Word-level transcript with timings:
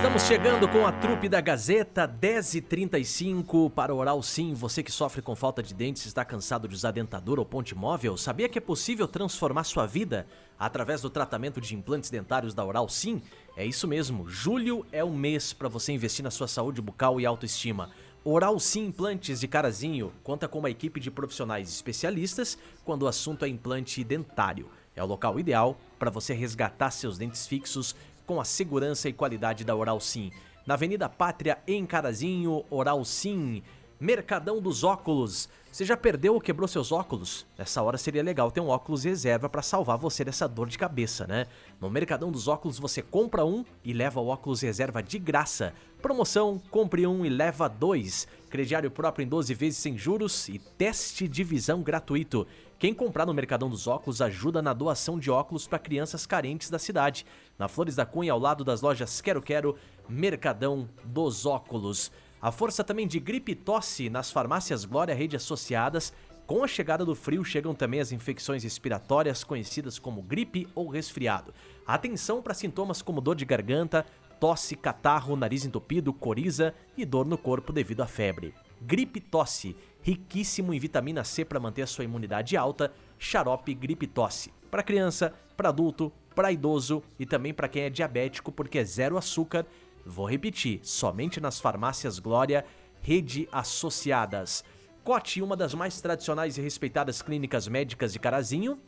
Estamos 0.00 0.22
chegando 0.22 0.66
com 0.66 0.86
a 0.86 0.92
trupe 0.92 1.28
da 1.28 1.42
Gazeta 1.42 2.08
10h35 2.08 3.70
para 3.70 3.94
Oral 3.94 4.22
Sim. 4.22 4.54
Você 4.54 4.82
que 4.82 4.90
sofre 4.90 5.20
com 5.20 5.36
falta 5.36 5.62
de 5.62 5.74
dentes, 5.74 6.06
está 6.06 6.24
cansado 6.24 6.66
de 6.66 6.74
usar 6.74 6.92
dentadura 6.92 7.38
ou 7.38 7.44
ponte 7.44 7.74
móvel, 7.74 8.16
sabia 8.16 8.48
que 8.48 8.56
é 8.56 8.62
possível 8.62 9.06
transformar 9.06 9.62
sua 9.64 9.84
vida 9.84 10.26
através 10.58 11.02
do 11.02 11.10
tratamento 11.10 11.60
de 11.60 11.76
implantes 11.76 12.08
dentários 12.08 12.54
da 12.54 12.64
Oral 12.64 12.88
Sim? 12.88 13.20
É 13.54 13.66
isso 13.66 13.86
mesmo, 13.86 14.26
julho 14.26 14.86
é 14.90 15.04
o 15.04 15.10
mês 15.10 15.52
para 15.52 15.68
você 15.68 15.92
investir 15.92 16.24
na 16.24 16.30
sua 16.30 16.48
saúde 16.48 16.80
bucal 16.80 17.20
e 17.20 17.26
autoestima. 17.26 17.90
Oral 18.24 18.58
Sim 18.58 18.86
Implantes 18.86 19.40
de 19.40 19.48
Carazinho 19.48 20.14
conta 20.24 20.48
com 20.48 20.60
uma 20.60 20.70
equipe 20.70 20.98
de 20.98 21.10
profissionais 21.10 21.68
especialistas 21.68 22.56
quando 22.86 23.02
o 23.02 23.06
assunto 23.06 23.44
é 23.44 23.48
implante 23.48 24.02
dentário. 24.02 24.70
É 24.96 25.02
o 25.02 25.06
local 25.06 25.38
ideal 25.38 25.78
para 25.98 26.10
você 26.10 26.34
resgatar 26.34 26.90
seus 26.90 27.16
dentes 27.16 27.46
fixos 27.46 27.94
com 28.30 28.40
a 28.40 28.44
segurança 28.44 29.08
e 29.08 29.12
qualidade 29.12 29.64
da 29.64 29.74
Oral 29.74 29.98
Sim. 29.98 30.30
Na 30.64 30.74
Avenida 30.74 31.08
Pátria, 31.08 31.58
em 31.66 31.84
Carazinho, 31.84 32.64
Oral 32.70 33.04
Sim. 33.04 33.60
Mercadão 33.98 34.62
dos 34.62 34.84
Óculos. 34.84 35.48
Você 35.72 35.84
já 35.84 35.96
perdeu 35.96 36.34
ou 36.34 36.40
quebrou 36.40 36.68
seus 36.68 36.92
óculos? 36.92 37.44
Nessa 37.58 37.82
hora 37.82 37.98
seria 37.98 38.22
legal 38.22 38.48
ter 38.52 38.60
um 38.60 38.68
óculos 38.68 39.02
reserva 39.02 39.48
para 39.48 39.62
salvar 39.62 39.98
você 39.98 40.24
dessa 40.24 40.46
dor 40.46 40.68
de 40.68 40.78
cabeça, 40.78 41.26
né? 41.26 41.48
No 41.80 41.90
Mercadão 41.90 42.30
dos 42.30 42.46
Óculos 42.46 42.78
você 42.78 43.02
compra 43.02 43.44
um 43.44 43.64
e 43.84 43.92
leva 43.92 44.20
o 44.20 44.28
óculos 44.28 44.62
reserva 44.62 45.02
de 45.02 45.18
graça. 45.18 45.74
Promoção: 46.00 46.62
compre 46.70 47.06
um 47.08 47.26
e 47.26 47.28
leva 47.28 47.68
dois. 47.68 48.28
Crediário 48.50 48.90
próprio 48.90 49.22
em 49.22 49.28
12 49.28 49.54
vezes 49.54 49.78
sem 49.78 49.96
juros 49.96 50.48
e 50.48 50.58
teste 50.58 51.28
de 51.28 51.44
visão 51.44 51.82
gratuito. 51.82 52.44
Quem 52.80 52.92
comprar 52.92 53.24
no 53.24 53.32
Mercadão 53.32 53.70
dos 53.70 53.86
Óculos 53.86 54.20
ajuda 54.20 54.60
na 54.60 54.72
doação 54.72 55.20
de 55.20 55.30
óculos 55.30 55.68
para 55.68 55.78
crianças 55.78 56.26
carentes 56.26 56.68
da 56.68 56.78
cidade. 56.78 57.24
Na 57.56 57.68
Flores 57.68 57.94
da 57.94 58.04
Cunha, 58.04 58.32
ao 58.32 58.40
lado 58.40 58.64
das 58.64 58.82
lojas 58.82 59.20
Quero 59.20 59.40
Quero, 59.40 59.76
Mercadão 60.08 60.88
dos 61.04 61.46
Óculos. 61.46 62.10
A 62.42 62.50
força 62.50 62.82
também 62.82 63.06
de 63.06 63.20
gripe 63.20 63.52
e 63.52 63.54
tosse 63.54 64.10
nas 64.10 64.32
farmácias 64.32 64.84
Glória 64.84 65.14
Rede 65.14 65.36
Associadas. 65.36 66.12
Com 66.44 66.64
a 66.64 66.66
chegada 66.66 67.04
do 67.04 67.14
frio 67.14 67.44
chegam 67.44 67.72
também 67.72 68.00
as 68.00 68.10
infecções 68.10 68.64
respiratórias 68.64 69.44
conhecidas 69.44 70.00
como 70.00 70.22
gripe 70.22 70.66
ou 70.74 70.88
resfriado. 70.88 71.54
Atenção 71.86 72.42
para 72.42 72.54
sintomas 72.54 73.00
como 73.00 73.20
dor 73.20 73.36
de 73.36 73.44
garganta, 73.44 74.04
tosse, 74.40 74.74
catarro, 74.74 75.36
nariz 75.36 75.66
entupido, 75.66 76.12
coriza 76.14 76.74
e 76.96 77.04
dor 77.04 77.26
no 77.26 77.36
corpo 77.36 77.72
devido 77.72 78.02
à 78.02 78.06
febre. 78.06 78.54
Gripe 78.80 79.20
tosse, 79.20 79.76
riquíssimo 80.00 80.72
em 80.72 80.78
vitamina 80.78 81.22
C 81.22 81.44
para 81.44 81.60
manter 81.60 81.82
a 81.82 81.86
sua 81.86 82.04
imunidade 82.04 82.56
alta, 82.56 82.90
xarope 83.18 83.74
gripe 83.74 84.06
tosse. 84.06 84.50
Para 84.70 84.82
criança, 84.82 85.34
para 85.56 85.68
adulto, 85.68 86.10
para 86.34 86.50
idoso 86.50 87.02
e 87.18 87.26
também 87.26 87.52
para 87.52 87.68
quem 87.68 87.82
é 87.82 87.90
diabético 87.90 88.50
porque 88.50 88.78
é 88.78 88.84
zero 88.84 89.18
açúcar. 89.18 89.66
Vou 90.06 90.24
repetir, 90.24 90.80
somente 90.82 91.38
nas 91.38 91.60
farmácias 91.60 92.18
Glória, 92.18 92.64
rede 93.02 93.46
associadas. 93.52 94.64
Cote, 95.04 95.42
uma 95.42 95.56
das 95.56 95.74
mais 95.74 96.00
tradicionais 96.00 96.56
e 96.56 96.62
respeitadas 96.62 97.20
clínicas 97.20 97.68
médicas 97.68 98.12
de 98.12 98.18
Carazinho, 98.18 98.78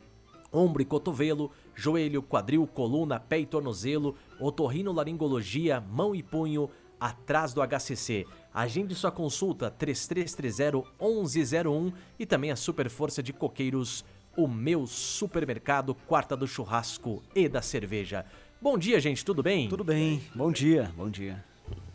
ombro 0.53 0.81
e 0.81 0.85
cotovelo, 0.85 1.51
joelho, 1.75 2.21
quadril, 2.21 2.67
coluna, 2.67 3.19
pé 3.19 3.39
e 3.39 3.45
tornozelo, 3.45 4.15
otorrinolaringologia, 4.39 5.81
mão 5.81 6.13
e 6.13 6.21
punho, 6.21 6.69
atrás 6.99 7.53
do 7.53 7.61
HCC. 7.61 8.27
Agende 8.53 8.93
sua 8.95 9.11
consulta 9.11 9.73
3330-1101 9.77 11.93
e 12.17 12.25
também 12.25 12.51
a 12.51 12.55
super 12.55 12.89
força 12.89 13.23
de 13.23 13.33
coqueiros, 13.33 14.05
o 14.37 14.47
meu 14.47 14.87
supermercado, 14.87 15.93
quarta 16.07 16.37
do 16.37 16.47
churrasco 16.47 17.21
e 17.35 17.49
da 17.49 17.61
cerveja. 17.61 18.25
Bom 18.61 18.77
dia, 18.77 18.99
gente, 18.99 19.25
tudo 19.25 19.43
bem? 19.43 19.67
Tudo 19.67 19.83
bem, 19.83 20.21
bom 20.33 20.51
dia, 20.51 20.91
bom 20.95 21.09
dia. 21.09 21.43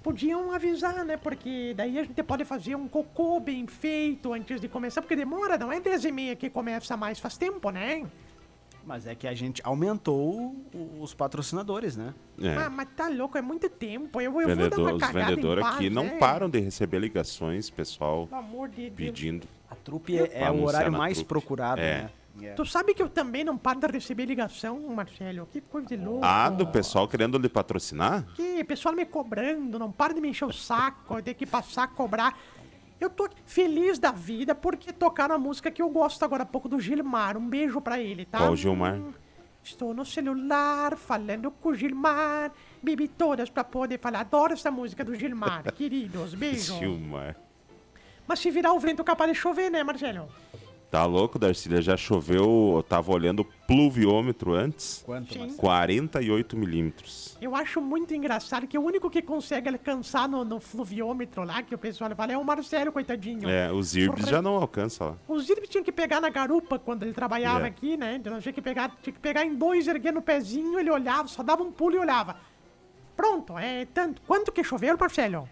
Podiam 0.03 0.53
avisar, 0.53 1.05
né? 1.05 1.17
Porque 1.17 1.73
daí 1.77 1.99
a 1.99 2.05
gente 2.05 2.23
pode 2.23 2.45
fazer 2.45 2.75
um 2.75 2.87
cocô 2.87 3.41
bem 3.41 3.67
feito 3.67 4.33
antes 4.33 4.61
de 4.61 4.69
começar, 4.69 5.01
porque 5.01 5.17
demora, 5.17 5.57
não 5.57 5.73
é 5.73 5.81
10 5.81 6.05
e 6.05 6.13
meia 6.13 6.37
que 6.37 6.51
começa 6.51 6.97
mais, 6.97 7.19
faz 7.19 7.37
tempo, 7.37 7.71
né? 7.71 8.07
Mas 8.89 9.07
é 9.07 9.15
que 9.15 9.29
a 9.29 9.35
gente 9.35 9.61
aumentou 9.63 10.57
os 10.99 11.13
patrocinadores, 11.13 11.95
né? 11.95 12.15
É. 12.41 12.55
Ah, 12.57 12.71
mas 12.71 12.89
tá 12.97 13.07
louco, 13.11 13.37
é 13.37 13.43
muito 13.43 13.69
tempo. 13.69 14.19
Eu, 14.19 14.41
eu 14.41 14.57
vou 14.57 14.71
dar 14.71 14.79
uma 14.79 14.93
os 14.95 15.01
cagada 15.03 15.29
vendedores 15.29 15.63
em 15.63 15.69
aqui 15.69 15.91
não 15.91 16.05
né? 16.05 16.17
param 16.19 16.49
de 16.49 16.59
receber 16.59 16.99
ligações, 16.99 17.69
pessoal 17.69 18.27
Pelo 18.27 18.41
amor 18.41 18.71
de 18.71 18.89
Deus. 18.89 18.95
pedindo. 18.97 19.47
A 19.71 19.75
trupe 19.75 20.19
é, 20.19 20.41
é 20.43 20.51
o 20.51 20.65
horário 20.65 20.91
mais 20.91 21.19
trupe. 21.19 21.29
procurado, 21.29 21.83
É. 21.83 22.05
né? 22.05 22.11
É. 22.41 22.53
Tu 22.55 22.65
sabe 22.65 22.95
que 22.95 23.03
eu 23.03 23.09
também 23.11 23.43
não 23.43 23.59
paro 23.59 23.81
de 23.81 23.89
receber 23.89 24.25
ligação, 24.25 24.79
Marcelo? 24.95 25.47
Que 25.53 25.61
coisa 25.61 25.89
de 25.89 25.97
louco. 25.97 26.21
Ah, 26.25 26.49
do 26.49 26.69
pessoal 26.69 27.09
querendo 27.09 27.37
lhe 27.37 27.49
patrocinar? 27.49 28.25
Que 28.37 28.63
pessoal 28.63 28.95
me 28.95 29.05
cobrando, 29.05 29.77
não 29.79 29.91
para 29.91 30.15
de 30.15 30.21
me 30.21 30.29
encher 30.29 30.45
o 30.45 30.53
saco, 30.53 31.17
eu 31.17 31.23
tenho 31.23 31.37
que 31.37 31.45
passar 31.45 31.83
a 31.83 31.89
cobrar. 31.89 32.39
Eu 33.01 33.09
tô 33.11 33.29
feliz 33.47 33.99
da 33.99 34.11
vida 34.11 34.55
porque 34.55 34.93
tocaram 34.93 35.35
a 35.35 35.39
música 35.39 35.71
que 35.71 35.81
eu 35.81 35.89
gosto 35.89 36.25
agora 36.25 36.43
há 36.43 36.47
pouco 36.47 36.69
do 36.69 36.81
Gilmar. 36.81 37.37
Um 37.37 37.49
beijo 37.49 37.81
pra 37.81 38.01
ele, 38.01 38.25
tá? 38.25 38.39
Qual 38.39 38.57
Gilmar? 38.57 38.95
Hum, 38.95 39.13
Estou 39.63 39.93
no 39.95 40.05
celular 40.05 40.97
falando 40.97 41.51
com 41.51 41.69
o 41.71 41.75
Gilmar. 41.75 42.51
Bebi 42.83 43.07
todas 43.07 43.51
pra 43.51 43.63
poder 43.63 43.99
falar. 44.01 44.21
Adoro 44.21 44.53
essa 44.55 44.71
música 44.71 45.05
do 45.05 45.15
Gilmar, 45.15 45.63
queridos. 45.75 46.35
Beijo. 46.35 46.77
Gilmar. 46.79 47.37
Mas 48.27 48.41
se 48.41 48.51
virar 48.51 48.73
o 48.73 48.81
vento, 48.81 49.03
capaz 49.05 49.31
de 49.33 49.39
chover, 49.39 49.71
né, 49.71 49.83
Marcelo? 49.83 50.29
Tá 50.91 51.05
louco, 51.05 51.39
Darcília? 51.39 51.83
Já 51.83 51.99
choveu, 51.99 52.73
eu 52.77 52.83
tava 52.83 53.13
olhando 53.13 53.41
o 53.41 53.45
pluviômetro 53.45 54.55
antes. 54.55 55.03
Quanto, 55.05 55.35
Sim. 55.35 55.41
Marcelo? 55.41 55.61
48 55.61 56.57
milímetros. 56.57 57.37
Eu 57.43 57.55
acho 57.55 57.79
muito 57.79 58.15
engraçado 58.15 58.67
que 58.67 58.79
o 58.79 58.83
único 58.83 59.11
que 59.11 59.21
consegue 59.21 59.69
alcançar 59.69 60.27
no, 60.27 60.47
no 60.47 60.59
fluviômetro 60.59 61.45
lá, 61.45 61.63
que 61.63 61.75
o 61.75 61.79
pessoal 61.79 62.11
fala, 62.17 62.33
é 62.33 62.39
o 62.39 62.45
Marcelo, 62.45 62.91
coitadinho. 62.91 63.51
É, 63.51 63.71
os 63.71 63.95
Irbs 63.95 64.27
já 64.27 64.41
não 64.41 64.55
alcançam 64.55 65.09
lá. 65.09 65.17
O 65.29 65.39
Zirp 65.39 65.65
tinha 65.69 65.85
que 65.85 65.93
pegar 65.93 66.23
na 66.23 66.31
garupa 66.31 66.79
quando 66.79 67.03
ele 67.03 67.13
trabalhava 67.13 67.67
É. 67.67 67.69
aqui, 67.69 67.99
né? 67.99 68.15
Então 68.15 68.41
tinha 68.41 68.53
que 68.53 68.63
pegar, 68.63 68.91
tinha 69.03 69.13
que 69.13 69.21
pegar 69.21 69.45
em 69.45 69.55
dois, 69.55 69.87
erguer 69.87 70.13
no 70.13 70.23
pezinho, 70.23 70.79
ele 70.81 70.91
olhava, 70.91 71.29
só 71.29 71.43
dava 71.43 71.63
um 71.63 71.71
pulo 71.71 71.97
e 71.97 71.99
olhava. 71.99 72.37
Pronto, 73.15 73.59
é 73.59 73.85
tanto. 73.93 74.23
Quanto 74.27 74.51
que 74.51 74.65
choveu, 74.65 74.97
Marcelo? 74.99 75.47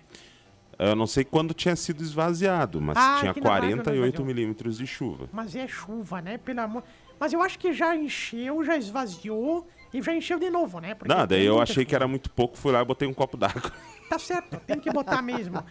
Eu 0.78 0.94
não 0.94 1.06
sei 1.06 1.24
quando 1.24 1.54
tinha 1.54 1.74
sido 1.74 2.02
esvaziado, 2.02 2.80
mas 2.80 2.96
Ah, 2.98 3.16
tinha 3.20 3.30
aqui 3.30 3.40
na 3.40 3.48
rádio 3.50 3.76
não 3.76 3.84
48 3.84 4.06
esvaziou. 4.06 4.26
milímetros 4.26 4.76
de 4.78 4.86
chuva. 4.86 5.28
Mas 5.32 5.56
é 5.56 5.66
chuva, 5.66 6.20
né? 6.20 6.36
Pelo 6.38 6.60
amor. 6.60 6.82
Mas 7.18 7.32
eu 7.32 7.42
acho 7.42 7.58
que 7.58 7.72
já 7.72 7.96
encheu, 7.96 8.62
já 8.62 8.76
esvaziou 8.76 9.66
e 9.94 10.02
já 10.02 10.14
encheu 10.14 10.38
de 10.38 10.50
novo, 10.50 10.78
né? 10.80 10.94
Porque 10.94 11.08
Não, 11.10 11.26
daí 11.26 11.38
tem 11.38 11.46
eu 11.46 11.62
achei 11.62 11.84
que 11.84 11.92
chuva. 11.92 11.96
era 12.04 12.08
muito 12.08 12.28
pouco, 12.30 12.58
fui 12.58 12.72
lá 12.72 12.82
e 12.82 12.84
botei 12.84 13.08
um 13.08 13.14
copo 13.14 13.36
d'água. 13.38 13.72
Tá 14.08 14.18
certo, 14.18 14.60
tem 14.66 14.78
que 14.78 14.88
botar 14.92 15.20
mesmo. 15.22 15.64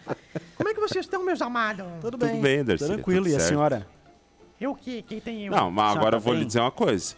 Como 0.56 0.68
é 0.68 0.74
que 0.74 0.80
vocês 0.80 1.04
estão, 1.06 1.24
meus 1.24 1.40
amados? 1.40 1.86
Tudo 2.02 2.18
Tudo 2.18 2.26
bem, 2.26 2.40
bem, 2.40 2.64
Darcília, 2.64 2.94
tranquilo. 2.94 3.22
tudo 3.24 3.32
E 3.32 3.36
a 3.36 3.40
senhora? 3.40 3.86
Eu 4.60 4.72
o 4.72 4.74
quê? 4.74 5.02
Quem 5.06 5.20
tem 5.20 5.46
eu? 5.46 5.52
Não, 5.52 5.70
mas 5.70 5.96
agora 5.96 6.16
eu 6.16 6.20
vou 6.20 6.32
lhe 6.32 6.40
bem. 6.40 6.46
dizer 6.48 6.60
uma 6.60 6.70
coisa. 6.70 7.14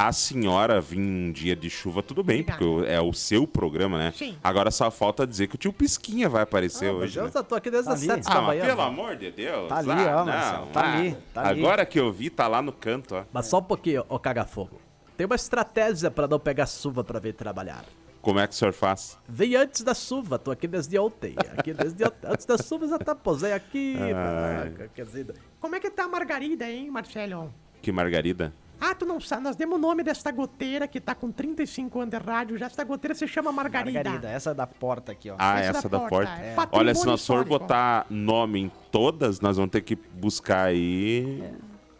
A 0.00 0.12
senhora 0.12 0.80
vir 0.80 1.00
um 1.00 1.32
dia 1.32 1.56
de 1.56 1.68
chuva, 1.68 2.04
tudo 2.04 2.22
bem, 2.22 2.42
Obrigado. 2.42 2.58
porque 2.60 2.88
é 2.88 3.00
o 3.00 3.12
seu 3.12 3.48
programa, 3.48 3.98
né? 3.98 4.12
Sim. 4.14 4.38
Agora 4.44 4.70
só 4.70 4.92
falta 4.92 5.26
dizer 5.26 5.48
que 5.48 5.56
o 5.56 5.58
tio 5.58 5.72
Pisquinha 5.72 6.28
vai 6.28 6.42
aparecer 6.42 6.88
hoje. 6.92 7.18
eu 7.18 7.24
né? 7.24 7.30
já 7.34 7.42
tô 7.42 7.56
aqui 7.56 7.68
desde 7.68 7.88
Tá 7.88 7.94
as 7.94 7.98
ali. 8.02 8.06
7 8.06 8.26
Ah, 8.28 8.34
da 8.34 8.40
mas 8.42 8.46
manhã. 8.46 8.64
pelo 8.64 8.76
mano. 8.76 8.88
amor 8.90 9.16
de 9.16 9.30
Deus. 9.32 9.68
Tá 9.68 9.76
ali, 9.78 9.90
ah, 9.90 10.22
ó, 10.22 10.24
Marcelo, 10.24 10.66
tá 10.66 10.80
ah. 10.80 10.92
ali, 10.98 11.16
tá 11.34 11.48
ali. 11.48 11.60
Agora 11.60 11.84
que 11.84 11.98
eu 11.98 12.12
vi, 12.12 12.30
tá 12.30 12.46
lá 12.46 12.62
no 12.62 12.72
canto, 12.72 13.16
ó. 13.16 13.24
Mas 13.32 13.46
só 13.46 13.58
um 13.58 13.62
pouquinho, 13.64 14.04
ô 14.08 14.20
caga-fogo. 14.20 14.80
Tem 15.16 15.26
uma 15.26 15.34
estratégia 15.34 16.12
pra 16.12 16.28
não 16.28 16.38
pegar 16.38 16.66
chuva 16.66 17.02
pra 17.02 17.18
vir 17.18 17.34
trabalhar. 17.34 17.84
Como 18.22 18.38
é 18.38 18.46
que 18.46 18.52
o 18.54 18.56
senhor 18.56 18.72
faz? 18.72 19.18
Vem 19.28 19.56
antes 19.56 19.82
da 19.82 19.94
chuva, 19.94 20.38
tô 20.38 20.52
aqui 20.52 20.68
desde 20.68 20.96
ontem. 20.96 21.34
Aqui 21.56 21.74
desde 21.74 22.04
ontem. 22.04 22.18
Antes 22.24 22.46
da 22.46 22.56
chuva 22.56 22.86
já 22.86 22.98
tá 22.98 23.16
posei 23.16 23.52
aqui. 23.52 23.96
Ai. 24.00 24.12
caraca, 24.12 24.90
Quer 24.94 25.04
dizer, 25.06 25.34
Como 25.60 25.74
é 25.74 25.80
que 25.80 25.90
tá 25.90 26.04
a 26.04 26.08
Margarida, 26.08 26.70
hein, 26.70 26.88
Marcelo? 26.88 27.52
Que 27.82 27.90
margarida? 27.90 28.52
Ah, 28.80 28.94
tu 28.94 29.04
não 29.04 29.20
sabe, 29.20 29.42
nós 29.42 29.56
demos 29.56 29.76
o 29.76 29.80
nome 29.80 30.02
desta 30.04 30.30
goteira 30.30 30.86
que 30.86 31.00
tá 31.00 31.14
com 31.14 31.32
35 31.32 32.00
anos 32.00 32.10
de 32.10 32.16
rádio 32.24 32.56
já. 32.56 32.66
Essa 32.66 32.84
goteira 32.84 33.14
se 33.14 33.26
chama 33.26 33.50
Margarida. 33.50 33.92
Margarida, 34.04 34.28
essa 34.30 34.54
da 34.54 34.66
porta 34.66 35.12
aqui, 35.12 35.30
ó. 35.30 35.36
Ah, 35.38 35.58
Essa 35.58 35.78
essa, 35.78 35.88
da 35.88 35.98
da, 35.98 36.08
porta, 36.08 36.30
porta. 36.30 36.42
é. 36.42 36.56
Olha, 36.78 36.94
se 36.94 37.04
nós 37.06 37.26
for 37.26 37.44
botar 37.44 38.06
nome 38.08 38.60
em 38.60 38.72
todas, 38.92 39.40
nós 39.40 39.56
vamos 39.56 39.72
ter 39.72 39.80
que 39.80 39.96
buscar 39.96 40.66
aí 40.66 41.42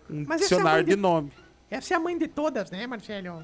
um 0.08 0.25
Mas 0.26 0.40
é 0.40 0.44
dicionário 0.44 0.76
mãe 0.78 0.84
de 0.84 0.90
de- 0.94 0.96
nome. 0.96 1.32
Essa 1.70 1.94
é 1.94 1.96
a 1.96 2.00
mãe 2.00 2.16
de 2.16 2.28
todas, 2.28 2.70
né, 2.70 2.86
Marcelo? 2.86 3.42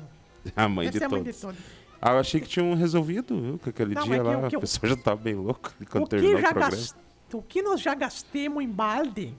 A 0.54 0.68
mãe 0.68 0.86
Essa 0.88 0.98
de 0.98 1.02
é 1.04 1.06
a 1.06 1.10
mãe 1.10 1.22
de 1.22 1.32
todos. 1.32 1.40
todas. 1.40 1.84
Ah, 2.00 2.12
eu 2.12 2.18
achei 2.20 2.40
que 2.40 2.46
tinham 2.48 2.74
resolvido, 2.74 3.40
viu? 3.40 3.58
Que 3.58 3.70
aquele 3.70 3.94
Não, 3.94 4.02
dia 4.04 4.14
é 4.16 4.18
que 4.18 4.24
lá, 4.24 4.32
eu- 4.34 4.48
que 4.48 4.54
a 4.54 4.56
eu- 4.56 4.60
pessoa 4.60 4.90
já 4.90 4.96
tava 4.96 5.16
bem 5.20 5.34
louca 5.34 5.72
quando 5.90 6.04
O 6.04 6.06
que, 6.06 6.10
terminou 6.10 6.36
o 6.38 6.40
já 6.40 6.48
programa. 6.50 6.70
gas... 6.70 6.94
o 7.32 7.42
que 7.42 7.62
nós 7.62 7.80
já 7.80 7.94
gastemos 7.94 8.62
em 8.62 8.68
balde, 8.68 9.34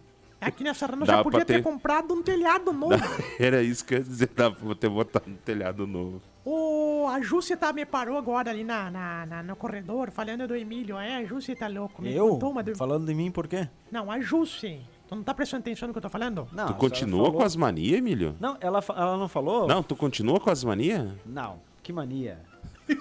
aqui 0.47 0.63
nessa 0.63 0.85
rana 0.85 1.05
já 1.05 1.23
podia 1.23 1.43
ter 1.45 1.55
ter- 1.55 1.61
comprado 1.63 2.13
um 2.13 2.21
telhado 2.21 2.71
novo. 2.73 2.95
Era 3.39 3.61
isso 3.61 3.83
que 3.85 3.93
eu 3.95 3.97
ia 3.99 4.03
dizer, 4.03 4.29
dá 4.35 4.49
pra 4.51 4.75
ter 4.75 4.89
botado 4.89 5.29
no 5.29 5.37
telhado 5.37 5.85
novo. 5.87 6.21
O, 6.45 7.07
a 7.09 7.19
Júcia 7.21 7.57
tá, 7.57 7.73
me 7.73 7.85
parou 7.85 8.17
agora 8.17 8.51
ali 8.51 8.63
na, 8.63 8.91
na, 8.91 9.25
na- 9.25 9.43
no 9.43 9.55
corredor, 9.55 10.11
falando 10.11 10.47
do 10.47 10.55
Emílio. 10.55 10.97
É, 10.97 11.15
a 11.17 11.25
Júcia 11.25 11.55
tá 11.55 11.67
louco. 11.67 12.01
Me 12.01 12.13
Eu? 12.15 12.37
do- 12.37 12.75
Falando 12.75 13.05
de 13.07 13.13
mim 13.15 13.31
por 13.31 13.47
quê? 13.47 13.67
Não, 13.91 14.11
a 14.11 14.19
Júcia. 14.19 14.79
Tu 15.07 15.15
não 15.15 15.23
tá 15.23 15.33
prestando 15.33 15.61
atenção 15.61 15.87
no 15.87 15.93
que 15.93 15.97
eu 15.97 16.01
tô 16.01 16.09
falando? 16.09 16.47
Não, 16.51 16.67
tu 16.67 16.73
continua 16.75 17.25
falou- 17.25 17.39
com 17.39 17.43
as 17.45 17.55
manias, 17.55 17.97
Emílio? 17.99 18.35
Não, 18.39 18.57
ela, 18.59 18.81
fa- 18.81 18.95
ela 18.97 19.17
não 19.17 19.27
falou? 19.27 19.67
Não, 19.67 19.83
tu 19.83 19.95
continua 19.95 20.39
com 20.39 20.49
as 20.49 20.63
manias? 20.63 21.11
Não, 21.25 21.59
que 21.83 21.91
mania. 21.93 22.39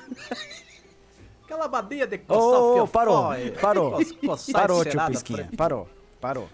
Aquela 1.45 1.69
badia 1.69 2.07
de 2.07 2.19
coçar 2.19 2.43
ô, 2.43 2.75
o 2.79 2.83
ô, 2.85 2.89
parou, 2.89 3.25
parou. 3.61 4.01
coçar 4.27 4.53
Parou, 4.63 4.85
tio 4.85 5.01
Pisquinha, 5.07 5.49
parou, 5.57 5.87
parou. 6.21 6.49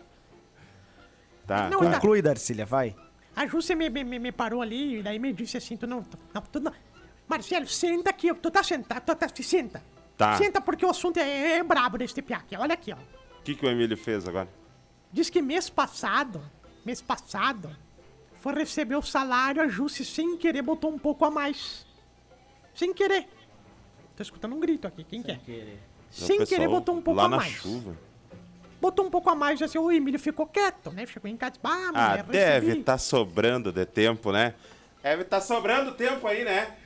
Tá. 1.51 1.69
Não, 1.69 1.81
tá. 1.81 1.95
Conclui, 1.95 2.23
Darcília, 2.23 2.65
vai. 2.65 2.95
A 3.35 3.45
Júcia 3.45 3.75
me, 3.75 3.91
me, 3.91 4.05
me- 4.21 4.31
parou 4.31 4.63
ali 4.63 4.99
e 4.99 5.03
daí 5.03 5.19
me 5.19 5.33
disse 5.33 5.57
assim, 5.57 5.77
tu 5.77 5.85
não... 5.85 6.05
Não, 6.33 6.43
tu 6.43 6.61
não 6.61 6.73
Marcelo, 7.27 7.67
senta 7.67 8.11
aqui, 8.11 8.33
tu 8.35 8.53
tá 8.53 8.63
sentado, 8.63 9.03
tu 9.05 9.17
tá, 9.17 9.29
senta. 9.43 9.83
Tá. 10.17 10.37
Senta 10.37 10.61
porque 10.61 10.87
o 10.87 10.91
assunto 10.91 11.17
é, 11.19 11.59
é 11.59 11.63
brabo 11.65 11.99
desse 11.99 12.23
piá 12.23 12.37
aqui, 12.37 12.57
olha 12.57 12.75
aqui, 12.75 12.93
ó. 12.93 12.97
O 12.97 13.43
que, 13.43 13.57
que 13.57 13.67
o 13.67 13.69
Emílio 13.69 13.97
fez 13.97 14.29
agora? 14.29 14.49
Diz 15.13 15.29
que 15.29 15.43
mês 15.43 15.69
passado, 15.69 16.41
mês 16.85 17.03
passado, 17.03 17.75
foi 18.35 18.55
receber 18.55 18.95
o 18.95 19.03
salário, 19.03 19.61
a 19.61 19.67
Júcia 19.67 20.05
sem 20.05 20.37
querer 20.37 20.63
botou 20.63 20.93
um 20.93 20.99
pouco 20.99 21.25
a 21.25 21.31
mais. 21.33 21.85
Sem 22.77 22.95
querer. 22.95 23.29
Tô 24.17 24.23
escutando 24.23 24.55
um 24.55 24.61
grito 24.61 24.87
aqui, 24.87 25.03
quem 25.03 25.21
quer? 25.21 25.41
Sem 26.11 26.37
O 26.43 26.47
querer 26.47 26.61
pessoal 26.61 26.69
botou 26.71 26.95
um 26.97 27.03
pouco 27.03 27.19
lá 27.19 27.27
a 27.27 27.29
na 27.29 27.37
mais. 27.39 27.53
chuva. 27.55 27.97
Botou 28.81 29.05
um 29.07 29.11
pouco 29.11 29.29
a 29.29 29.35
mais, 29.35 29.61
assim, 29.61 29.79
o 29.79 29.91
Emílio 29.93 30.19
ficou 30.19 30.47
quieto, 30.47 30.91
né? 30.91 31.05
Ficou 31.05 31.31
em 31.31 31.37
casa, 31.37 31.55
ah, 31.63 31.91
Ah, 31.95 32.09
mulher, 32.09 32.25
deve 32.25 32.79
estar 32.79 32.99
sobrando 32.99 33.71
de 33.71 33.85
tempo, 33.85 34.33
né? 34.33 34.55
Deve 35.03 35.23
estar 35.23 35.41
sobrando 35.41 35.93
tempo 35.93 36.27
aí, 36.27 36.45
né? 36.45 36.77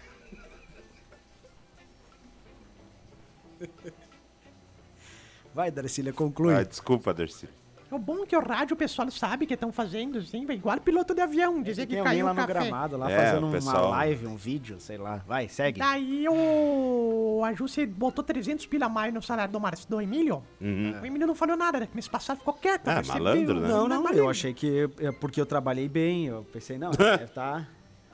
Vai, 5.54 5.70
Darcília, 5.70 6.12
conclui. 6.12 6.52
Ah, 6.54 6.64
desculpa, 6.64 7.14
Darcy. 7.14 7.48
O 7.94 7.98
bom 7.98 8.22
é 8.22 8.26
que 8.26 8.36
o 8.36 8.40
rádio 8.40 8.74
o 8.74 8.76
pessoal 8.76 9.10
sabe 9.10 9.46
que 9.46 9.54
estão 9.54 9.70
fazendo, 9.72 10.18
assim, 10.18 10.42
igual 10.50 10.78
piloto 10.80 11.14
de 11.14 11.20
avião, 11.20 11.62
dizer 11.62 11.86
que 11.86 11.92
Tem 11.92 11.98
alguém 12.00 12.12
caiu 12.14 12.26
lá 12.26 12.34
no 12.34 12.40
café. 12.40 12.52
gramado, 12.52 12.96
lá 12.96 13.10
É, 13.10 13.16
fazendo 13.26 13.42
o 13.42 13.46
uma 13.46 13.52
pessoal- 13.52 13.90
live, 13.90 14.26
um 14.26 14.36
vídeo, 14.36 14.80
sei 14.80 14.98
lá. 14.98 15.22
Vai, 15.26 15.48
segue. 15.48 15.78
Daí 15.78 16.26
o... 16.28 17.42
a 17.44 17.52
Júcia 17.52 17.86
botou 17.86 18.24
300 18.24 18.66
pila 18.66 18.86
a 18.86 18.88
mais 18.88 19.12
no 19.14 19.22
salário 19.22 19.52
do, 19.52 19.60
Mar... 19.60 19.74
do 19.88 20.00
Emílio. 20.00 20.42
O 20.60 21.06
Emílio 21.06 21.26
não 21.26 21.34
falou 21.34 21.56
nada, 21.56 21.80
né? 21.80 21.88
Mês 21.94 22.08
passado 22.08 22.38
ficou 22.38 22.54
quieto. 22.54 22.88
Ah, 22.88 22.94
recebeu- 22.96 23.22
malandro, 23.22 23.60
né? 23.60 23.68
Não, 23.68 23.88
não, 23.88 23.96
malandro. 24.02 24.18
eu 24.18 24.28
achei 24.30 24.52
que 24.52 24.88
é 24.98 25.12
porque 25.12 25.40
eu 25.40 25.46
trabalhei 25.46 25.88
bem, 25.88 26.26
eu 26.26 26.44
pensei, 26.52 26.76
não, 26.78 26.90
deve 26.90 27.24
estar 27.24 27.68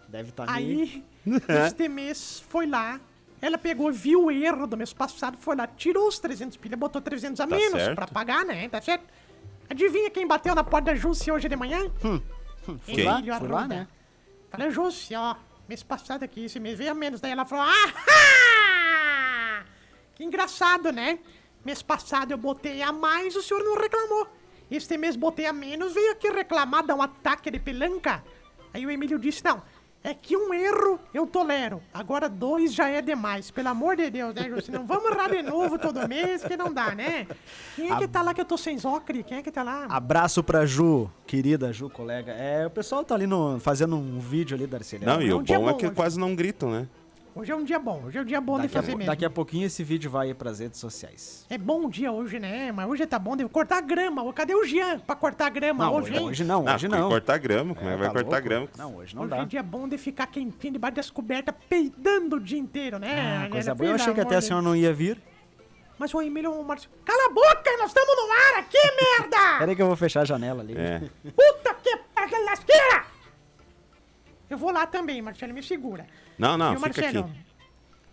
deve 0.09 0.33
tá 0.33 0.44
me... 0.47 0.50
Aí, 0.53 1.05
este 1.67 1.88
mês, 1.88 2.43
foi 2.49 2.67
lá, 2.67 3.00
ela 3.41 3.56
pegou, 3.56 3.91
viu 3.93 4.25
o 4.25 4.31
erro 4.31 4.67
do 4.67 4.76
mês 4.76 4.93
passado, 4.93 5.37
foi 5.38 5.55
lá, 5.56 5.67
tirou 5.67 6.09
os 6.09 6.19
300 6.19 6.56
pilha, 6.56 6.76
botou 6.76 7.00
300 7.00 7.41
a 7.41 7.47
Tá 7.47 7.56
menos 7.56 7.81
certo. 7.81 7.94
pra 7.94 8.06
pagar, 8.06 8.44
né? 8.44 8.69
Tá 8.69 8.81
certo? 8.83 9.05
Adivinha 9.70 10.11
quem 10.11 10.26
bateu 10.26 10.55
na 10.55 10.64
porta 10.64 10.90
da 10.90 10.96
Júcia 10.96 11.32
hoje 11.32 11.49
de 11.49 11.55
manhã? 11.56 11.78
Fui 12.62 12.75
Quem? 12.84 13.05
lá, 13.05 13.19
fui 13.20 13.28
lá, 13.49 13.58
Arruda. 13.61 13.67
né? 13.69 13.88
Falei, 14.50 14.70
Júcia, 14.70 15.20
ó, 15.20 15.37
mês 15.69 15.82
passado 15.82 16.25
aqui, 16.25 16.44
esse 16.46 16.58
mês 16.58 16.76
veio 16.76 16.90
a 16.90 16.94
menos. 16.94 17.20
Daí 17.20 17.31
ela 17.31 17.44
falou, 17.44 17.64
ah! 17.67 19.62
Que 20.17 20.25
engraçado, 20.25 20.90
né? 20.93 21.20
Mês 21.64 21.82
passado 21.82 22.32
eu 22.32 22.37
botei 22.38 22.82
a 22.82 22.93
mais, 22.93 23.37
o 23.37 23.43
senhor 23.43 23.62
não 23.62 23.76
reclamou. 23.81 24.26
Este 24.70 24.96
mês 24.99 25.17
botei 25.17 25.46
a 25.46 25.52
menos, 25.52 25.94
veio 25.94 26.12
aqui 26.12 26.28
reclamar, 26.31 26.84
dar 26.84 26.94
um 26.94 27.02
ataque 27.02 27.50
de 27.50 27.58
pelanca. 27.58 28.23
Aí 28.75 28.84
o 28.84 28.90
Emílio 28.90 29.19
disse, 29.19 29.44
não, 29.44 29.62
é 30.02 30.14
que 30.14 30.37
um 30.37 30.52
erro 30.55 30.99
eu 31.12 31.26
tolero, 31.26 31.82
agora 31.93 32.29
dois 32.29 32.73
já 32.73 32.88
é 32.88 33.02
demais. 33.02 33.50
Pelo 33.50 33.69
amor 33.69 33.97
de 33.97 34.11
Deus, 34.11 34.35
né? 34.35 34.49
Não 34.70 34.87
vamos 34.87 35.11
errar 35.11 35.29
de 35.29 35.43
novo 35.43 35.79
todo 35.79 36.08
mês, 36.08 36.43
que 36.43 36.56
não 36.56 36.73
dá, 36.73 36.94
né? 36.94 37.26
Quem 37.76 37.91
é 37.91 37.97
que 37.97 38.08
tá 38.08 38.23
lá 38.23 38.32
que 38.32 38.41
eu 38.41 38.44
tô 38.44 38.56
sem 38.56 38.79
zócre? 38.79 39.23
Quem 39.23 39.38
é 39.38 39.43
que 39.43 39.50
tá 39.50 39.62
lá? 39.62 39.87
Abraço 39.91 40.43
pra 40.43 40.64
Ju, 40.64 41.11
querida 41.26 41.73
Ju, 41.73 41.91
colega. 41.91 42.32
É, 42.32 42.67
o 42.67 42.70
pessoal 42.70 43.05
tá 43.05 43.14
ali 43.14 43.26
no, 43.26 43.61
fazendo 43.61 43.97
um 43.97 44.19
vídeo 44.19 44.56
ali, 44.56 44.67
Darcília. 44.67 45.06
Não, 45.06 45.20
e 45.20 45.29
é 45.29 45.35
o 45.35 45.38
um 45.38 45.43
bom 45.43 45.70
é 45.70 45.75
que 45.75 45.87
hoje. 45.87 45.94
quase 45.94 46.19
não 46.19 46.35
gritam, 46.35 46.70
né? 46.70 46.88
Hoje 47.40 47.52
é 47.52 47.56
um 47.56 47.64
dia 47.64 47.78
bom, 47.78 48.02
hoje 48.04 48.19
é 48.19 48.20
um 48.20 48.25
dia 48.26 48.38
bom 48.38 48.56
de 48.56 48.64
Daqui 48.64 48.76
a, 48.76 48.81
fazer 48.82 48.92
pou- 48.92 48.98
mesmo. 48.98 49.10
daqui 49.10 49.25
a 49.25 49.31
pouquinho 49.31 49.66
esse 49.66 49.82
vídeo 49.82 50.10
vai 50.10 50.34
pras 50.34 50.58
redes 50.58 50.78
sociais. 50.78 51.46
É 51.48 51.56
bom 51.56 51.87
o 51.87 51.90
dia 51.90 52.12
hoje, 52.12 52.38
né? 52.38 52.70
Mas 52.70 52.87
hoje 52.87 53.06
tá 53.06 53.19
bom 53.19 53.34
de 53.34 53.48
cortar 53.48 53.78
a 53.78 53.81
grama. 53.81 54.31
Cadê 54.34 54.54
o 54.54 54.62
Jean 54.62 54.98
pra 54.98 55.16
cortar 55.16 55.46
a 55.46 55.48
grama 55.48 55.87
Não, 55.87 55.94
hoje, 55.94 56.10
hoje, 56.10 56.20
hein? 56.20 56.28
hoje 56.28 56.44
não, 56.44 56.64
hoje 56.66 56.87
que 56.87 56.94
não. 56.94 57.08
cortar 57.08 57.38
grama, 57.38 57.75
como 57.75 57.88
é, 57.88 57.92
que 57.94 57.98
vai 57.98 58.08
tá 58.08 58.12
cortar 58.12 58.31
louco? 58.31 58.44
grama? 58.44 58.69
Não, 58.76 58.96
hoje 58.96 59.16
não 59.16 59.22
hoje 59.22 59.31
dá. 59.31 59.38
é 59.38 59.44
dia 59.46 59.62
bom 59.62 59.88
de 59.88 59.96
ficar 59.96 60.26
quentinho 60.26 60.75
debaixo 60.75 60.96
das 60.96 61.10
cobertas, 61.10 61.54
peidando 61.66 62.37
o 62.37 62.40
dia 62.40 62.58
inteiro, 62.58 62.98
né? 62.98 63.46
Ah, 63.46 63.48
coisa 63.48 63.75
boa. 63.75 63.88
Eu 63.88 63.94
achei 63.94 64.12
que 64.12 64.20
até 64.20 64.37
a 64.37 64.40
de 64.40 64.44
senhora 64.44 64.62
não 64.62 64.76
ia 64.76 64.92
vir. 64.92 65.16
Mas 65.98 66.12
o 66.12 66.20
Emílio 66.20 66.52
o 66.52 66.62
Marcio... 66.62 66.90
Cala 67.06 67.25
a 67.25 67.32
boca, 67.32 67.70
nós 67.78 67.87
estamos 67.88 68.16
no 68.16 68.32
ar 68.32 68.58
aqui, 68.58 68.76
merda! 69.19 69.58
Peraí 69.60 69.75
que 69.75 69.81
eu 69.81 69.87
vou 69.87 69.96
fechar 69.96 70.20
a 70.20 70.25
janela 70.26 70.60
ali. 70.62 70.75
É. 70.76 71.00
Puta 71.31 71.75
que 72.28 72.38
lasqueira! 72.44 73.04
Eu 74.50 74.58
vou 74.58 74.72
lá 74.72 74.84
também, 74.84 75.22
Marcelo, 75.22 75.54
me 75.54 75.62
segura. 75.62 76.06
Não, 76.40 76.56
não, 76.58 76.70
Viu, 76.70 76.81
fica 76.81 77.02
Marcelo? 77.02 77.25
aqui. 77.26 77.40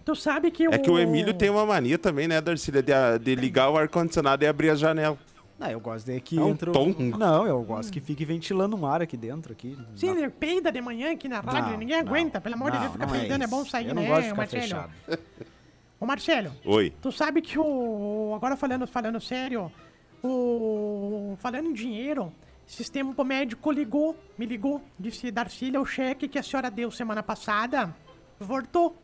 Tu 0.06 0.16
sabe 0.16 0.52
que 0.52 0.68
o... 0.68 0.74
É 0.74 0.78
que 0.78 0.90
o 0.90 0.98
Emílio 1.00 1.34
tem 1.34 1.50
uma 1.50 1.66
mania 1.66 1.98
também, 1.98 2.28
né, 2.28 2.40
Darcília, 2.40 2.82
de, 2.84 2.94
de 3.20 3.36
ligar 3.36 3.70
o 3.70 3.78
ar-condicionado 3.78 4.44
e 4.44 4.48
abrir 4.48 4.70
a 4.70 4.76
janela. 4.76 5.18
Não, 5.60 5.68
eu 5.70 5.80
gosto 5.80 6.06
de 6.06 6.20
que 6.22 6.38
É 6.38 6.42
um 6.42 6.52
o- 6.52 6.58
tongo. 6.58 7.18
Não, 7.18 7.48
eu 7.48 7.62
gosto 7.64 7.92
que 7.92 8.00
fique 8.00 8.24
ventilando 8.24 8.76
um 8.78 8.86
ar 8.86 9.02
aqui 9.02 9.18
dentro. 9.18 9.52
Aqui. 9.54 9.76
Sim, 9.96 10.12
ele 10.12 10.30
peida 10.30 10.72
de 10.72 10.80
manhã 10.80 11.12
aqui 11.14 11.28
na 11.28 11.40
rádio, 11.40 11.72
Não, 11.72 11.78
ninguém 11.80 12.02
não, 12.04 12.08
aguenta. 12.08 12.40
Pelo 12.40 12.56
amor 12.56 12.72
de 12.72 12.78
Deus, 12.78 12.92
ficar 12.92 13.08
não 13.08 13.16
é 13.16 13.20
peidando, 13.20 13.44
é, 13.44 13.48
isso. 13.48 13.56
bom 13.56 13.66
sair, 13.66 13.88
Eu 13.88 13.96
não 13.96 14.04
né, 14.04 14.08
gosto 14.08 14.22
de 14.22 14.28
ficar 14.30 14.38
Marcelo? 14.38 14.62
fechado. 14.64 14.92
Ô, 16.00 16.06
Marcelo, 16.06 16.52
Oi. 16.64 16.94
tu 17.02 17.12
sabe 17.12 17.42
que 17.42 17.58
o... 17.58 18.34
Agora 18.36 18.56
falando, 18.56 18.86
falando 18.86 19.20
sério, 19.20 19.72
o... 20.24 21.36
Falando 21.40 21.70
em 21.70 21.74
dinheiro, 21.74 22.32
o 23.18 23.24
médico 23.24 23.72
ligou, 23.72 24.16
me 24.38 24.46
ligou, 24.46 24.82
disse, 25.00 25.32
Darcília, 25.32 25.82
o 25.82 25.86
cheque 25.86 26.28
que 26.28 26.38
a 26.38 26.44
senhora 26.44 26.70
deu 26.70 26.92
semana 26.92 27.24
passada, 27.24 27.94
voltou. 28.40 29.02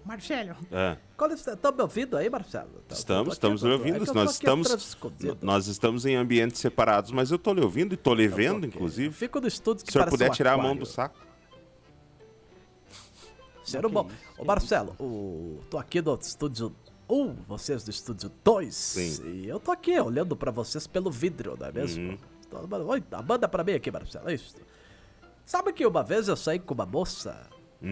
Marcelo, 0.04 0.54
É. 0.70 0.96
Estão 1.34 1.72
me 1.72 1.82
ouvindo 1.82 2.16
aí, 2.16 2.30
Marcelo? 2.30 2.68
Tá- 2.86 2.94
Estamos, 2.94 3.26
tô 3.26 3.32
estamos 3.32 3.60
tô- 3.62 3.68
ouvindo. 3.72 3.96
é 3.96 4.12
nós, 4.14 4.30
estamos, 4.34 4.96
nós 5.42 5.66
estamos 5.66 6.06
em 6.06 6.14
ambientes 6.14 6.60
separados, 6.60 7.10
mas 7.10 7.32
eu 7.32 7.38
tô 7.40 7.52
lhe 7.52 7.60
ouvindo 7.60 7.92
e 7.92 7.96
tô 7.96 8.14
lhe 8.14 8.28
vendo, 8.28 8.58
Ok. 8.58 8.68
inclusive. 8.72 9.12
Fico 9.12 9.40
no 9.40 9.48
estúdio 9.48 9.84
que 9.84 9.90
Se 9.90 9.98
o 9.98 10.00
senhor 10.00 10.08
puder 10.08 10.30
um 10.30 10.32
tirar 10.32 10.52
a 10.52 10.56
mão 10.58 10.66
aquário. 10.66 10.80
do 10.80 10.86
saco. 10.86 11.18
Sério 13.66 13.88
bom. 13.90 14.08
Ô, 14.38 14.44
Marcelo, 14.44 14.94
o... 15.00 15.60
tô 15.70 15.76
aqui 15.78 16.00
do 16.00 16.14
estúdio 16.20 16.74
1, 17.08 17.34
vocês 17.48 17.84
do 17.84 17.90
estúdio 17.90 18.30
2. 18.44 18.74
Sim. 18.74 19.26
E 19.26 19.48
eu 19.48 19.58
tô 19.60 19.70
aqui 19.72 19.98
olhando 19.98 20.36
pra 20.36 20.50
vocês 20.50 20.86
pelo 20.86 21.10
vidro, 21.10 21.56
não 21.58 21.66
é 21.66 21.72
mesmo? 21.72 22.10
Uhum. 22.52 22.86
Oi, 22.88 23.02
manda 23.26 23.48
pra 23.48 23.64
mim 23.64 23.72
aqui, 23.72 23.90
Marcelo. 23.90 24.30
Isso. 24.30 24.54
Sabe 25.44 25.72
que 25.72 25.84
uma 25.86 26.02
vez 26.02 26.28
eu 26.28 26.36
saí 26.36 26.58
com 26.58 26.74
uma 26.74 26.86
moça, 26.86 27.48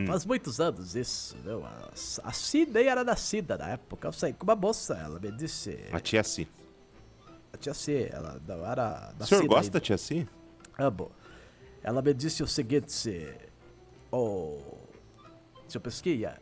faz 0.06 0.24
muitos 0.24 0.60
anos 0.60 0.94
isso, 0.96 1.36
viu? 1.44 1.64
A, 1.64 1.90
a 2.24 2.32
Si 2.32 2.66
nem 2.66 2.86
era 2.86 3.04
nascida 3.04 3.56
na 3.58 3.70
época. 3.70 4.08
Eu 4.08 4.12
saí 4.12 4.32
com 4.32 4.44
uma 4.44 4.56
moça, 4.56 4.94
ela 4.94 5.18
me 5.20 5.30
disse. 5.32 5.78
A 5.92 6.00
tia 6.00 6.22
Si. 6.24 6.48
A 7.52 7.56
tia 7.56 7.74
Si, 7.74 8.08
ela 8.10 8.40
não 8.46 8.64
era 8.66 9.10
O 9.14 9.18
nascida. 9.18 9.26
senhor 9.26 9.46
gosta 9.46 9.62
ainda. 9.66 9.70
da 9.72 9.80
tia 9.80 9.98
Si? 9.98 10.28
Amo. 10.78 11.10
Ela 11.82 12.00
me 12.02 12.14
disse 12.14 12.42
o 12.42 12.46
seguinte: 12.46 13.32
Ô. 14.10 14.58
seu 15.68 15.80
Pesquinha, 15.80 16.38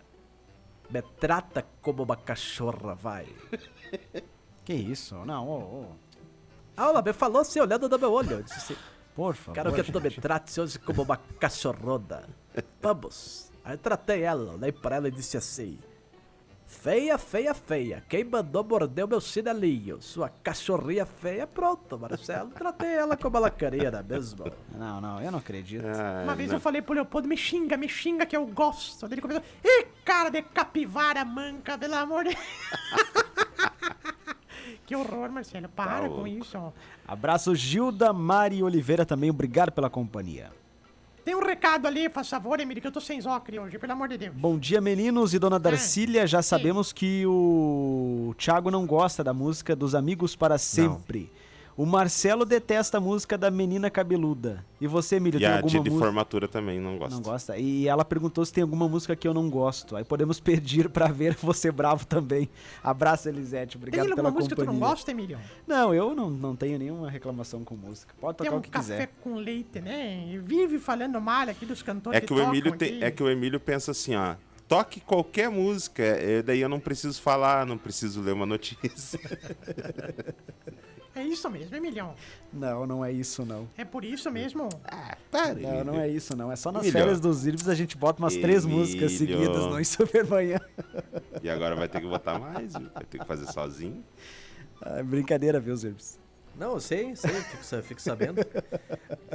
me 0.90 1.02
trata 1.02 1.64
como 1.80 2.02
uma 2.02 2.16
cachorra, 2.16 2.94
vai. 2.94 3.26
Que 4.64 4.74
isso? 4.74 5.16
Não, 5.24 5.48
ô, 5.48 5.58
ô. 5.58 5.86
Ah, 6.76 6.86
ela 6.88 7.02
me 7.02 7.12
falou 7.12 7.42
assim, 7.42 7.58
olhando 7.58 7.88
no 7.88 7.98
meu 7.98 8.12
olho. 8.12 8.30
Eu 8.32 8.42
disse 8.44 8.58
assim: 8.58 8.76
Por 9.14 9.34
favor. 9.34 9.54
Quero 9.54 9.74
que 9.74 9.92
tu 9.92 10.00
me 10.00 10.08
gente. 10.08 10.20
trate 10.20 10.60
hoje 10.60 10.78
como 10.78 11.02
uma 11.02 11.16
cachorrona. 11.16 12.28
Vamos. 12.80 13.50
Aí 13.64 13.74
eu 13.74 13.78
tratei 13.78 14.22
ela, 14.22 14.54
olhei 14.54 14.70
pra 14.72 14.96
ela 14.96 15.08
e 15.08 15.10
disse 15.10 15.36
assim: 15.36 15.78
Feia, 16.72 17.18
feia, 17.18 17.54
feia. 17.54 18.02
Quem 18.08 18.24
mandou 18.24 18.64
morder 18.64 19.04
o 19.04 19.08
meu 19.08 19.20
chinelinho? 19.20 20.00
Sua 20.00 20.28
cachorrinha 20.28 21.06
feia, 21.06 21.46
pronto, 21.46 21.98
Marcelo. 21.98 22.50
Tratei 22.50 22.94
ela 22.94 23.16
como 23.16 23.36
ela 23.36 23.50
queria 23.50 24.02
mesmo. 24.02 24.50
Não, 24.76 25.00
não, 25.00 25.22
eu 25.22 25.30
não 25.30 25.38
acredito. 25.38 25.84
Ah, 25.86 26.22
Uma 26.24 26.34
vez 26.34 26.48
não. 26.48 26.56
eu 26.56 26.60
falei 26.60 26.82
pro 26.82 26.94
Leopoldo, 26.94 27.28
me 27.28 27.36
xinga, 27.36 27.76
me 27.76 27.88
xinga 27.88 28.26
que 28.26 28.36
eu 28.36 28.44
gosto. 28.46 29.06
Ele 29.06 29.20
começou, 29.20 29.42
ih, 29.62 29.86
cara 30.04 30.30
de 30.30 30.42
capivara 30.42 31.24
manca, 31.24 31.78
pelo 31.78 31.94
amor 31.94 32.24
de... 32.24 32.36
que 34.86 34.96
horror, 34.96 35.30
Marcelo, 35.30 35.68
para 35.68 36.02
Tá 36.02 36.08
com 36.08 36.26
isso. 36.26 36.72
Abraço 37.06 37.54
Gilda 37.54 38.12
Mari 38.12 38.62
Oliveira 38.62 39.04
também, 39.06 39.30
obrigado 39.30 39.70
pela 39.70 39.90
companhia. 39.90 40.50
Tem 41.24 41.36
um 41.36 41.40
recado 41.40 41.86
ali, 41.86 42.08
faz 42.08 42.28
favor, 42.28 42.58
Emílio, 42.58 42.80
que 42.80 42.86
eu 42.88 42.92
tô 42.92 43.00
sem 43.00 43.20
zócre 43.20 43.56
hoje, 43.56 43.78
pelo 43.78 43.92
amor 43.92 44.08
de 44.08 44.18
Deus. 44.18 44.34
Bom 44.34 44.58
dia, 44.58 44.80
meninos 44.80 45.32
e 45.32 45.38
dona 45.38 45.58
Darcília. 45.58 46.26
Já 46.26 46.42
sabemos 46.42 46.92
que 46.92 47.24
o 47.26 48.34
Thiago 48.36 48.72
não 48.72 48.84
gosta 48.84 49.22
da 49.22 49.32
música 49.32 49.76
dos 49.76 49.94
Amigos 49.94 50.34
para 50.34 50.58
Sempre. 50.58 51.30
O 51.74 51.86
Marcelo 51.86 52.44
detesta 52.44 52.98
a 52.98 53.00
música 53.00 53.38
da 53.38 53.50
Menina 53.50 53.88
Cabeluda. 53.90 54.62
E 54.78 54.86
você, 54.86 55.16
Emílio, 55.16 55.38
E 55.38 55.40
tem 55.40 55.48
a 55.48 55.54
alguma 55.56 55.70
tia 55.70 55.80
de 55.80 55.88
música? 55.88 56.04
formatura 56.06 56.46
também 56.46 56.78
não 56.78 56.98
gosta. 56.98 57.14
Não 57.14 57.22
gosta. 57.22 57.56
E 57.56 57.88
ela 57.88 58.04
perguntou 58.04 58.44
se 58.44 58.52
tem 58.52 58.60
alguma 58.62 58.86
música 58.86 59.16
que 59.16 59.26
eu 59.26 59.32
não 59.32 59.48
gosto. 59.48 59.96
Aí 59.96 60.04
podemos 60.04 60.38
pedir 60.40 60.90
pra 60.90 61.06
ver 61.08 61.34
você 61.40 61.72
bravo 61.72 62.04
também. 62.06 62.48
Abraço, 62.84 63.28
Elisete. 63.28 63.78
Tem 63.78 63.80
Obrigado 63.80 64.00
alguma 64.10 64.16
pela 64.16 64.30
música 64.30 64.54
que 64.54 64.60
tu 64.60 64.66
companhia. 64.66 64.80
não 64.80 64.88
gosta, 64.90 65.10
Emílio? 65.10 65.38
Não, 65.66 65.94
eu 65.94 66.14
não, 66.14 66.28
não 66.28 66.54
tenho 66.54 66.78
nenhuma 66.78 67.08
reclamação 67.08 67.64
com 67.64 67.74
música. 67.74 68.14
Pode 68.20 68.36
Tem 68.36 68.44
tocar 68.46 68.56
um 68.56 68.58
o 68.58 68.62
que 68.62 68.70
café 68.70 68.92
quiser. 69.06 69.10
com 69.22 69.34
leite, 69.36 69.80
né? 69.80 70.26
E 70.30 70.38
Vive 70.38 70.78
falando 70.78 71.18
mal 71.22 71.48
aqui 71.48 71.64
dos 71.64 71.80
cantores 71.82 72.18
É 72.18 72.20
que, 72.20 72.32
o 72.32 72.36
tocam 72.36 72.50
Emílio 72.50 72.76
tem, 72.76 72.88
aqui. 72.96 73.04
é 73.04 73.10
que 73.10 73.22
o 73.22 73.30
Emílio 73.30 73.58
pensa 73.58 73.92
assim, 73.92 74.14
ó. 74.14 74.34
Toque 74.68 75.00
qualquer 75.00 75.50
música, 75.50 76.02
eh, 76.02 76.42
daí 76.42 76.60
eu 76.60 76.68
não 76.68 76.80
preciso 76.80 77.20
falar, 77.20 77.66
não 77.66 77.76
preciso 77.78 78.20
ler 78.22 78.32
uma 78.32 78.46
notícia. 78.46 79.18
É 81.14 81.22
isso 81.22 81.48
mesmo, 81.50 81.76
Emilhão. 81.76 82.14
Não, 82.52 82.86
não 82.86 83.04
é 83.04 83.12
isso, 83.12 83.44
não. 83.44 83.68
É 83.76 83.84
por 83.84 84.02
isso 84.04 84.30
mesmo. 84.30 84.68
Para, 85.30 85.54
Não, 85.54 85.84
não 85.84 86.00
é 86.00 86.08
isso, 86.08 86.34
não. 86.34 86.50
É 86.50 86.56
só 86.56 86.72
nas 86.72 86.82
Emílio. 86.82 87.00
férias 87.00 87.20
dos 87.20 87.46
Irbs 87.46 87.68
a 87.68 87.74
gente 87.74 87.96
bota 87.98 88.22
umas 88.22 88.34
três 88.36 88.64
Emílio. 88.64 88.80
músicas 88.80 89.12
seguidas 89.12 89.66
no 89.66 89.78
Em 89.78 89.84
Supermanhã. 89.84 90.58
E 91.42 91.50
agora 91.50 91.76
vai 91.76 91.88
ter 91.88 92.00
que 92.00 92.06
botar 92.06 92.38
mais, 92.38 92.74
viu? 92.74 92.90
vai 92.94 93.04
ter 93.04 93.18
que 93.18 93.26
fazer 93.26 93.46
sozinho. 93.52 94.02
Ah, 94.80 95.02
brincadeira, 95.02 95.60
viu, 95.60 95.76
Zirbs? 95.76 96.18
Não, 96.58 96.72
eu 96.72 96.80
sei, 96.80 97.16
sei, 97.16 97.30
fico, 97.30 97.82
fico 97.82 98.00
sabendo. 98.02 98.40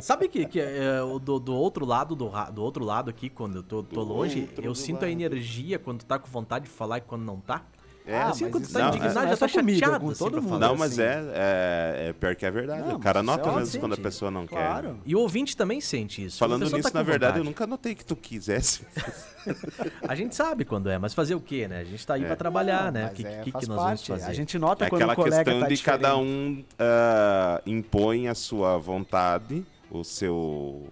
Sabe 0.02 0.28
que, 0.28 0.46
que 0.46 0.60
é, 0.60 1.02
o 1.02 1.18
do, 1.18 1.40
do 1.40 1.56
outro 1.56 1.84
lado 1.86 2.16
do, 2.16 2.30
do 2.52 2.62
outro 2.64 2.84
lado 2.86 3.10
aqui, 3.10 3.30
quando 3.30 3.58
eu 3.58 3.64
tô, 3.64 3.82
tô 3.84 4.04
longe, 4.04 4.48
eu 4.62 4.76
sinto 4.76 5.04
a 5.04 5.08
lado. 5.08 5.12
energia 5.12 5.80
quando 5.80 6.04
tá 6.04 6.20
com 6.20 6.28
vontade 6.28 6.66
de 6.66 6.72
falar 6.72 7.00
e 7.00 7.02
quando 7.02 7.24
não 7.24 7.40
tá. 7.40 7.66
É, 8.08 8.22
assim, 8.22 8.46
mas 8.46 8.52
quando 8.54 8.68
tá 8.72 8.80
não, 8.80 8.88
indignado, 8.88 9.20
é 9.20 9.30
já 9.30 9.38
tá 9.38 9.46
é 9.46 9.50
chateado 9.50 10.00
com 10.00 10.10
assim, 10.12 10.24
todo 10.24 10.42
mundo. 10.42 10.60
Não, 10.60 10.76
mas 10.78 10.94
assim. 10.94 11.02
é, 11.02 11.24
é, 11.36 12.10
é 12.10 12.14
pior 12.14 12.36
que 12.36 12.46
é 12.46 12.52
verdade. 12.52 12.88
Não, 12.88 12.96
o 12.96 13.00
cara 13.00 13.20
isso 13.20 13.26
nota 13.26 13.42
é 13.42 13.46
mesmo 13.48 13.62
óbvio, 13.64 13.80
quando 13.82 13.92
a 13.92 13.96
gente. 13.96 14.04
pessoa 14.04 14.32
não 14.32 14.48
Claro. 14.48 14.98
E 15.06 15.14
o 15.14 15.20
ouvinte 15.20 15.58
também 15.58 15.82
sente 15.82 16.24
isso. 16.24 16.38
quer. 16.38 16.40
Falando 16.40 16.64
nisso, 16.64 16.90
tá 16.92 17.00
na 17.00 17.04
verdade, 17.04 17.40
eu 17.40 17.44
nunca 17.44 17.68
notei 17.68 17.94
que 17.94 18.06
tu 18.06 18.16
quisesse. 18.16 18.86
A 20.08 20.16
gente 20.16 20.36
sabe 20.36 20.66
quando 20.66 20.90
é, 20.90 20.98
mas 20.98 21.14
fazer 21.14 21.36
o 21.36 21.40
quê, 21.40 21.68
né? 21.68 21.80
A 21.80 21.84
gente 21.84 22.06
tá 22.06 22.16
aí 22.16 22.24
É. 22.24 22.28
pra 22.28 22.36
trabalhar, 22.36 22.86
Não, 22.86 22.92
né? 22.92 23.04
O 23.04 23.08
mas 23.08 23.14
que, 23.14 23.26
é, 23.26 23.42
que, 23.44 23.52
que 23.52 23.68
nós 23.68 23.82
vamos 23.82 24.06
fazer? 24.06 24.26
A 24.26 24.34
gente 24.34 24.58
nota 24.60 24.86
É 24.86 24.90
quando 24.90 25.02
aquela 25.02 25.14
o 25.14 25.16
colega 25.16 25.44
questão 25.44 25.62
tá 25.62 25.68
de 25.68 25.84
cada 25.84 26.18
um 26.18 26.64
ah, 26.78 27.62
impõe 27.66 28.28
a 28.28 28.36
sua 28.36 28.78
vontade, 28.78 29.66
o 29.90 30.04
seu, 30.04 30.88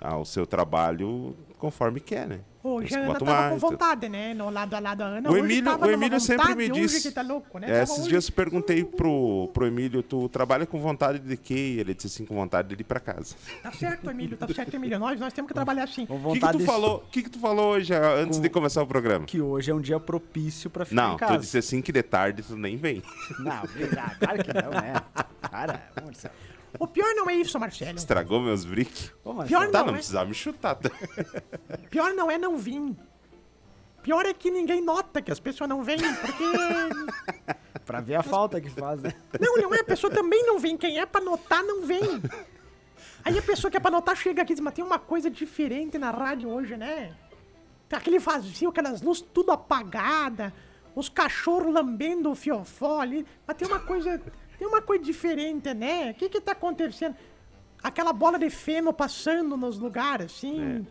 ah, 0.00 0.18
o 0.18 0.24
seu 0.24 0.46
trabalho 0.46 1.34
conforme 1.58 2.00
quer, 2.00 2.26
né? 2.26 2.40
Hoje 2.66 2.94
a 2.94 2.98
Ana 2.98 3.12
tava 3.14 3.24
mais, 3.26 3.52
com 3.52 3.58
tu- 3.58 3.70
vontade, 3.70 4.08
né? 4.08 4.34
No 4.34 4.50
lado 4.50 4.74
a 4.74 4.78
lado 4.80 4.98
da 4.98 5.04
Ana. 5.06 5.28
O 5.28 5.32
hoje 5.32 5.40
Emílio, 5.44 5.64
tava 5.64 5.86
o 5.86 5.90
Emílio 5.90 6.20
sempre 6.20 6.54
me 6.54 6.68
disse. 6.68 7.12
tá 7.12 7.22
louco, 7.22 7.58
né? 7.58 7.70
É, 7.70 7.82
esses 7.84 7.98
hoje- 8.00 8.08
dias 8.08 8.28
eu 8.28 8.34
perguntei 8.34 8.84
pro, 8.84 9.48
pro 9.54 9.66
Emílio, 9.66 10.02
tu 10.02 10.28
trabalha 10.28 10.66
com 10.66 10.80
vontade 10.80 11.18
de 11.18 11.36
quê? 11.36 11.76
Ele 11.78 11.94
disse 11.94 12.08
assim, 12.08 12.24
com 12.26 12.34
vontade 12.34 12.74
de 12.74 12.80
ir 12.80 12.84
pra 12.84 12.98
casa. 12.98 13.34
Tá 13.62 13.70
certo, 13.72 14.10
Emílio, 14.10 14.36
tá 14.36 14.46
certo, 14.48 14.74
Emílio. 14.74 14.98
Nós, 14.98 15.18
nós 15.20 15.32
temos 15.32 15.48
que 15.48 15.54
trabalhar 15.54 15.84
assim. 15.84 16.06
Com 16.06 16.14
O 16.14 16.16
que, 16.18 16.22
que 16.22 16.28
vontade 16.40 16.52
tu 16.58 16.60
de- 16.60 16.66
falou? 16.66 16.96
O 16.96 17.10
que, 17.10 17.22
que 17.22 17.30
tu 17.30 17.38
falou 17.38 17.66
hoje 17.74 17.94
antes 17.94 18.38
Com- 18.38 18.42
de 18.42 18.48
começar 18.50 18.82
o 18.82 18.86
programa? 18.86 19.24
Que 19.26 19.40
hoje 19.40 19.70
é 19.70 19.74
um 19.74 19.80
dia 19.80 20.00
propício 20.00 20.68
pra 20.68 20.84
ficar 20.84 21.00
Não, 21.02 21.14
em 21.14 21.18
tu 21.18 21.38
disse 21.38 21.58
assim 21.58 21.80
que 21.80 21.92
de 21.92 22.02
tarde 22.02 22.42
tu 22.42 22.56
nem 22.56 22.76
vem. 22.76 23.02
Não, 23.38 23.62
obrigado. 23.64 24.18
Claro 24.18 24.44
que 24.44 24.52
não, 24.52 24.70
né? 24.70 24.94
Cara, 25.50 25.82
ô, 26.00 26.04
Marcelo. 26.06 26.34
O 26.78 26.86
pior 26.86 27.14
não 27.14 27.28
é 27.30 27.34
isso, 27.34 27.58
Marcelo. 27.58 27.96
Estragou 27.96 28.40
meus 28.40 28.64
briques. 28.64 29.12
Pior 29.46 29.70
Tá, 29.70 29.78
Não, 29.78 29.86
não 29.86 29.92
é? 29.94 29.96
precisava 29.96 30.26
me 30.26 30.34
chutar. 30.34 30.74
Tá? 30.74 30.90
Pior 31.90 32.12
não 32.14 32.30
é 32.30 32.38
não 32.38 32.56
vir. 32.56 32.94
Pior 34.02 34.24
é 34.24 34.32
que 34.32 34.50
ninguém 34.50 34.80
nota 34.82 35.20
que 35.20 35.32
as 35.32 35.40
pessoas 35.40 35.68
não 35.68 35.82
vêm, 35.82 35.98
porque. 35.98 36.44
Pra 37.84 38.00
ver 38.00 38.16
a 38.16 38.22
falta 38.22 38.60
que 38.60 38.68
faz, 38.70 39.00
né? 39.00 39.12
Não, 39.40 39.56
não 39.56 39.74
é, 39.74 39.80
a 39.80 39.84
pessoa 39.84 40.12
também 40.12 40.44
não 40.44 40.58
vem. 40.58 40.76
Quem 40.76 40.98
é 40.98 41.06
pra 41.06 41.20
notar, 41.20 41.62
não 41.62 41.86
vem. 41.86 42.20
Aí 43.24 43.38
a 43.38 43.42
pessoa 43.42 43.70
que 43.70 43.76
é 43.76 43.80
pra 43.80 43.90
notar 43.90 44.16
chega 44.16 44.42
aqui 44.42 44.52
e 44.52 44.56
diz, 44.56 44.60
mas 44.62 44.74
tem 44.74 44.84
uma 44.84 44.98
coisa 44.98 45.30
diferente 45.30 45.96
na 45.96 46.10
rádio 46.10 46.48
hoje, 46.48 46.76
né? 46.76 47.14
Tem 47.88 47.96
aquele 47.96 48.18
vazio, 48.18 48.70
aquelas 48.70 49.02
luzes 49.02 49.24
tudo 49.32 49.52
apagada, 49.52 50.52
os 50.96 51.08
cachorros 51.08 51.72
lambendo 51.72 52.30
o 52.30 52.34
fiofó 52.34 53.00
ali. 53.00 53.24
Mas 53.46 53.56
tem 53.56 53.68
uma 53.68 53.78
coisa. 53.78 54.20
Tem 54.58 54.66
uma 54.66 54.80
coisa 54.82 55.04
diferente, 55.04 55.72
né? 55.74 56.10
O 56.10 56.14
que 56.14 56.28
que 56.28 56.40
tá 56.40 56.52
acontecendo? 56.52 57.16
Aquela 57.82 58.12
bola 58.12 58.38
de 58.38 58.50
feno 58.50 58.92
passando 58.92 59.56
nos 59.56 59.78
lugares, 59.78 60.26
assim. 60.26 60.86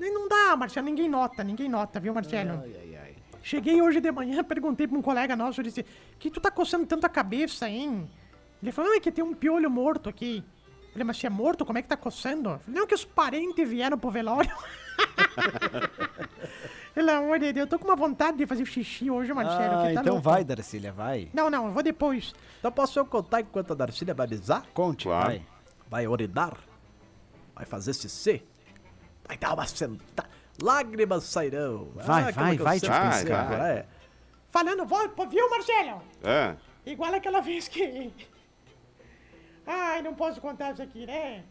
E 0.00 0.10
Não 0.10 0.28
dá, 0.28 0.56
Marcelo, 0.56 0.86
ninguém 0.86 1.08
nota, 1.08 1.44
ninguém 1.44 1.68
nota, 1.68 2.00
viu, 2.00 2.14
Marcelo? 2.14 2.60
Ai, 2.62 2.76
ai, 2.80 2.96
ai. 2.96 3.16
Cheguei 3.42 3.82
hoje 3.82 4.00
de 4.00 4.10
manhã, 4.10 4.42
perguntei 4.44 4.86
pra 4.86 4.96
um 4.96 5.02
colega 5.02 5.34
nosso, 5.36 5.60
eu 5.60 5.64
disse, 5.64 5.84
que 6.18 6.30
tu 6.30 6.40
tá 6.40 6.50
coçando 6.50 6.86
tanto 6.86 7.04
a 7.04 7.08
cabeça, 7.08 7.68
hein? 7.68 8.08
Ele 8.62 8.70
falou, 8.72 8.90
não, 8.90 8.96
é 8.96 9.00
que 9.00 9.10
tem 9.10 9.24
um 9.24 9.34
piolho 9.34 9.70
morto 9.70 10.08
aqui. 10.08 10.44
Eu 10.86 10.92
falei, 10.92 11.04
mas 11.04 11.16
se 11.16 11.26
é 11.26 11.30
morto, 11.30 11.64
como 11.64 11.78
é 11.78 11.82
que 11.82 11.88
tá 11.88 11.96
coçando? 11.96 12.50
Eu 12.50 12.58
falei, 12.60 12.80
não, 12.80 12.86
que 12.86 12.94
os 12.94 13.04
parentes 13.04 13.68
vieram 13.68 13.98
pro 13.98 14.10
velório. 14.10 14.52
Pelo 16.94 17.10
amor 17.10 17.38
de 17.38 17.52
Deus, 17.52 17.64
eu 17.64 17.70
tô 17.70 17.78
com 17.78 17.86
uma 17.88 17.96
vontade 17.96 18.36
de 18.36 18.46
fazer 18.46 18.66
xixi 18.66 19.10
hoje, 19.10 19.32
Marcelo. 19.32 19.74
Ah, 19.80 19.88
que 19.88 19.94
tá 19.94 20.00
então 20.02 20.14
louco. 20.14 20.28
vai, 20.28 20.44
Darcília, 20.44 20.92
vai. 20.92 21.28
Não, 21.32 21.48
não, 21.48 21.66
eu 21.66 21.72
vou 21.72 21.82
depois. 21.82 22.34
Então 22.58 22.70
posso 22.70 22.98
eu 22.98 23.06
contar 23.06 23.40
enquanto 23.40 23.72
a 23.72 23.74
Darcília 23.74 24.12
vai 24.12 24.26
avisar? 24.26 24.62
Conte, 24.74 25.04
Claro. 25.04 25.26
vai. 25.28 25.42
Vai 25.88 26.06
orinar? 26.06 26.54
Vai 27.54 27.64
fazer 27.64 27.94
CC? 27.94 28.42
Vai 29.26 29.38
dar 29.38 29.54
uma 29.54 29.66
sentada? 29.66 30.28
Lágrimas 30.60 31.24
sairão. 31.24 31.88
Vai, 31.94 32.24
aquilo 32.24 32.44
vai, 32.44 32.56
vai, 32.58 32.80
tipo, 32.80 32.92
digo, 32.92 33.30
vai. 33.30 33.70
é. 33.78 33.86
Falando, 34.50 34.84
vou, 34.84 35.26
viu, 35.28 35.48
Marcelo? 35.48 36.02
É. 36.22 36.54
Igual 36.84 37.14
aquela 37.14 37.40
vez 37.40 37.68
que. 37.68 38.12
Ai, 39.66 40.02
não 40.02 40.14
posso 40.14 40.40
contar 40.42 40.72
isso 40.72 40.82
aqui, 40.82 41.06
né? 41.06 41.42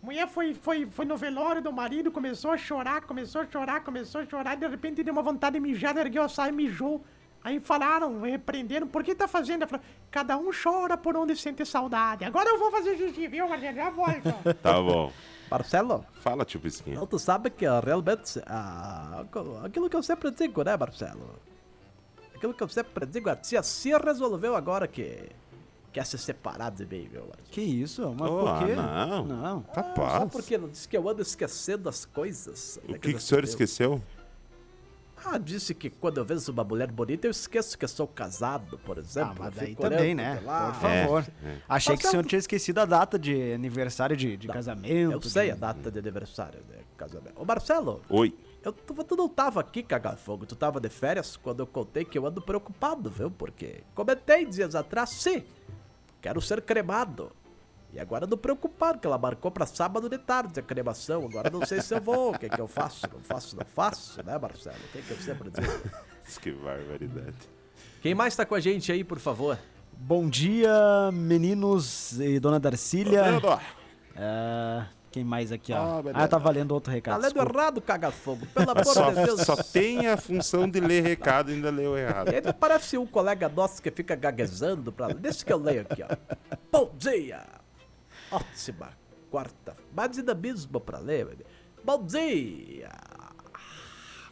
Mulher 0.00 0.28
foi, 0.28 0.54
foi, 0.54 0.86
foi 0.86 1.04
no 1.04 1.16
velório 1.16 1.60
do 1.60 1.72
marido, 1.72 2.10
começou 2.10 2.52
a 2.52 2.56
chorar, 2.56 3.02
começou 3.02 3.40
a 3.40 3.46
chorar, 3.46 3.80
começou 3.82 4.20
a 4.20 4.26
chorar, 4.26 4.56
de 4.56 4.66
repente 4.66 5.02
deu 5.02 5.12
uma 5.12 5.22
vontade 5.22 5.54
de 5.54 5.60
mijar, 5.60 5.96
ergueu 5.96 6.22
a 6.22 6.28
saia 6.28 6.50
e 6.50 6.52
mijou. 6.52 7.04
Aí 7.42 7.58
falaram, 7.60 8.20
repreenderam, 8.20 8.86
por 8.86 9.02
que 9.02 9.14
tá 9.14 9.26
fazendo? 9.26 9.62
Ela 9.62 9.68
falou, 9.68 9.84
cada 10.10 10.36
um 10.36 10.50
chora 10.52 10.96
por 10.96 11.16
onde 11.16 11.34
sente 11.36 11.64
saudade. 11.64 12.24
Agora 12.24 12.48
eu 12.48 12.58
vou 12.58 12.70
fazer 12.70 12.96
xixi, 12.96 13.26
viu, 13.28 13.48
Marcelo? 13.48 13.76
Já 13.76 13.90
volto. 13.90 14.34
Tá 14.62 14.72
bom. 14.80 15.12
Marcelo, 15.50 16.04
Fala, 16.20 16.44
tio 16.44 16.60
Pisquinha. 16.60 16.94
então 16.96 17.06
tu 17.06 17.18
sabe 17.18 17.48
que 17.48 17.64
realmente 17.64 18.40
ah, 18.46 19.24
aquilo 19.64 19.88
que 19.88 19.96
eu 19.96 20.02
sempre 20.02 20.30
digo, 20.30 20.62
né, 20.62 20.76
Marcelo? 20.76 21.40
Aquilo 22.34 22.52
que 22.52 22.62
eu 22.62 22.68
sempre 22.68 23.06
digo, 23.06 23.30
a 23.30 23.36
tia 23.36 23.62
se 23.62 23.90
resolveu 23.96 24.54
agora 24.54 24.86
que 24.86 25.30
quer 25.98 26.06
se 26.06 26.16
separar 26.16 26.70
de 26.70 26.86
mim, 26.86 27.08
meu 27.12 27.22
Marcelo. 27.22 27.48
Que 27.50 27.60
isso? 27.60 28.14
Mas 28.16 28.30
Oh, 28.30 28.38
por 28.44 28.66
quê? 28.66 28.74
não. 28.76 29.24
Não. 29.26 29.60
Tá 29.62 29.92
Ah, 29.96 30.18
Só 30.20 30.26
porque 30.26 30.56
não 30.56 30.68
disse 30.68 30.86
que 30.88 30.96
eu 30.96 31.08
ando 31.08 31.20
esquecendo 31.22 31.88
as 31.88 32.04
coisas. 32.04 32.78
O 32.88 32.92
que, 32.94 33.10
que 33.10 33.14
o 33.16 33.20
senhor 33.20 33.42
esqueceu? 33.42 34.00
Ah, 35.24 35.36
disse 35.36 35.74
que 35.74 35.90
quando 35.90 36.18
eu 36.18 36.24
vejo 36.24 36.52
uma 36.52 36.62
mulher 36.62 36.92
bonita, 36.92 37.26
eu 37.26 37.32
esqueço 37.32 37.76
que 37.76 37.84
eu 37.84 37.88
sou 37.88 38.06
casado, 38.06 38.78
por 38.78 38.96
exemplo. 38.98 39.32
Ah, 39.32 39.50
mas 39.50 39.54
Eu 39.56 39.60
daí 39.60 39.74
também, 39.74 40.14
né? 40.14 40.36
de 40.36 40.44
lá. 40.44 40.70
Por 40.70 40.80
favor. 40.80 41.26
Achei 41.68 41.96
que 41.96 42.02
o 42.02 42.06
Mas 42.06 42.10
senhor 42.12 42.24
tinha 42.26 42.38
esquecido 42.38 42.78
a 42.78 42.84
data 42.84 43.18
de 43.18 43.52
aniversário 43.52 44.16
de, 44.16 44.36
de 44.36 44.46
casamento. 44.46 45.12
Eu 45.12 45.20
sei 45.22 45.46
de- 45.46 45.50
a 45.50 45.54
data 45.56 45.90
de 45.90 45.98
aniversário, 45.98 46.60
né? 46.68 46.76
Casamento. 46.96 47.32
Ô, 47.34 47.44
Marcelo, 47.44 48.00
Oi. 48.08 48.32
eu, 48.62 48.72
tu, 48.72 48.94
tu 49.04 49.16
não 49.16 49.28
tava 49.28 49.58
aqui, 49.60 49.82
cagar 49.82 50.16
fogo. 50.16 50.46
Tu 50.46 50.54
tava 50.54 50.78
de 50.80 50.88
férias 50.88 51.36
quando 51.36 51.60
eu 51.60 51.66
contei 51.66 52.04
que 52.04 52.16
eu 52.16 52.24
ando 52.24 52.40
preocupado, 52.40 53.10
viu? 53.10 53.28
Porque 53.28 53.82
comentei 53.96 54.46
dias 54.46 54.76
atrás, 54.76 55.10
sim, 55.10 55.42
quero 56.20 56.40
ser 56.40 56.60
cremado. 56.62 57.32
E 57.92 57.98
agora 57.98 58.26
ando 58.26 58.36
preocupado, 58.36 58.98
que 58.98 59.06
ela 59.06 59.16
marcou 59.16 59.50
pra 59.50 59.64
sábado 59.64 60.08
de 60.10 60.18
tarde 60.18 60.60
a 60.60 60.62
cremação. 60.62 61.24
Agora 61.24 61.48
não 61.48 61.64
sei 61.64 61.80
se 61.80 61.94
eu 61.94 62.00
vou, 62.00 62.34
o 62.34 62.38
que 62.38 62.48
que 62.48 62.60
eu 62.60 62.68
faço? 62.68 63.06
Não 63.10 63.20
faço, 63.20 63.56
não 63.56 63.64
faço, 63.64 64.22
né, 64.22 64.36
Marcelo? 64.38 64.76
O 64.76 64.92
que 64.92 65.02
que 65.02 65.10
eu 65.10 65.16
sempre 65.18 65.50
digo? 65.50 65.66
Que 66.42 66.52
barbaridade. 66.52 67.36
Quem 68.02 68.14
mais 68.14 68.36
tá 68.36 68.44
com 68.44 68.54
a 68.54 68.60
gente 68.60 68.92
aí, 68.92 69.02
por 69.02 69.18
favor? 69.18 69.58
Bom 69.94 70.28
dia, 70.28 70.70
meninos 71.10 72.20
e 72.20 72.38
dona 72.38 72.60
Darcília. 72.60 73.22
Leandro, 73.22 73.58
Ah, 74.14 74.86
quem 75.10 75.24
mais 75.24 75.50
aqui, 75.52 75.72
ó? 75.72 75.76
Ah. 75.76 76.02
Ah, 76.14 76.28
tá 76.28 76.38
valendo 76.38 76.72
outro 76.72 76.90
Tá 76.90 76.94
recado. 76.94 77.20
lendo 77.22 77.32
desculpa. 77.34 77.58
errado, 77.58 77.80
caga 77.80 78.10
fogo. 78.10 78.46
Pelo 78.46 78.70
amor 78.70 78.84
Só, 78.94 79.10
de 79.10 79.24
Deus. 79.24 79.40
só 79.42 79.56
tem 79.56 80.06
a 80.06 80.16
função 80.16 80.68
de 80.68 80.80
ler 80.80 81.02
recado 81.02 81.50
e 81.50 81.54
ainda 81.54 81.70
leu 81.70 81.96
errado. 81.96 82.30
E 82.32 82.36
ainda 82.36 82.52
parece 82.52 82.96
um 82.98 83.06
colega 83.06 83.48
nosso 83.48 83.82
que 83.82 83.90
fica 83.90 84.14
gaguejando 84.14 84.92
pra 84.92 85.08
Deixa 85.08 85.44
que 85.44 85.52
eu 85.52 85.58
leio 85.58 85.82
aqui, 85.82 86.02
ó. 86.02 86.08
Bom 86.70 86.92
dia! 86.96 87.44
Ótima 88.30 88.90
quarta. 89.30 89.74
Mais 89.94 90.10
dinamismo 90.10 90.80
pra 90.80 90.98
ler, 90.98 91.26
bebê. 91.26 91.44
Bom 91.84 92.02
dia! 92.04 92.90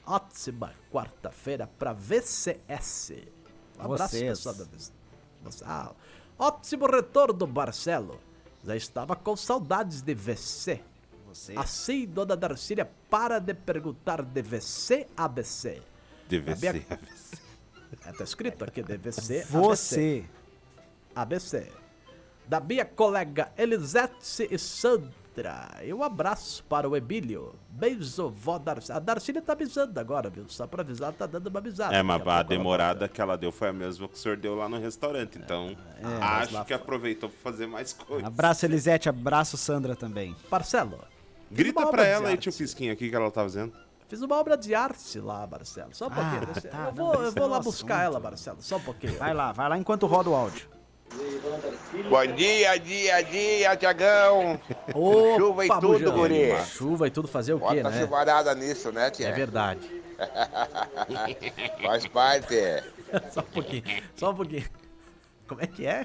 Ótima 0.06 0.72
quarta-feira 0.92 1.66
pra 1.78 1.92
VCS. 1.92 3.12
Um 3.78 3.82
abraço, 3.84 4.10
Vocês. 4.14 4.28
pessoal 4.38 4.54
da 4.54 4.64
VCS. 4.64 4.92
Ah, 5.64 5.92
ótimo 6.38 6.86
retorno, 6.86 7.46
Marcelo. 7.46 8.18
Já 8.66 8.74
estava 8.74 9.14
com 9.14 9.36
saudades 9.36 10.02
de 10.02 10.12
VC. 10.12 10.82
Você. 11.28 11.54
Assim, 11.56 12.04
dona 12.04 12.36
Darcília, 12.36 12.90
para 13.08 13.38
de 13.38 13.54
perguntar 13.54 14.22
de 14.22 14.42
VC 14.42 15.06
a 15.16 15.28
BC. 15.28 15.80
DVC. 16.28 16.84
É, 18.04 18.12
tá 18.12 18.24
escrito 18.24 18.64
aqui, 18.64 18.82
DVC, 18.82 19.42
ABC. 19.42 19.46
Você. 19.48 20.24
ABC. 21.14 21.70
Da 22.48 22.58
minha 22.58 22.84
colega 22.84 23.52
Elisete 23.56 24.48
e 24.50 24.58
E 25.84 25.92
um 25.92 26.02
abraço 26.02 26.64
para 26.64 26.88
o 26.88 26.96
Emílio. 26.96 27.54
Beijo, 27.68 28.30
vó 28.30 28.58
Darcília. 28.58 28.96
A 28.96 28.98
Darcília 28.98 29.42
tá 29.42 29.52
avisando 29.52 29.98
agora, 30.00 30.30
viu? 30.30 30.46
Só 30.48 30.66
pra 30.66 30.82
avisar, 30.82 31.12
tá 31.12 31.26
dando 31.26 31.48
uma 31.48 31.58
avisada. 31.58 31.94
É, 31.94 32.02
mas 32.02 32.26
a 32.26 32.42
demorada 32.42 33.08
que 33.08 33.20
ela 33.20 33.36
deu 33.36 33.52
foi 33.52 33.68
a 33.68 33.72
mesma 33.72 34.08
que 34.08 34.14
o 34.14 34.16
senhor 34.18 34.36
deu 34.36 34.54
lá 34.54 34.68
no 34.68 34.78
restaurante. 34.78 35.38
Então, 35.38 35.76
mas 36.02 36.50
lá 36.50 36.60
acho 36.60 36.64
que 36.66 36.74
aproveitou 36.74 37.28
pra 37.28 37.38
fazer 37.52 37.66
mais 37.66 37.92
coisas. 37.92 38.26
Abraço, 38.26 38.64
Elisete. 38.64 39.08
Abraço, 39.08 39.56
Sandra 39.56 39.94
também. 39.94 40.34
Marcelo. 40.50 40.98
Grita 41.50 41.86
pra 41.86 42.04
ela 42.04 42.28
aí, 42.28 42.36
tio 42.36 42.52
Pisquinho, 42.52 42.92
aqui 42.92 43.08
que 43.08 43.14
ela 43.14 43.30
tá 43.30 43.42
fazendo. 43.42 43.72
Fiz 44.08 44.22
uma 44.22 44.36
obra 44.36 44.56
de 44.56 44.74
arte 44.74 45.18
lá, 45.18 45.46
Marcelo. 45.46 45.90
Só 45.92 46.06
um 46.06 46.10
pouquinho. 46.10 46.42
Ah, 46.42 46.52
deixa- 46.52 46.68
tá, 46.68 46.78
eu 46.78 46.84
não, 46.84 46.92
vou, 46.92 47.14
eu 47.14 47.32
vou 47.32 47.46
é 47.46 47.50
lá 47.50 47.60
buscar 47.60 47.94
assunto. 48.02 48.06
ela, 48.06 48.20
Marcelo. 48.20 48.58
Só 48.62 48.76
um 48.76 48.80
pouquinho. 48.80 49.18
Vai 49.18 49.34
lá, 49.34 49.52
vai 49.52 49.68
lá 49.68 49.76
enquanto 49.76 50.06
roda 50.06 50.30
o 50.30 50.34
áudio. 50.34 50.68
Bom 52.10 52.26
dia, 52.34 52.76
dia, 52.78 53.22
dia, 53.22 53.76
Tiagão. 53.76 54.60
Chuva 55.38 55.64
e 55.64 55.68
tudo, 55.68 55.88
Bujão. 55.88 56.12
guri. 56.16 56.64
Chuva 56.66 57.06
e 57.06 57.10
tudo 57.10 57.28
fazer 57.28 57.54
o 57.54 57.60
quê, 57.60 57.82
Bota 57.82 57.90
né? 57.90 58.00
chuvarada 58.00 58.54
nisso, 58.54 58.92
né, 58.92 59.10
tia? 59.10 59.28
É 59.28 59.32
verdade. 59.32 59.80
Faz 61.82 62.06
parte. 62.06 62.54
Só 63.32 63.40
um 63.40 63.44
pouquinho. 63.44 64.02
Só 64.16 64.30
um 64.30 64.34
pouquinho. 64.34 64.64
Como 65.46 65.60
é 65.62 65.66
que 65.66 65.86
é? 65.86 66.04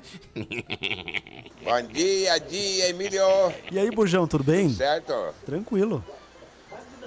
Bom 1.64 1.82
dia, 1.92 2.38
dia, 2.40 2.90
Emílio. 2.90 3.24
E 3.72 3.80
aí, 3.80 3.90
Bujão, 3.90 4.28
tudo 4.28 4.44
bem? 4.44 4.70
Certo? 4.70 5.34
Tranquilo. 5.46 6.04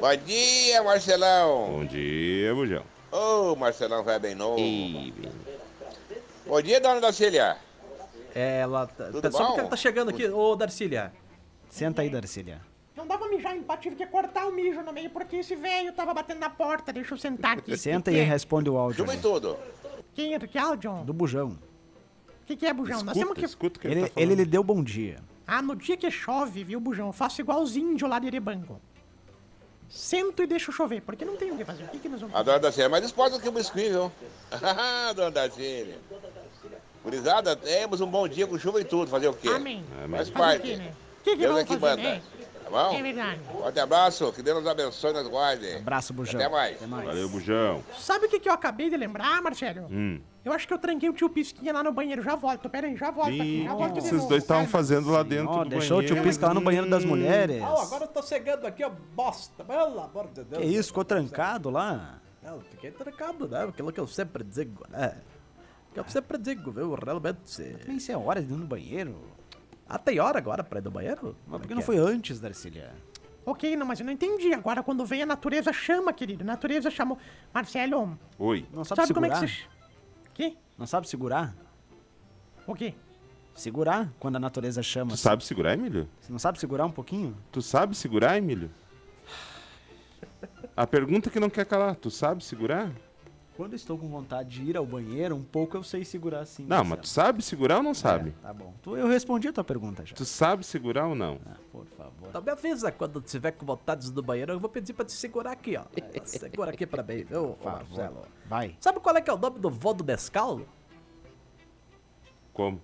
Bom 0.01 0.17
dia, 0.17 0.83
Marcelão. 0.83 1.69
Bom 1.71 1.85
dia, 1.85 2.53
Bujão. 2.55 2.83
Ô, 3.13 3.55
Marcelão 3.55 4.03
vai 4.03 4.19
bem 4.19 4.35
novo. 4.35 4.61
Bom 6.47 6.61
dia, 6.61 6.81
dona 6.81 7.01
Dacília. 7.01 7.57
É, 8.35 8.61
ela. 8.61 8.87
tá- 8.87 9.07
Tudo 9.11 9.31
Só 9.31 9.39
porque 9.39 9.53
bom? 9.55 9.59
ela 9.61 9.69
tá 9.69 9.77
chegando 9.77 10.09
aqui. 10.11 10.27
Ô, 10.29 10.57
Darcília. 10.57 11.13
Senta 11.69 12.03
aí, 12.03 12.11
Darcília. 12.11 12.61
Não 12.97 13.07
dava 13.07 13.29
mijar 13.29 13.57
em 13.57 13.63
pá, 13.63 13.77
tive 13.77 13.97
que 13.97 14.07
cortar 14.07 14.47
o 14.47 14.53
mijo 14.53 14.81
no 14.83 14.93
meio, 14.93 15.11
porque 15.11 15.37
esse 15.37 15.57
velho 15.57 15.93
tava 15.93 16.15
batendo 16.15 16.39
na 16.41 16.51
porta. 16.51 16.93
Deixa 16.93 17.15
eu 17.15 17.19
sentar 17.19 17.59
aqui. 17.59 17.77
Senta 17.77 18.11
e 18.13 18.21
responde 18.21 18.71
o 18.71 18.77
áudio. 18.77 19.09
Aí. 19.11 19.19
tudo. 19.19 19.57
Quem 20.15 20.35
é? 20.35 20.39
Que 20.39 20.57
áudio? 20.59 21.03
Do 21.05 21.13
Bujão. 21.13 21.59
O 22.43 22.47
que, 22.47 22.57
que 22.57 22.67
é, 22.67 22.73
Bujão? 22.73 23.03
Nós 23.03 23.15
temos 23.15 23.37
Escuta, 23.37 23.41
que... 23.41 23.45
escuta 23.47 23.79
o 23.79 23.81
que 23.81 23.87
ele, 23.89 24.01
Ele, 24.01 24.09
tá 24.09 24.21
ele 24.21 24.35
lhe 24.35 24.45
deu 24.45 24.63
bom 24.63 24.83
dia. 24.83 25.19
Ah, 25.47 25.61
no 25.61 25.75
dia 25.75 25.97
que 25.97 26.11
chove, 26.11 26.63
viu, 26.63 26.79
Bujão? 26.79 27.09
Eu 27.09 27.13
faço 27.13 27.41
igual 27.41 27.61
os 27.63 27.77
índios 27.77 28.09
lá 28.09 28.19
de 28.19 28.27
Erebango. 28.29 28.81
Sento 29.89 30.43
e 30.43 30.47
deixo 30.47 30.71
chover, 30.73 31.03
porque 31.03 31.25
não 31.25 31.37
tem 31.37 31.51
o 31.51 31.57
que 31.57 31.65
fazer. 31.65 31.85
O 31.85 31.89
que, 31.89 31.99
que 31.99 32.09
nós 32.09 32.21
vamos 32.21 32.35
A 32.35 32.39
fazer? 32.39 32.47
dona 32.51 32.59
Dacília 32.61 32.87
é 32.87 32.89
mais 32.89 33.03
disposta 33.03 33.39
que 33.41 33.49
o 33.49 33.53
biscuit, 33.53 33.89
viu? 33.91 34.11
dona 35.15 35.31
Dacília. 35.31 35.99
Gurizada, 37.05 37.55
temos 37.55 38.01
um 38.01 38.07
bom 38.07 38.27
dia 38.27 38.47
com 38.47 38.59
chuva 38.59 38.81
e 38.81 38.85
tudo. 38.85 39.11
Fazer 39.11 39.29
o 39.29 39.35
quê? 39.35 39.49
Amém. 39.49 39.85
Faz 40.11 40.29
Fazer 40.29 40.31
o 40.31 40.33
parte. 40.35 40.63
quê, 40.63 40.77
né? 40.77 40.91
O 41.21 41.25
que, 41.25 41.31
que 41.33 41.37
Deus 41.37 41.53
vamos 41.53 41.61
é 41.71 41.75
que 41.75 41.81
fazer, 41.81 41.97
manda. 42.03 42.15
né? 42.15 42.23
Tá 42.65 42.71
bom? 42.71 42.95
É 42.97 43.03
verdade. 43.03 43.41
Forte 43.53 43.81
abraço. 43.81 44.33
Que 44.33 44.43
Deus 44.43 44.59
nos 44.59 44.67
abençoe 44.67 45.11
e 45.11 45.13
nos 45.15 45.29
guarde. 45.29 45.75
Abraço, 45.77 46.15
Bujão. 46.15 46.41
Até 46.41 46.49
mais. 46.51 46.77
Até 46.77 46.87
mais. 46.87 47.05
Valeu, 47.07 47.29
Bujão. 47.29 47.83
Sabe 47.99 48.25
o 48.27 48.29
que, 48.31 48.41
que 48.41 48.49
eu 48.49 48.53
acabei 48.55 48.89
de 48.89 48.97
lembrar, 48.97 49.43
Marcelo? 49.43 49.87
Hum. 49.91 50.19
Eu 50.43 50.53
acho 50.53 50.67
que 50.67 50.73
eu 50.73 50.79
tranquei 50.79 51.09
o 51.09 51.13
tio 51.13 51.29
Pisquinha 51.29 51.73
lá 51.75 51.83
no 51.83 51.93
banheiro. 51.93 52.23
Já 52.23 52.37
volto, 52.37 52.69
pera 52.71 52.87
aí, 52.87 52.97
já 52.97 53.11
volto 53.11 53.29
aqui. 53.29 53.61
Ih, 53.61 53.65
Já 53.65 53.75
o 53.75 53.77
volto 53.79 53.95
vocês 53.95 54.13
novo, 54.13 54.29
dois 54.29 54.43
estavam 54.43 54.67
fazendo 54.67 55.11
lá 55.11 55.23
dentro 55.23 55.51
Ó, 55.51 55.65
do 55.65 55.71
deixou 55.71 55.99
o 55.99 56.01
tio 56.01 56.11
banheiro? 56.11 56.29
Pisca 56.29 56.47
lá 56.49 56.55
no 56.55 56.61
banheiro 56.63 56.89
das 56.89 57.05
mulheres. 57.05 57.63
Oh, 57.63 57.81
agora 57.81 58.05
eu 58.05 58.09
tô 58.09 58.23
chegando 58.23 58.67
aqui, 58.67 58.83
ó, 58.83 58.91
bosta. 59.15 59.63
Pelo 59.63 60.01
amor 60.01 60.29
de 60.29 60.45
Deus. 60.45 60.63
Que 60.63 60.69
isso, 60.69 60.89
ficou 60.89 61.05
trancado 61.05 61.69
lá? 61.71 62.19
Não, 62.43 62.61
fiquei 62.61 62.91
trancado, 62.91 63.47
né? 63.49 63.65
Aquilo 63.65 63.91
que 63.93 64.01
eu 64.01 64.07
sempre 64.07 64.43
digo, 64.45 64.85
né? 64.91 65.17
Que 65.95 66.01
eu 66.01 66.05
sempre 66.09 66.37
digo, 66.37 66.73
viu? 66.73 66.93
Realmente. 66.95 67.79
Nem 67.87 68.01
sei 68.01 68.15
a 68.17 68.19
hora 68.19 68.43
de 68.43 68.53
ir 68.53 68.57
no 68.57 68.67
banheiro. 68.67 69.17
Ah, 69.89 69.97
tem 69.97 70.19
hora 70.19 70.39
agora 70.39 70.65
pra 70.65 70.81
ir 70.81 70.83
no 70.83 70.91
banheiro? 70.91 71.37
Mas 71.47 71.61
por 71.61 71.69
que 71.69 71.75
não 71.75 71.83
foi 71.83 71.99
antes, 71.99 72.41
Darcília? 72.41 72.93
Ok, 73.47 73.77
não, 73.77 73.87
mas 73.87 74.01
eu 74.01 74.07
não 74.07 74.13
entendi. 74.13 74.53
Agora, 74.53 74.83
quando 74.83 75.05
vem 75.07 75.23
a 75.23 75.27
natureza, 75.27 75.73
chama, 75.73 76.13
querido. 76.13 76.43
A 76.43 76.47
natureza 76.47 76.91
chamou. 76.91 77.17
Marcelo, 77.53 78.19
Oi. 78.39 78.67
Não 78.73 78.85
sabe, 78.85 79.03
sabe, 79.03 79.15
como 79.15 79.27
é 79.27 79.29
segurar? 79.29 79.47
que 79.47 79.53
você. 79.53 79.69
Que? 80.35 80.59
Não 80.77 80.87
sabe 80.87 81.09
segurar? 81.09 81.55
O 82.67 82.75
quê? 82.75 82.95
Segurar 83.55 84.11
quando 84.19 84.37
a 84.37 84.41
natureza 84.41 84.83
chama. 84.83 85.13
Tu 85.13 85.19
sabe 85.19 85.45
segurar, 85.45 85.75
Emílio? 85.75 86.09
Você 86.21 86.33
não 86.33 86.41
sabe 86.41 86.59
segurar 86.59 86.87
um 86.87 86.91
pouquinho? 86.91 87.37
Tu 87.53 87.63
sabe 87.63 87.95
segurar, 87.97 88.37
Emílio? 88.37 88.69
A 90.77 90.87
pergunta 90.87 91.31
que 91.31 91.39
não 91.39 91.49
quer 91.49 91.67
calar, 91.67 91.95
tu 91.95 92.11
sabe 92.11 92.43
segurar? 92.43 92.91
Quando 93.57 93.75
estou 93.75 93.97
com 93.97 94.09
vontade 94.09 94.49
de 94.61 94.69
ir 94.71 94.77
ao 94.77 94.85
banheiro, 94.85 95.37
um 95.37 95.43
pouco 95.45 95.77
eu 95.77 95.83
sei 95.85 96.05
segurar 96.05 96.45
sim. 96.45 96.67
Não, 96.67 96.83
mas 96.83 96.99
tu 97.01 97.07
sabe 97.07 97.41
segurar 97.41 97.77
ou 97.77 97.83
não 97.85 97.95
sabe? 97.95 98.31
É, 98.43 98.47
tá 98.49 98.53
bom. 98.53 98.75
Tu- 98.83 98.97
Eu 98.97 99.07
respondi 99.07 99.47
a 99.47 99.53
tua 99.53 99.63
pergunta 99.63 100.05
já. 100.05 100.17
Tu 100.17 100.25
sabe 100.25 100.65
segurar 100.67 101.07
ou 101.07 101.15
não? 101.15 101.39
Ah, 101.47 101.55
por 101.71 101.87
favor. 101.87 102.29
Então 102.29 102.43
me 102.43 102.51
avisa 102.51 102.91
quando 102.91 103.21
tiver 103.21 103.53
com 103.53 103.65
vontade 103.65 104.11
do 104.11 104.21
banheiro, 104.23 104.53
eu 104.55 104.59
vou 104.59 104.69
pedir 104.69 104.93
pra 104.93 105.05
te 105.05 105.13
segurar 105.13 105.53
aqui, 105.53 105.77
ó. 105.77 105.85
Segura 106.27 106.73
aqui 106.73 106.85
pra 106.85 107.05
mim, 107.05 107.23
viu, 107.23 107.57
Marcelo? 107.65 108.23
Vai. 108.47 108.77
Sabe 108.81 108.99
qual 108.99 109.17
é 109.17 109.21
que 109.21 109.31
é 109.31 109.33
o 109.33 109.39
nome 109.39 109.61
do 109.61 109.71
vô 109.71 109.93
do 109.95 110.03
Nescau? 110.03 110.63
Como? 112.53 112.81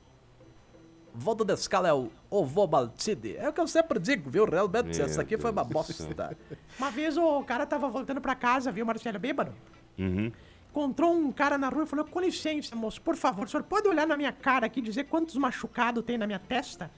Vô 1.12 1.35
do 1.35 1.44
Nescau 1.44 1.85
é 1.85 1.92
o 1.92 2.09
Ovo 2.30 2.68
Maltini. 2.68 3.35
É 3.37 3.48
o 3.48 3.52
que 3.52 3.61
eu 3.61 3.66
sempre 3.66 3.98
digo, 3.98 4.30
viu? 4.30 4.44
Realmente, 4.44 4.96
Meu 4.98 5.06
essa 5.06 5.22
aqui 5.22 5.37
foi 5.37 5.50
uma 5.50 5.64
Deus 5.64 5.87
do 5.88 5.92
céu. 5.94 6.06
bosta. 6.14 6.37
Uma 6.78 6.90
vez 6.92 7.16
o 7.16 7.42
cara 7.42 7.66
tava 7.66 7.88
voltando 7.88 8.20
pra 8.20 8.37
casa, 8.37 8.70
viu, 8.70 8.87
Marcelo, 8.87 9.18
bêbado? 9.18 9.52
Uhum. 9.98 10.30
Encontrou 10.70 11.12
um 11.12 11.33
cara 11.33 11.59
na 11.59 11.68
rua 11.68 11.83
e 11.83 11.87
falou: 11.87 12.04
Com 12.04 12.20
licença, 12.20 12.74
moço, 12.76 13.02
por 13.02 13.16
favor, 13.16 13.46
o 13.46 13.48
senhor 13.48 13.64
pode 13.64 13.88
olhar 13.88 14.06
na 14.06 14.16
minha 14.16 14.33
cara 14.33 14.66
aqui 14.66 14.78
e 14.78 14.83
dizer 14.83 15.04
quantos 15.04 15.37
machucados 15.37 16.04
tem 16.04 16.16
na 16.16 16.26
minha 16.26 16.38
testa? 16.38 16.90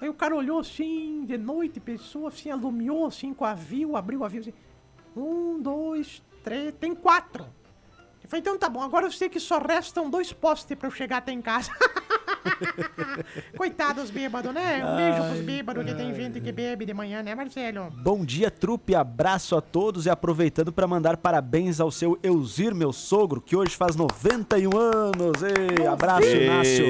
Aí 0.00 0.08
o 0.08 0.14
cara 0.14 0.34
olhou 0.34 0.60
assim, 0.60 1.24
de 1.24 1.38
noite, 1.38 1.80
pensou 1.80 2.26
assim, 2.26 2.50
alumiou 2.50 3.06
assim 3.06 3.32
com 3.32 3.44
a 3.44 3.54
viu, 3.54 3.96
abriu 3.96 4.24
a 4.24 4.28
viu 4.28 4.40
assim. 4.40 4.52
Um, 5.16 5.60
dois, 5.60 6.22
três, 6.42 6.74
tem 6.78 6.94
quatro. 6.94 7.46
Eu 8.22 8.28
falei, 8.28 8.40
então 8.40 8.58
tá 8.58 8.68
bom, 8.68 8.82
agora 8.82 9.06
eu 9.06 9.12
sei 9.12 9.28
que 9.28 9.40
só 9.40 9.58
restam 9.58 10.10
dois 10.10 10.32
postes 10.32 10.76
pra 10.76 10.88
eu 10.88 10.92
chegar 10.92 11.18
até 11.18 11.32
em 11.32 11.40
casa. 11.40 11.70
Coitados 13.56 14.10
bêbados, 14.10 14.52
né? 14.52 14.84
Um 14.84 14.96
beijo 14.96 15.28
pros 15.28 15.40
bêbados, 15.44 15.84
que 15.84 15.94
tem 15.94 16.14
gente 16.14 16.40
que 16.40 16.52
bebe 16.52 16.84
de 16.84 16.94
manhã, 16.94 17.22
né, 17.22 17.34
Marcelo? 17.34 17.90
Bom 18.02 18.24
dia, 18.24 18.50
trupe. 18.50 18.94
Abraço 18.94 19.56
a 19.56 19.60
todos 19.60 20.06
e 20.06 20.10
aproveitando 20.10 20.72
para 20.72 20.86
mandar 20.86 21.16
parabéns 21.16 21.80
ao 21.80 21.90
seu 21.90 22.18
Eusir, 22.22 22.74
meu 22.74 22.92
sogro, 22.92 23.40
que 23.40 23.56
hoje 23.56 23.76
faz 23.76 23.96
91 23.96 24.76
anos. 24.76 25.42
Ei, 25.42 25.86
abraço, 25.86 26.26
Inácio. 26.26 26.84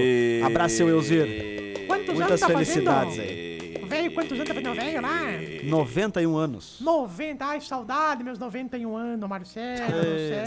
Abraço, 0.44 0.76
seu 0.76 0.88
Eusir. 0.88 1.86
Quantos 1.86 2.14
Muitas 2.14 2.28
anos 2.30 2.40
tá 2.40 2.46
felicidades 2.48 3.16
fazendo? 3.16 3.30
aí. 3.30 3.56
Velho, 3.86 4.14
quantos 4.14 4.32
anos 4.32 4.48
tá 4.48 4.54
fazendo 4.54 4.74
velho 4.74 5.00
lá? 5.00 5.20
91 5.64 6.36
anos. 6.36 6.78
90. 6.80 7.44
Ai, 7.44 7.60
saudade, 7.60 8.24
meus 8.24 8.38
91 8.38 8.96
anos, 8.96 9.28
Marcelo. 9.28 9.92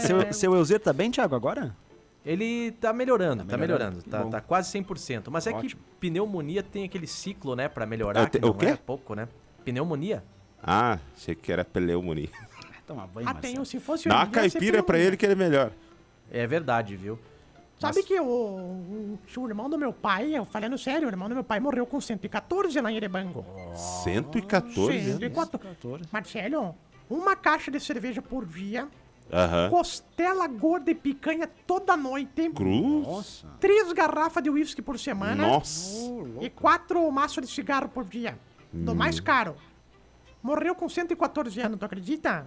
Seu, 0.00 0.32
seu 0.32 0.54
Elzer 0.54 0.78
tá 0.78 0.92
bem, 0.92 1.10
Thiago, 1.10 1.34
agora? 1.34 1.74
Ele 2.24 2.72
tá 2.72 2.92
melhorando, 2.92 3.44
tá 3.44 3.56
melhorando? 3.56 3.96
melhorando, 3.96 4.02
tá, 4.10 4.22
bom. 4.24 4.30
tá 4.30 4.40
quase 4.40 4.70
100%. 4.78 5.28
Mas 5.30 5.46
é 5.46 5.50
Ótimo. 5.52 5.70
que 5.70 5.76
pneumonia 5.98 6.62
tem 6.62 6.84
aquele 6.84 7.06
ciclo, 7.06 7.56
né, 7.56 7.68
pra 7.68 7.86
melhorar, 7.86 8.22
É, 8.22 8.26
que 8.28 8.38
te- 8.38 8.44
o 8.44 8.48
não 8.48 8.54
quê? 8.54 8.66
é 8.66 8.76
pouco, 8.76 9.14
né? 9.14 9.26
Pneumonia? 9.64 10.22
Ah, 10.62 10.98
achei 11.16 11.34
que 11.34 11.50
era 11.50 11.64
pneumonia. 11.64 12.28
Toma 12.86 13.06
banho, 13.06 13.26
Ah, 13.28 13.34
tem, 13.34 13.64
se 13.64 13.80
fosse 13.80 14.08
Dá 14.08 14.16
uma 14.16 14.26
caipira 14.26 14.82
pra 14.82 14.96
pelo- 14.98 15.06
ele 15.08 15.16
que 15.16 15.24
ele 15.24 15.32
é 15.32 15.36
melhor. 15.36 15.72
É 16.30 16.46
verdade, 16.46 16.94
viu? 16.96 17.18
Sabe 17.78 18.02
que 18.02 18.20
o, 18.20 18.24
o, 18.26 19.18
o 19.38 19.48
irmão 19.48 19.70
do 19.70 19.78
meu 19.78 19.90
pai, 19.90 20.36
eu 20.36 20.44
falando 20.44 20.76
sério, 20.76 21.08
o 21.08 21.10
irmão 21.10 21.26
do 21.30 21.34
meu 21.34 21.42
pai 21.44 21.58
morreu 21.60 21.86
com 21.86 21.98
114 21.98 22.78
lá 22.78 22.92
em 22.92 22.96
Erebango. 22.96 23.42
114 24.04 24.98
anos. 25.10 25.18
114. 25.20 26.04
Marcelo, 26.12 26.74
uma 27.08 27.34
caixa 27.34 27.70
de 27.70 27.80
cerveja 27.80 28.20
por 28.20 28.44
dia, 28.44 28.86
Aham. 29.32 29.70
costela 29.70 30.46
gorda 30.46 30.90
e 30.90 30.94
picanha 30.94 31.48
toda 31.66 31.96
noite, 31.96 32.50
Cruz? 32.50 33.44
três 33.58 33.92
garrafas 33.92 34.42
de 34.42 34.50
uísque 34.50 34.82
por 34.82 34.98
semana 34.98 35.46
Nossa. 35.46 36.10
e 36.40 36.50
quatro 36.50 37.10
maços 37.10 37.44
de 37.46 37.52
cigarro 37.52 37.88
por 37.88 38.04
dia. 38.04 38.38
Do 38.72 38.94
mais 38.94 39.20
caro. 39.20 39.56
Morreu 40.42 40.74
com 40.74 40.88
114 40.88 41.60
anos, 41.60 41.78
tu 41.78 41.84
acredita? 41.84 42.46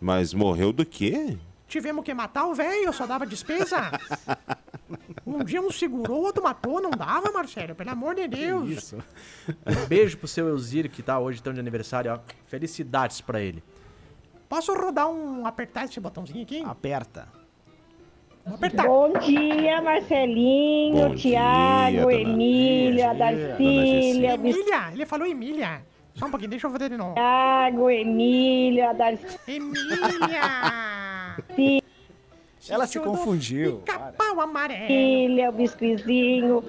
Mas 0.00 0.34
morreu 0.34 0.72
do 0.72 0.84
quê? 0.84 1.38
Tivemos 1.66 2.04
que 2.04 2.12
matar 2.14 2.46
o 2.46 2.54
velho, 2.54 2.92
só 2.92 3.06
dava 3.06 3.26
despesa. 3.26 3.90
Um 5.26 5.42
dia 5.42 5.60
um 5.60 5.70
segurou, 5.72 6.20
o 6.20 6.24
outro 6.26 6.40
matou, 6.44 6.80
não 6.80 6.90
dava, 6.92 7.32
Marcelo, 7.32 7.74
pelo 7.74 7.90
amor 7.90 8.14
de 8.14 8.28
Deus. 8.28 8.68
Isso. 8.68 8.96
Um 9.66 9.86
beijo 9.88 10.16
pro 10.16 10.28
seu 10.28 10.48
Elzir, 10.48 10.88
que 10.88 11.02
tá 11.02 11.18
hoje 11.18 11.42
tão 11.42 11.52
de 11.52 11.58
aniversário, 11.58 12.12
ó. 12.12 12.20
Felicidades 12.46 13.20
pra 13.20 13.40
ele. 13.40 13.64
Posso 14.48 14.72
rodar 14.74 15.08
um, 15.10 15.46
apertar 15.46 15.84
esse 15.84 15.98
botãozinho 16.00 16.42
aqui? 16.42 16.62
Aperta. 16.64 17.28
Vou 18.44 18.54
apertar. 18.54 18.86
Bom 18.86 19.12
dia, 19.18 19.82
Marcelinho, 19.82 21.08
Bom 21.08 21.14
dia, 21.16 21.40
Tiago, 21.40 22.00
dona- 22.02 22.12
Emília, 22.12 23.12
Darcília, 23.14 24.34
Emília, 24.34 24.90
ele 24.92 25.04
falou 25.06 25.26
Emília. 25.26 25.82
Só 26.14 26.26
um 26.26 26.30
pouquinho, 26.30 26.50
deixa 26.50 26.66
eu 26.68 26.70
fazer 26.70 26.88
de 26.88 26.96
novo. 26.96 27.14
Tiago, 27.14 27.90
Emília, 27.90 28.92
Darcília. 28.94 29.40
Emília! 29.48 31.36
Ela 32.68 32.86
se 32.86 32.98
confundiu. 32.98 33.78
Pica-pau 33.78 34.40
amarelo. 34.40 35.48
o 35.48 35.52
biscoizinho, 35.52 36.64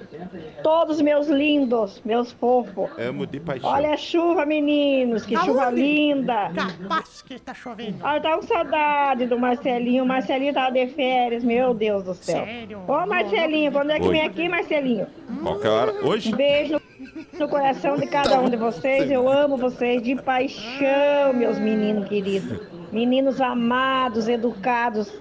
todos 0.62 1.00
meus 1.00 1.28
lindos, 1.28 2.00
meus 2.04 2.32
fofos. 2.32 2.90
Amo 2.98 3.26
de 3.26 3.40
paixão. 3.40 3.70
Olha 3.70 3.92
a 3.92 3.96
chuva, 3.96 4.46
meninos, 4.46 5.26
que 5.26 5.36
chuva 5.36 5.70
linda. 5.70 6.50
Capaz 6.54 7.22
que 7.22 7.38
tá 7.38 7.52
chovendo. 7.54 7.98
Ah, 8.02 8.16
eu 8.16 8.22
tava 8.22 8.36
com 8.36 8.46
saudade 8.46 9.26
do 9.26 9.38
Marcelinho. 9.38 10.04
O 10.04 10.06
Marcelinho 10.06 10.54
tava 10.54 10.72
de 10.72 10.86
férias, 10.88 11.42
meu 11.42 11.74
Deus 11.74 12.04
do 12.04 12.14
céu. 12.14 12.44
Sério? 12.44 12.82
Ô, 12.86 13.06
Marcelinho, 13.06 13.72
quando 13.72 13.90
é 13.90 13.98
que 13.98 14.06
Oi. 14.06 14.12
vem 14.12 14.26
aqui, 14.26 14.48
Marcelinho? 14.48 15.06
Qualquer 15.42 15.68
hora. 15.68 15.92
Hoje? 16.06 16.32
Um 16.32 16.36
beijo 16.36 16.72
no, 16.74 17.38
no 17.38 17.48
coração 17.48 17.96
de 17.96 18.06
cada 18.06 18.40
um 18.40 18.48
de 18.48 18.56
vocês. 18.56 19.10
Eu 19.10 19.28
amo 19.28 19.56
vocês 19.56 20.02
de 20.02 20.14
paixão, 20.16 21.32
meus 21.34 21.58
meninos 21.58 22.08
queridos. 22.08 22.60
Meninos 22.92 23.40
amados, 23.40 24.28
educados, 24.28 25.12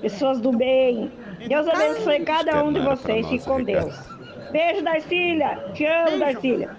pessoas 0.00 0.40
do 0.40 0.52
bem. 0.56 1.10
Deus 1.46 1.66
abençoe 1.68 2.24
cada 2.24 2.62
um 2.64 2.72
de 2.72 2.80
vocês. 2.80 3.26
Fique 3.28 3.44
com 3.44 3.62
Deus. 3.62 3.94
Beijo, 4.50 4.82
Darcília. 4.82 5.70
Te 5.74 5.84
amo. 5.84 6.18
Darcília. 6.18 6.76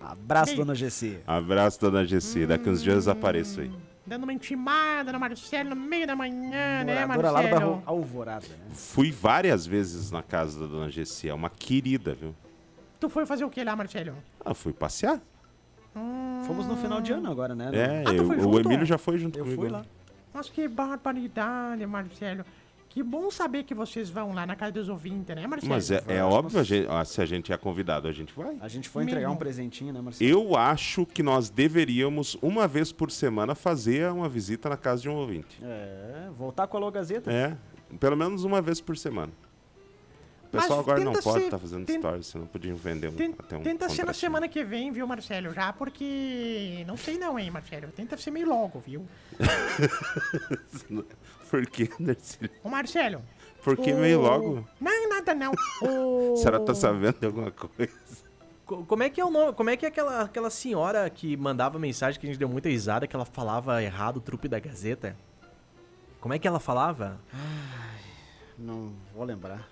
Abraço, 0.00 0.56
dona 0.56 0.74
Gessi. 0.74 1.18
Abraço, 1.26 1.80
dona 1.80 2.04
Gessi. 2.04 2.46
Daqui 2.46 2.68
uns 2.68 2.82
dias 2.82 3.06
apareço 3.08 3.60
aí. 3.60 3.70
Dando 4.06 4.24
uma 4.24 4.32
intimada 4.32 5.12
no 5.12 5.20
Marcelo 5.20 5.70
no 5.70 5.76
meio 5.76 6.04
da 6.06 6.16
manhã, 6.16 6.82
né, 6.84 7.06
Moradora 7.06 7.30
lá 7.30 7.42
do 7.42 7.48
bairro 7.48 7.70
Marcelo? 7.76 7.82
Alvorada, 7.86 8.46
né? 8.48 8.56
Fui 8.72 9.12
várias 9.12 9.66
vezes 9.66 10.10
na 10.10 10.22
casa 10.22 10.58
da 10.58 10.66
dona 10.66 10.90
Gessi. 10.90 11.28
É 11.28 11.34
uma 11.34 11.48
querida, 11.50 12.14
viu? 12.14 12.34
Tu 12.98 13.08
foi 13.08 13.24
fazer 13.24 13.44
o 13.44 13.50
que 13.50 13.62
lá, 13.62 13.76
Marcelo? 13.76 14.14
Ah, 14.44 14.52
fui 14.54 14.72
passear. 14.72 15.20
Fomos 16.46 16.66
no 16.66 16.76
final 16.76 17.00
de 17.00 17.12
ano 17.12 17.30
agora, 17.30 17.54
né? 17.54 17.70
É, 17.72 18.04
Ah, 18.06 18.12
eu- 18.12 18.26
o? 18.48 18.58
Emílio 18.60 18.86
já 18.86 18.96
foi 18.98 19.18
junto 19.18 19.38
Eu 19.38 19.44
comigo. 19.44 19.62
fui 19.62 19.70
lá. 19.70 19.82
Nossa, 20.32 20.50
que 20.50 20.66
barbaridade, 20.68 21.84
Marcelo. 21.86 22.44
Que 22.88 23.04
bom 23.04 23.30
saber 23.30 23.62
que 23.62 23.72
vocês 23.72 24.10
vão 24.10 24.32
lá 24.32 24.44
na 24.44 24.56
casa 24.56 24.72
dos 24.72 24.88
ouvintes, 24.88 25.34
né, 25.36 25.46
Marcelo? 25.46 25.72
Mas 25.72 25.92
é, 25.92 26.02
é 26.08 26.24
óbvio, 26.24 26.58
a 26.58 26.64
gente- 26.64 26.88
ah, 26.90 27.04
se 27.04 27.20
a 27.22 27.24
gente 27.24 27.52
é 27.52 27.56
convidado, 27.56 28.08
a 28.08 28.12
gente 28.12 28.32
vai. 28.34 28.56
A 28.60 28.66
gente 28.66 28.88
foi 28.88 29.04
entregar 29.04 29.20
Mesmo. 29.28 29.34
um 29.34 29.38
presentinho, 29.38 29.92
né, 29.92 30.00
Marcelo? 30.00 30.28
Eu 30.28 30.56
acho 30.56 31.06
que 31.06 31.22
nós 31.22 31.50
deveríamos, 31.50 32.36
uma 32.42 32.66
vez 32.66 32.90
por 32.90 33.08
semana, 33.12 33.54
fazer 33.54 34.10
uma 34.10 34.28
visita 34.28 34.68
na 34.68 34.76
casa 34.76 35.02
de 35.02 35.08
um 35.08 35.14
ouvinte. 35.14 35.56
É, 35.62 36.30
voltar 36.36 36.66
com 36.66 36.76
a 36.76 36.80
Alô 36.80 36.90
Gazeta. 36.90 37.30
É, 37.32 37.56
pelo 38.00 38.16
menos 38.16 38.42
uma 38.42 38.60
vez 38.60 38.80
por 38.80 38.96
semana. 38.96 39.32
O 40.52 40.56
Mas 40.56 40.64
pessoal 40.64 40.80
agora 40.80 40.98
não 41.00 41.12
tenta 41.12 41.22
pode 41.22 41.38
ser- 41.38 41.44
estar 41.44 41.58
fazendo 41.58 41.86
tenta- 41.86 42.08
stories, 42.08 42.26
senão 42.26 42.46
podiam 42.46 42.76
vender 42.76 43.08
um, 43.08 43.12
Ten- 43.12 43.34
até 43.38 43.56
um 43.56 43.62
tenta 43.62 43.88
ser 43.88 44.04
na 44.04 44.12
semana 44.12 44.48
que 44.48 44.64
vem, 44.64 44.90
viu, 44.90 45.06
Marcelo? 45.06 45.54
Já, 45.54 45.72
porque. 45.72 46.82
Não 46.88 46.96
sei 46.96 47.16
não, 47.18 47.38
hein, 47.38 47.50
Marcelo. 47.52 47.86
Tenta 47.92 48.16
ser 48.16 48.32
meio 48.32 48.48
logo, 48.48 48.80
viu? 48.80 49.06
Por 51.50 51.66
que, 51.66 51.88
Darcílio? 51.98 52.50
Ô, 52.62 52.68
Marcelo. 52.68 53.22
Por 53.62 53.76
que 53.76 53.92
o- 53.92 53.98
meio 53.98 54.20
logo? 54.20 54.66
Não, 54.80 55.08
nada 55.08 55.34
não. 55.34 55.52
O... 55.82 56.34
A 56.34 56.36
senhora 56.36 56.60
tá 56.60 56.74
sabendo 56.74 57.18
de 57.18 57.26
alguma 57.26 57.50
coisa? 57.50 57.92
Co- 58.66 58.84
Como 58.84 59.02
é 59.02 59.10
que 59.10 59.20
é 59.20 59.24
o 59.24 59.30
nome? 59.30 59.52
Como 59.52 59.68
é 59.70 59.76
que 59.76 59.84
é 59.84 59.88
aquela, 59.88 60.22
aquela 60.22 60.50
senhora 60.50 61.08
que 61.10 61.36
mandava 61.36 61.78
mensagem 61.78 62.18
que 62.20 62.26
a 62.26 62.30
gente 62.30 62.38
deu 62.38 62.48
muita 62.48 62.68
risada, 62.68 63.06
que 63.06 63.14
ela 63.14 63.24
falava 63.24 63.82
errado 63.82 64.18
o 64.18 64.20
trupe 64.20 64.48
da 64.48 64.58
Gazeta? 64.58 65.16
Como 66.20 66.34
é 66.34 66.38
que 66.38 66.46
ela 66.48 66.60
falava? 66.60 67.18
Não 68.58 68.92
vou 69.14 69.24
lembrar. 69.24 69.68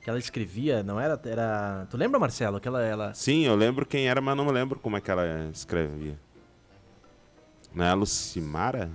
Que 0.00 0.08
ela 0.08 0.18
escrevia, 0.18 0.82
não 0.82 0.98
era. 0.98 1.20
era... 1.24 1.86
Tu 1.90 1.96
lembra, 1.96 2.18
Marcelo? 2.18 2.58
Que 2.58 2.68
ela, 2.68 2.82
ela. 2.82 3.14
Sim, 3.14 3.44
eu 3.44 3.54
lembro 3.54 3.84
quem 3.84 4.08
era, 4.08 4.20
mas 4.20 4.36
não 4.36 4.46
me 4.46 4.52
lembro 4.52 4.78
como 4.80 4.96
é 4.96 5.00
que 5.00 5.10
ela 5.10 5.50
escrevia. 5.52 6.18
Não 7.74 7.84
é 7.84 7.90
a 7.90 7.94
Lucimara? 7.94 8.90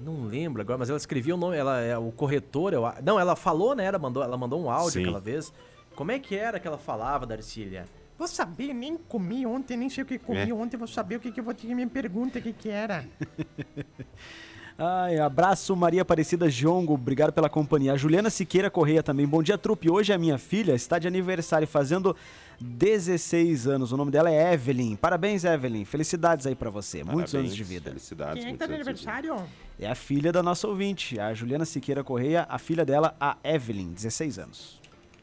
Não 0.00 0.24
lembro 0.24 0.62
agora, 0.62 0.78
mas 0.78 0.88
ela 0.88 0.96
escrevia 0.96 1.34
o 1.34 1.36
nome. 1.36 1.56
Ela 1.56 1.80
é 1.80 1.98
o 1.98 2.10
corretor. 2.12 2.72
Eu, 2.72 2.82
não, 3.04 3.18
ela 3.18 3.34
falou, 3.36 3.74
né? 3.74 3.84
Ela 3.84 3.98
mandou, 3.98 4.22
ela 4.22 4.36
mandou 4.36 4.62
um 4.62 4.70
áudio 4.70 4.92
Sim. 4.92 5.02
aquela 5.02 5.20
vez. 5.20 5.52
Como 5.94 6.10
é 6.10 6.18
que 6.18 6.36
era 6.36 6.58
que 6.58 6.66
ela 6.66 6.78
falava, 6.78 7.26
Darcília? 7.26 7.86
Vou 8.16 8.28
saber, 8.28 8.72
nem 8.72 8.96
comi 8.96 9.44
ontem, 9.44 9.76
nem 9.76 9.90
sei 9.90 10.04
o 10.04 10.06
que 10.06 10.18
comi 10.18 10.50
É. 10.50 10.54
ontem, 10.54 10.76
vou 10.76 10.86
saber 10.86 11.16
o 11.16 11.20
que, 11.20 11.32
que 11.32 11.40
eu 11.40 11.44
vou 11.44 11.52
ter. 11.52 11.74
Me 11.74 11.86
pergunta 11.86 12.38
o 12.38 12.42
que, 12.42 12.52
que 12.52 12.68
era. 12.70 13.04
Ai, 14.84 15.16
abraço 15.20 15.76
Maria 15.76 16.02
Aparecida 16.02 16.50
Jongo, 16.50 16.94
obrigado 16.94 17.32
pela 17.32 17.48
companhia. 17.48 17.92
A 17.92 17.96
Juliana 17.96 18.28
Siqueira 18.28 18.68
Correia 18.68 19.00
também. 19.00 19.24
Bom 19.24 19.40
dia, 19.40 19.56
trupe. 19.56 19.88
Hoje 19.88 20.12
a 20.12 20.18
minha 20.18 20.36
filha 20.38 20.72
está 20.72 20.98
de 20.98 21.06
aniversário, 21.06 21.68
fazendo 21.68 22.16
16 22.60 23.68
anos. 23.68 23.92
O 23.92 23.96
nome 23.96 24.10
dela 24.10 24.28
é 24.28 24.52
Evelyn. 24.52 24.96
Parabéns, 24.96 25.44
Evelyn. 25.44 25.84
Felicidades 25.84 26.48
aí 26.48 26.56
pra 26.56 26.68
você. 26.68 27.04
Muitos 27.04 27.30
Parabéns, 27.30 27.52
anos 27.52 27.54
de 27.54 27.62
vida. 27.62 27.90
Felicidades. 27.90 28.42
Quem 28.42 28.42
é 28.42 28.44
que 28.44 28.48
muitos 28.48 28.58
tá 28.58 28.66
de 28.66 28.74
aniversário? 28.74 29.36
É 29.78 29.88
a 29.88 29.94
filha 29.94 30.32
da 30.32 30.42
nossa 30.42 30.66
ouvinte, 30.66 31.16
a 31.20 31.32
Juliana 31.32 31.64
Siqueira 31.64 32.02
Correia, 32.02 32.44
a 32.48 32.58
filha 32.58 32.84
dela, 32.84 33.14
a 33.20 33.36
Evelyn, 33.44 33.92
16 33.92 34.40
anos. 34.40 34.80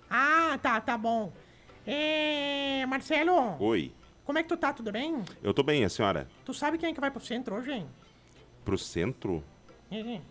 Ah, 0.09 0.57
tá, 0.63 0.79
tá 0.79 0.97
bom. 0.97 1.33
É. 1.85 2.85
Marcelo, 2.85 3.57
Oi, 3.59 3.91
como 4.23 4.39
é 4.39 4.43
que 4.43 4.47
tu 4.47 4.55
tá? 4.55 4.71
Tudo 4.71 4.89
bem? 4.89 5.21
eu 5.43 5.53
tô 5.53 5.63
bem, 5.63 5.83
a 5.83 5.89
senhora? 5.89 6.29
Tu 6.45 6.53
sabe 6.53 6.77
quem 6.77 6.91
é 6.91 6.93
que 6.93 7.01
vai 7.01 7.11
pro 7.11 7.19
centro 7.19 7.55
hoje, 7.55 7.73
hein? 7.73 7.85
Pro 8.63 8.77
centro? 8.77 9.43
Uhum. 9.91 10.21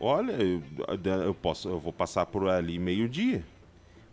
Olha, 0.00 0.32
eu, 0.32 0.62
eu 1.24 1.34
posso, 1.34 1.68
eu 1.68 1.78
vou 1.78 1.92
passar 1.92 2.26
por 2.26 2.48
ali 2.48 2.78
meio-dia. 2.78 3.44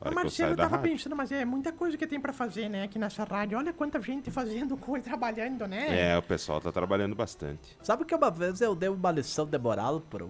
Eu 0.03 0.13
Marcelo, 0.13 0.53
eu 0.53 0.57
tava 0.57 0.77
rádio. 0.77 0.91
pensando, 0.91 1.15
mas 1.15 1.31
é 1.31 1.43
muita 1.43 1.73
coisa 1.73 1.97
que 1.97 2.07
tem 2.07 2.19
pra 2.19 2.31
fazer, 2.31 2.69
né, 2.69 2.83
aqui 2.83 2.97
nessa 2.97 3.23
rádio. 3.23 3.57
Olha 3.57 3.73
quanta 3.73 3.99
gente 3.99 4.31
fazendo 4.31 4.77
coisa, 4.77 5.03
trabalhando, 5.03 5.67
né? 5.67 6.11
É, 6.11 6.17
o 6.17 6.21
pessoal 6.21 6.61
tá 6.61 6.71
trabalhando 6.71 7.15
bastante. 7.15 7.77
Sabe 7.83 8.05
que 8.05 8.15
uma 8.15 8.31
vez 8.31 8.61
eu 8.61 8.75
dei 8.75 8.87
uma 8.87 9.11
lição 9.11 9.45
de 9.45 9.57
moral 9.57 9.99
pro, 9.99 10.29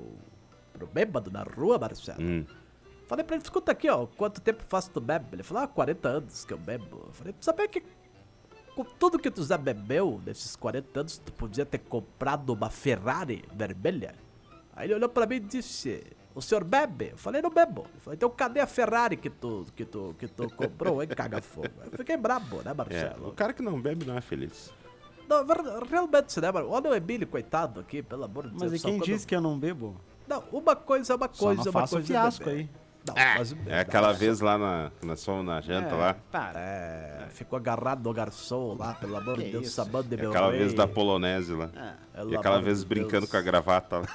pro 0.74 0.88
bêbado 0.88 1.30
na 1.30 1.44
rua, 1.44 1.78
Marcelo? 1.78 2.22
Hum. 2.22 2.46
Falei 3.06 3.24
pra 3.24 3.36
ele, 3.36 3.44
escuta 3.44 3.72
aqui, 3.72 3.90
ó, 3.90 4.06
quanto 4.06 4.40
tempo 4.40 4.64
faz 4.64 4.88
tu 4.88 5.02
bebe? 5.02 5.26
Ele 5.34 5.44
falou, 5.44 5.64
ah, 5.64 5.68
40 5.68 6.08
anos 6.08 6.46
que 6.46 6.54
eu 6.54 6.58
bebo. 6.58 7.06
Eu 7.08 7.14
falei, 7.14 7.34
tu 7.34 7.44
sabia 7.44 7.68
que 7.68 7.84
com 8.80 8.86
tudo 8.98 9.20
que 9.20 9.30
tu 9.30 9.44
já 9.44 9.58
bebeu 9.58 10.22
nesses 10.26 10.56
40 10.56 11.00
anos, 11.02 11.18
tu 11.18 11.34
podia 11.34 11.66
ter 11.66 11.80
comprado 11.80 12.52
uma 12.54 12.70
Ferrari 12.70 13.44
vermelha? 13.54 14.16
Aí 14.74 14.88
ele 14.88 14.94
olhou 14.96 15.10
pra 15.10 15.26
mim 15.26 15.36
e 15.36 15.40
disse, 15.42 16.02
o 16.34 16.42
senhor 16.42 16.64
bebe? 16.64 17.10
Eu 17.12 17.18
falei, 17.18 17.42
não 17.42 17.50
bebo. 17.50 17.82
Ele 17.92 18.00
falou, 18.00 18.14
então 18.14 18.30
cadê 18.30 18.62
a 18.62 18.68
Ferrari 18.68 19.18
que 19.18 19.30
tu, 19.30 19.66
que 19.76 19.84
tu, 19.84 20.16
que 20.18 20.28
tu 20.30 20.50
comprou, 20.56 21.04
hein, 21.04 21.10
caga-fogo? 21.10 21.68
Eu 21.92 21.98
fiquei 21.98 22.16
brabo, 22.16 22.58
né, 22.62 22.72
É, 22.72 22.74
Marcelo? 22.74 23.28
o 23.28 23.32
cara 23.34 23.52
que 23.52 23.62
não 23.62 23.82
bebe 23.82 24.06
não 24.06 24.18
é 24.18 24.22
feliz. 24.22 24.72
Não, 25.28 25.46
ver- 25.46 25.58
realmente, 25.90 26.40
né, 26.40 26.50
mano? 26.52 26.70
Olha 26.70 26.90
o 26.92 26.96
Emílio, 26.96 27.28
coitado 27.28 27.82
aqui, 27.82 28.02
pelo 28.02 28.24
amor 28.24 28.48
de 28.48 28.54
Mas 28.54 28.62
Deus. 28.62 28.74
e 28.76 28.80
só 28.80 28.88
quem 28.88 28.98
quando- 28.98 29.06
disse 29.06 29.28
que 29.28 29.36
eu 29.36 29.42
não 29.42 29.60
bebo? 29.60 29.96
Não, 30.26 30.44
uma 30.54 30.76
coisa 30.76 31.12
é 31.12 31.16
uma 31.18 31.30
Só 31.34 31.46
coisa, 31.48 31.64
não 31.66 31.72
uma 31.72 31.82
faça 31.82 31.96
coisa. 31.98 32.06
é 32.14 32.16
fiasco 32.16 32.50
aí. 32.50 32.70
Não, 33.08 33.16
É, 33.16 33.38
mas- 33.38 33.56
é 33.66 33.80
aquela 33.80 34.12
vez 34.12 34.40
lá 34.42 34.58
na, 34.58 34.92
nós 35.02 35.24
fomos 35.24 35.46
na 35.46 35.62
janta 35.62 35.96
lá. 35.96 36.16
Para. 36.32 36.60
É, 36.60 37.28
ficou 37.32 37.58
agarrado 37.58 38.04
no 38.04 38.14
garçom 38.14 38.76
lá, 38.78 38.94
pelo 38.94 39.16
amor 39.16 39.38
de 39.38 39.52
Deus, 39.52 39.68
isso? 39.68 39.76
sabando 39.76 40.10
de 40.10 40.16
É 40.16 40.18
meu 40.22 40.30
aquela 40.32 40.50
rei. 40.50 40.60
vez 40.60 40.74
da 40.74 40.86
Polonese 40.88 41.54
lá. 41.54 41.70
Pelo 42.14 42.34
E 42.34 42.36
aquela 42.36 42.62
vez 42.62 42.84
brincando 42.84 43.22
Deus. 43.22 43.32
com 43.32 43.38
a 43.38 43.42
gravata 43.42 44.00
lá. 44.00 44.08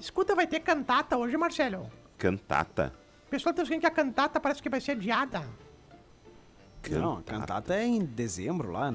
Escuta, 0.00 0.34
vai 0.34 0.46
ter 0.46 0.60
cantata 0.60 1.16
hoje, 1.16 1.36
Marcelo. 1.36 1.88
Cantata. 2.18 2.92
O 3.26 3.30
pessoal 3.30 3.54
tá 3.54 3.62
dizendo 3.62 3.80
que 3.80 3.86
a 3.86 3.90
cantata 3.90 4.40
parece 4.40 4.62
que 4.62 4.68
vai 4.68 4.80
ser 4.80 4.92
adiada. 4.92 5.42
Não, 6.90 7.18
a 7.18 7.22
cantata 7.22 7.74
é 7.74 7.84
em 7.86 8.04
dezembro 8.04 8.72
lá. 8.72 8.92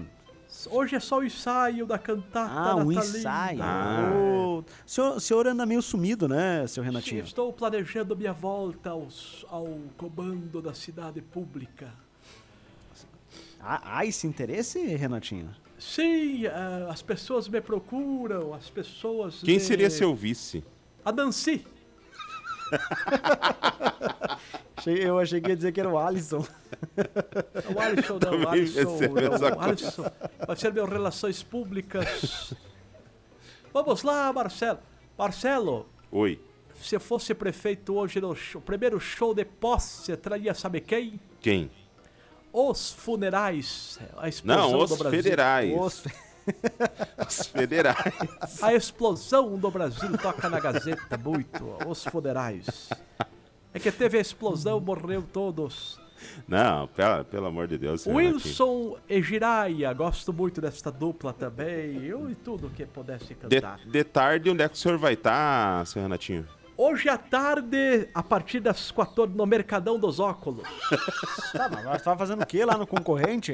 Hoje 0.72 0.96
é 0.96 1.00
só 1.00 1.20
o 1.20 1.24
ensaio 1.24 1.86
da 1.86 2.00
cantata 2.00 2.52
Ah, 2.52 2.76
um 2.76 2.86
natalina. 2.92 3.18
ensaio. 3.20 3.60
Ah. 3.62 4.12
O 4.14 4.64
senhor, 4.86 5.18
o 5.18 5.20
senhor 5.20 5.48
anda 5.48 5.66
meio 5.66 5.82
sumido, 5.82 6.28
né, 6.28 6.66
seu 6.66 6.82
Sim, 6.84 6.90
Renatinho? 6.90 7.24
estou 7.24 7.54
planejando 7.54 8.16
minha 8.18 8.34
volta 8.34 8.90
aos- 8.90 9.46
ao 9.50 9.68
comando 9.98 10.62
da 10.62 10.74
cidade 10.74 11.22
pública. 11.22 11.94
Há, 13.60 14.00
há 14.00 14.06
esse 14.06 14.26
interesse, 14.26 14.80
Renatinho? 14.96 15.50
Sim, 15.78 16.46
eh, 16.46 16.52
as 16.90 17.02
pessoas 17.04 17.48
me 17.48 17.62
procuram, 17.62 18.54
as 18.54 18.68
pessoas... 18.70 19.42
Quem 19.44 19.56
me- 19.56 19.60
seria 19.60 19.90
seu 19.92 20.16
vice? 20.16 20.64
A 21.06 21.12
Nancy. 21.12 21.66
Eu 24.86 25.20
achei 25.20 25.42
que 25.42 25.50
ia 25.50 25.56
dizer 25.56 25.72
que 25.74 25.80
era 25.82 25.90
o 25.90 25.98
Alisson. 25.98 26.46
O 27.76 27.80
Alisson 27.80 28.20
não, 28.24 28.42
o 28.44 28.48
Alisson, 28.50 28.98
mesma 29.12 29.50
não, 29.50 29.58
o. 29.58 29.62
Alisson 29.62 30.06
vai 30.46 30.56
ser 30.56 30.72
meu 30.74 30.86
Relações 30.86 31.44
Públicas. 31.44 32.54
Vamos 33.74 34.04
lá, 34.04 34.32
Marcelo. 34.32 34.80
Marcelo, 35.18 35.90
Oi. 36.12 36.40
se 36.82 36.98
fosse 37.00 37.34
prefeito 37.34 37.96
hoje 37.96 38.22
no 38.22 38.34
show- 38.36 38.62
primeiro 38.62 39.00
show 39.00 39.34
de 39.34 39.44
posse, 39.44 40.16
traria 40.16 40.54
sabe 40.54 40.80
quem? 40.80 41.20
Quem? 41.42 41.70
Os 42.54 42.92
funerais. 42.92 44.00
A 44.16 44.28
Não, 44.46 44.78
os 44.80 44.98
federais. 45.02 45.74
Os- 45.80 46.04
Os 47.28 47.48
federais. 47.48 48.62
A 48.62 48.74
explosão 48.74 49.58
do 49.58 49.70
Brasil 49.72 50.18
toca 50.18 50.50
na 50.50 50.60
Gazeta 50.60 51.18
muito. 51.18 51.78
Os 51.88 52.04
funerais. 52.04 52.90
É 53.74 53.80
que 53.80 53.92
teve 53.92 54.18
a 54.18 54.22
explosão, 54.22 54.80
morreu 54.80 55.22
todos. 55.22 56.00
Não, 56.48 56.88
pela, 56.88 57.24
pelo 57.24 57.46
amor 57.46 57.68
de 57.68 57.78
Deus. 57.78 58.08
Wilson 58.08 58.98
e 59.08 59.22
Jiraya, 59.22 59.94
gosto 59.94 60.34
muito 60.34 60.60
desta 60.60 60.92
dupla 60.92 61.32
também. 61.32 62.04
Eu 62.04 62.30
e 62.30 62.36
tudo 62.36 62.70
que 62.70 62.86
pudesse 62.86 63.28
De, 63.28 63.36
cantar. 63.36 63.80
de 63.86 64.04
tarde, 64.04 64.50
onde 64.50 64.64
é 64.64 64.70
que 64.70 64.76
o 64.76 64.78
senhor 64.78 64.98
vai 64.98 65.14
estar, 65.14 65.86
seu 65.86 66.02
Renatinho? 66.02 66.48
Hoje 66.76 67.10
à 67.10 67.18
tarde, 67.18 68.08
a 68.14 68.22
partir 68.22 68.60
das 68.60 68.92
14 68.92 69.34
no 69.34 69.46
Mercadão 69.46 70.00
dos 70.00 70.20
Óculos. 70.20 70.64
Tá, 71.54 71.70
mas 71.70 71.84
você 71.84 72.04
tava 72.04 72.18
fazendo 72.18 72.44
o 72.44 72.46
que 72.46 72.64
lá 72.64 72.78
no 72.78 72.86
concorrente? 72.86 73.54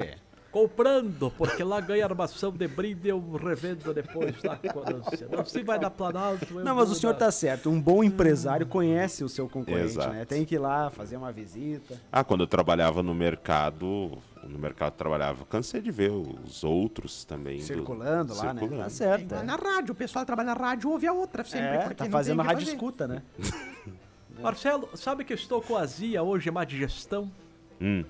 Comprando, 0.54 1.32
porque 1.36 1.63
lá 1.63 1.82
ganha 1.82 2.06
armação 2.06 2.52
de 2.52 2.68
brinde 2.68 3.10
eu 3.10 3.20
revendo 3.44 3.92
depois 3.92 4.36
lá 4.44 4.60
quando 4.72 5.04
você. 5.04 5.26
Não 5.26 5.44
se 5.44 5.63
vai 5.63 5.80
dar 5.80 5.89
Planalto. 5.89 6.54
Não, 6.63 6.76
mas 6.76 6.92
o 6.92 6.96
senhor 6.96 7.13
dar- 7.13 7.20
tá 7.26 7.32
certo. 7.32 7.72
Um 7.72 7.82
bom 7.82 8.04
empresário 8.04 8.68
conhece 8.68 9.24
o 9.24 9.30
seu 9.30 9.50
concorrente, 9.50 9.86
Exato. 9.86 10.13
né? 10.13 10.26
Tem 10.26 10.46
que 10.46 10.54
ir 10.54 10.60
lá 10.60 10.92
fazer 10.92 11.18
uma 11.18 11.32
visita. 11.32 12.00
Ah, 12.12 12.24
quando 12.24 12.42
eu 12.42 12.48
trabalhava 12.48 13.02
no 13.02 13.16
mercado, 13.16 14.12
no 14.48 14.60
mercado 14.60 14.94
eu 14.94 14.98
trabalhava, 14.98 15.44
cansei 15.46 15.82
de 15.82 15.89
ver 15.89 16.12
os 16.12 16.63
outros 16.63 17.26
também. 17.26 17.58
do- 17.58 17.63
Circulando 17.63 18.36
lá, 18.36 18.54
né? 18.54 18.60
circulando. 18.62 18.84
Tá 18.84 18.89
certo. 18.92 19.32
Lá 19.34 19.42
é. 19.42 19.44
na 19.44 19.56
rádio, 19.56 19.92
o 19.94 19.96
pessoal 19.96 20.24
trabalha 20.24 20.54
na 20.54 20.62
rádio 20.68 20.88
ouve 20.92 21.08
a 21.08 21.13
outra 21.13 21.44
sempre. 21.44 21.68
É, 21.68 21.78
porque 21.80 21.96
tá 21.96 22.04
não 22.06 22.12
fazendo 22.12 22.44
rádio 22.44 22.60
fazer. 22.62 22.72
escuta, 22.74 23.08
né? 23.08 23.24
Marcelo, 24.39 24.88
sabe 24.96 25.24
que 25.24 25.34
eu 25.34 25.38
estou 25.38 25.63
com 25.63 25.76
azia 25.76 26.22
hoje, 26.22 26.52
má 26.52 26.63
digestão? 26.63 27.32
Hum. 27.82 28.04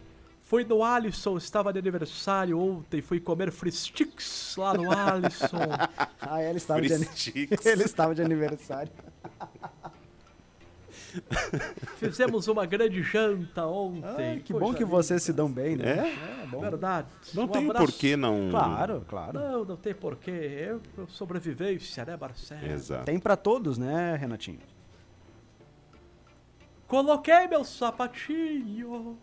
Fui 0.54 0.63
no 0.63 0.84
Alisson, 0.84 1.36
estava 1.36 1.74
de 1.74 1.80
aniversário 1.80 2.60
ontem, 2.60 3.02
fui 3.02 3.20
comer 3.20 3.52
fristicks 3.52 4.54
lá 4.56 4.76
no 4.76 4.92
Alisson. 4.92 5.58
Ah, 6.22 6.42
ele 6.44 6.58
estava, 6.58 6.80
de, 6.80 6.94
ele 7.66 7.84
estava 7.84 8.13
de 8.13 8.22
aniversário. 8.22 8.92
Fizemos 11.98 12.48
uma 12.48 12.68
grande 12.68 13.02
janta 13.02 13.66
ontem. 13.66 14.30
Ai, 14.30 14.42
que 14.46 14.54
bom 14.54 14.74
que 14.76 14.86
vocês 14.86 15.24
se 15.24 15.34
dão 15.34 15.52
bem, 15.52 15.76
né? 15.76 16.13
É? 16.39 16.44
É 16.44 16.46
bom. 16.46 16.62
Verdade. 16.62 17.08
Não 17.34 17.46
Um 17.46 17.48
tem 17.48 17.66
abraço. 17.66 17.86
por 17.88 17.94
que 17.94 18.16
não. 18.16 18.50
Claro, 18.52 19.04
claro. 19.10 19.34
Não, 19.39 19.66
não 19.66 19.76
tem 19.76 19.94
porquê. 19.96 20.30
Eu, 20.70 20.82
eu 20.98 21.08
sobrevivência, 21.08 22.06
né, 22.06 22.16
Marcelo? 22.16 22.66
Exato. 22.72 23.06
Tem 23.06 23.20
pra 23.20 23.36
todos, 23.36 23.80
né, 23.80 24.16
Renatinho? 24.16 24.60
Coloquei 26.88 27.48
meu 27.48 27.63
sapatinho. 27.66 29.18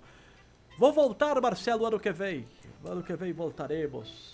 Vou 0.81 0.95
voltar, 0.95 1.39
Marcelo, 1.43 1.85
ano 1.85 2.01
que 2.01 2.11
vem. 2.11 2.49
Ano 2.83 3.03
que 3.03 3.15
vem 3.15 3.35
voltaremos. 3.35 4.31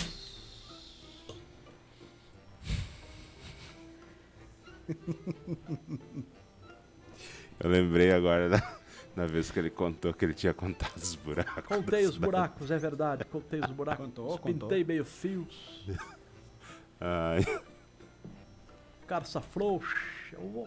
Eu 7.58 7.68
lembrei 7.68 8.12
agora 8.12 8.48
da, 8.48 8.78
da 9.16 9.26
vez 9.26 9.50
que 9.50 9.58
ele 9.58 9.70
contou 9.70 10.14
que 10.14 10.24
ele 10.24 10.34
tinha 10.34 10.54
contado 10.54 10.96
os 10.96 11.16
buracos. 11.16 11.64
Contei 11.64 12.06
os 12.06 12.14
cidade. 12.14 12.20
buracos, 12.30 12.70
é 12.70 12.78
verdade. 12.78 13.24
Contei 13.24 13.58
os 13.58 13.72
buracos. 13.72 14.06
Contou, 14.06 14.38
Pintei 14.38 14.84
meio 14.84 15.04
fios. 15.04 15.84
Ai, 17.00 17.40
Carça 19.08 19.40
frouxa. 19.40 20.15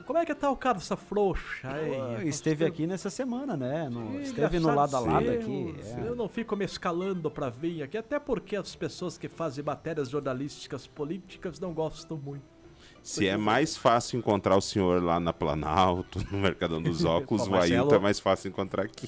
Como 0.06 0.18
é 0.18 0.26
que 0.26 0.34
tá 0.36 0.50
o 0.50 0.56
carça 0.56 0.96
frouxa? 0.96 1.70
aí? 1.72 2.28
Esteve 2.28 2.66
aqui 2.66 2.86
nessa 2.88 3.10
semana, 3.10 3.56
né? 3.56 3.88
No- 3.90 4.20
esteve 4.20 4.60
no 4.60 4.74
lado 4.74 4.96
a 4.96 5.00
lado 5.00 5.30
aqui. 5.30 5.76
é. 5.84 6.08
Eu 6.08 6.16
não 6.16 6.28
fico 6.28 6.56
me 6.56 6.66
escalando 6.66 7.30
pra 7.30 7.50
vir 7.50 7.84
aqui, 7.84 7.98
até 7.98 8.20
porque 8.20 8.56
as 8.56 8.76
pessoas 8.76 9.18
que 9.18 9.28
fazem 9.30 9.64
matérias 9.64 10.10
jornalísticas 10.10 10.88
políticas 10.88 11.60
não 11.60 11.74
gostam 11.74 12.18
muito. 12.18 12.44
se 13.04 13.28
é 13.28 13.38
mais 13.38 13.78
fácil 13.78 14.20
encontrar 14.20 14.58
o 14.58 14.62
senhor 14.62 15.02
lá 15.04 15.20
na 15.20 15.32
Planalto, 15.34 16.20
no 16.32 16.40
Mercadão 16.40 16.82
dos 16.82 17.04
Óculos, 17.06 17.48
o 17.48 17.56
Ailton 17.56 17.96
é 17.96 18.00
mais 18.00 18.20
fácil 18.20 18.50
encontrar 18.50 18.84
aqui. 18.86 19.08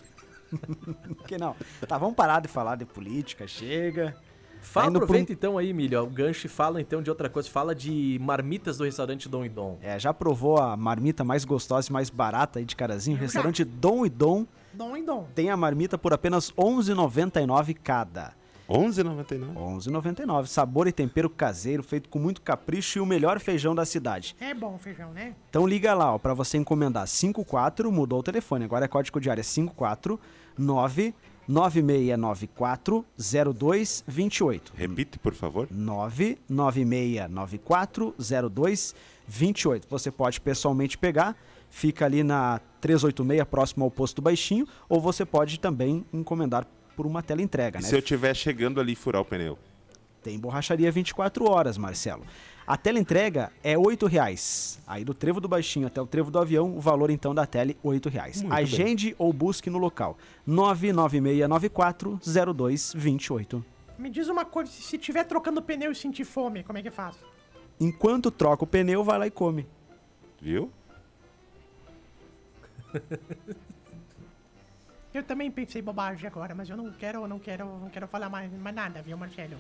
Que 1.28 1.38
não. 1.38 1.56
Tá, 1.88 1.98
vamos 1.98 2.16
parar 2.16 2.42
de 2.42 2.50
falar 2.50 2.76
de 2.76 2.84
política, 2.86 3.48
chega. 3.48 4.16
Fala, 4.62 4.92
pra 4.92 5.00
um- 5.00 5.04
aproveita 5.04 5.34
então 5.34 5.58
aí, 5.58 5.74
Milho, 5.74 6.02
o 6.04 6.08
gancho 6.08 6.46
e 6.46 6.50
fala 6.50 6.80
então 6.80 7.02
de 7.02 7.10
outra 7.10 7.30
coisa. 7.30 7.50
Fala 7.50 7.74
de 7.76 8.18
marmitas 8.22 8.78
do 8.78 8.84
restaurante 8.86 9.28
Dom 9.28 9.44
e 9.44 9.50
Dom. 9.50 9.78
É, 9.82 10.00
já 10.00 10.14
provou 10.14 10.58
a 10.58 10.78
marmita 10.78 11.24
mais 11.24 11.44
gostosa 11.44 11.90
e 11.90 11.94
mais 11.94 12.10
barata 12.10 12.60
aí 12.60 12.66
de 12.66 12.76
Carazinho? 12.76 13.18
Restaurante 13.18 13.64
Dom 13.64 14.06
e 14.06 14.10
Dom 14.10 14.46
Dom 14.74 14.96
e 14.96 15.04
dom. 15.04 15.28
tem 15.36 15.50
a 15.50 15.58
marmita 15.58 15.98
por 15.98 16.14
apenas 16.14 16.50
R$ 16.50 16.56
11,99 16.64 17.74
cada. 17.84 18.34
11,99. 18.70 19.54
11,99. 19.54 20.48
Sabor 20.48 20.88
e 20.88 20.94
tempero 20.94 21.30
caseiro, 21.30 21.84
feito 21.84 22.08
com 22.08 22.18
muito 22.20 22.42
capricho 22.42 23.00
e 23.00 23.02
o 23.02 23.06
melhor 23.06 23.38
feijão 23.42 23.76
da 23.76 23.84
cidade. 23.84 24.34
É 24.40 24.54
bom 24.54 24.78
feijão, 24.78 25.12
né? 25.12 25.36
Então 25.50 25.68
liga 25.68 25.94
lá, 25.94 26.14
ó, 26.14 26.18
para 26.18 26.34
você 26.34 26.58
encomendar 26.58 27.06
54, 27.06 27.92
mudou 27.92 28.20
o 28.20 28.24
telefone, 28.24 28.64
agora 28.64 28.86
é 28.86 28.88
código 28.88 29.20
de 29.20 29.30
área 29.30 29.44
549 29.44 31.14
9694 31.48 33.06
0228. 33.18 34.74
Repite, 34.76 35.18
por 35.20 35.34
favor. 35.34 35.68
99694 35.72 38.14
0228. 38.18 39.88
Você 39.90 40.12
pode 40.12 40.40
pessoalmente 40.42 40.98
pegar, 40.98 41.36
fica 41.70 42.06
ali 42.06 42.24
na 42.24 42.60
386, 42.80 43.44
próximo 43.50 43.84
ao 43.86 43.92
posto 43.92 44.22
baixinho, 44.22 44.68
ou 44.90 45.00
você 45.02 45.26
pode 45.26 45.60
também 45.60 46.06
encomendar 46.14 46.66
por 46.96 47.06
uma 47.06 47.22
tela 47.24 47.42
entrega, 47.42 47.80
E 47.80 47.82
né? 47.82 47.88
se 47.88 47.96
eu 47.96 48.00
estiver 48.00 48.36
chegando 48.36 48.80
ali 48.82 48.94
e 48.94 48.96
furar 48.96 49.22
o 49.22 49.26
pneu? 49.26 49.58
Tem 50.24 50.40
borracharia 50.40 50.92
24 50.92 51.50
horas, 51.50 51.78
Marcelo. 51.78 52.24
A 52.66 52.78
tela 52.78 53.00
entrega 53.00 53.52
é 53.64 53.78
8 53.78 54.06
reais. 54.06 54.80
Aí 54.86 55.04
do 55.04 55.14
trevo 55.14 55.42
do 55.42 55.48
baixinho 55.48 55.88
até 55.88 56.02
o 56.02 56.06
trevo 56.06 56.30
do 56.30 56.40
avião, 56.40 56.76
o 56.78 56.80
valor 56.80 57.10
então 57.10 57.34
da 57.34 57.46
tele 57.46 57.78
8 57.84 58.08
reais. 58.08 58.42
Muito 58.42 58.54
Agende 58.54 59.16
ou 59.18 59.34
busque 59.34 59.70
no 59.70 59.78
local. 59.78 60.18
99694 60.46 62.20
0228. 62.24 63.66
Me 63.98 64.10
diz 64.10 64.28
uma 64.30 64.46
coisa, 64.46 64.72
se 64.72 64.98
tiver 64.98 65.24
trocando 65.26 65.62
pneu 65.62 65.92
e 65.92 65.96
sentir 65.96 66.24
fome, 66.24 66.64
como 66.64 66.78
é 66.78 66.82
que 66.82 66.90
faz? 66.92 67.18
Enquanto 67.80 68.32
troca 68.32 68.64
o 68.64 68.68
pneu, 68.68 69.04
vai 69.04 69.20
lá 69.20 69.28
e 69.28 69.32
come. 69.32 69.68
Viu? 70.40 70.72
Eu 75.14 75.24
também 75.24 75.52
pensei 75.52 75.82
bobagem 75.82 76.26
agora, 76.26 76.56
mas 76.56 76.70
eu 76.70 76.78
não 76.78 76.90
quero, 76.92 77.28
não 77.28 77.38
quero, 77.38 77.66
não 77.66 77.90
quero 77.90 78.08
falar 78.08 78.30
mais, 78.30 78.52
mais 78.52 78.76
nada, 78.76 79.02
viu, 79.02 79.18
Marcelo? 79.18 79.58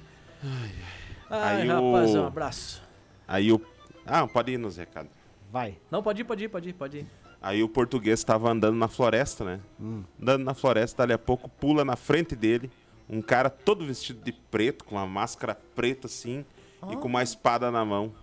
Ai, 1.30 1.62
Aí 1.62 1.68
rapaz, 1.68 2.16
o- 2.16 2.20
um 2.22 2.26
abraço. 2.28 2.84
Aí 3.28 3.52
o. 3.52 3.62
Ah, 4.06 4.28
pode 4.28 4.52
ir 4.52 4.58
nos 4.58 4.78
recados. 4.78 5.12
Vai. 5.52 5.78
Não, 5.90 6.02
pode 6.02 6.22
ir, 6.22 6.26
pode 6.26 6.44
ir, 6.44 6.50
pode 6.50 6.70
ir, 6.70 6.74
pode 6.74 6.98
ir. 7.00 7.08
Aí 7.42 7.64
o 7.64 7.70
português 7.70 8.20
estava 8.20 8.50
andando 8.52 8.78
na 8.78 8.88
floresta, 8.88 9.44
né? 9.44 9.60
Hum. 9.80 10.04
Andando 10.22 10.44
na 10.44 10.54
floresta, 10.54 10.98
dali 11.04 11.14
a 11.14 11.18
pouco 11.18 11.50
pula 11.50 11.84
na 11.84 11.96
frente 11.96 12.36
dele 12.36 12.70
um 13.10 13.22
cara 13.22 13.50
todo 13.50 13.86
vestido 13.86 14.24
de 14.24 14.32
preto, 14.32 14.84
com 14.86 14.96
uma 14.96 15.08
máscara 15.08 15.56
preta 15.76 16.08
assim 16.08 16.46
e 16.92 16.96
com 16.96 17.08
uma 17.08 17.24
espada 17.24 17.70
na 17.72 17.84
mão. 17.84 18.14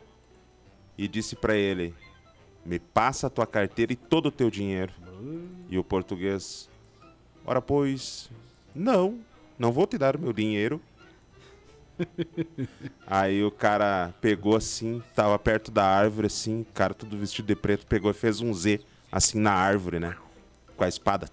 E 0.96 1.06
disse 1.08 1.36
pra 1.36 1.54
ele: 1.56 1.94
Me 2.64 2.78
passa 2.78 3.26
a 3.26 3.30
tua 3.30 3.46
carteira 3.46 3.92
e 3.92 3.96
todo 3.96 4.26
o 4.26 4.32
teu 4.32 4.50
dinheiro. 4.50 4.92
E 5.68 5.78
o 5.78 5.84
português, 5.84 6.68
ora 7.44 7.60
pois, 7.60 8.30
não, 8.74 9.18
não 9.58 9.72
vou 9.72 9.86
te 9.86 9.98
dar 9.98 10.16
o 10.16 10.20
meu 10.20 10.32
dinheiro. 10.32 10.80
Aí 13.06 13.42
o 13.42 13.50
cara 13.50 14.14
pegou 14.20 14.56
assim, 14.56 15.02
tava 15.14 15.38
perto 15.38 15.70
da 15.70 15.84
árvore 15.84 16.26
assim, 16.26 16.62
o 16.62 16.72
cara 16.72 16.94
todo 16.94 17.16
vestido 17.16 17.46
de 17.46 17.56
preto, 17.56 17.86
pegou 17.86 18.10
e 18.10 18.14
fez 18.14 18.40
um 18.40 18.52
Z 18.52 18.80
assim 19.10 19.38
na 19.38 19.52
árvore, 19.52 19.98
né? 19.98 20.16
Com 20.76 20.84
a 20.84 20.88
espada. 20.88 21.28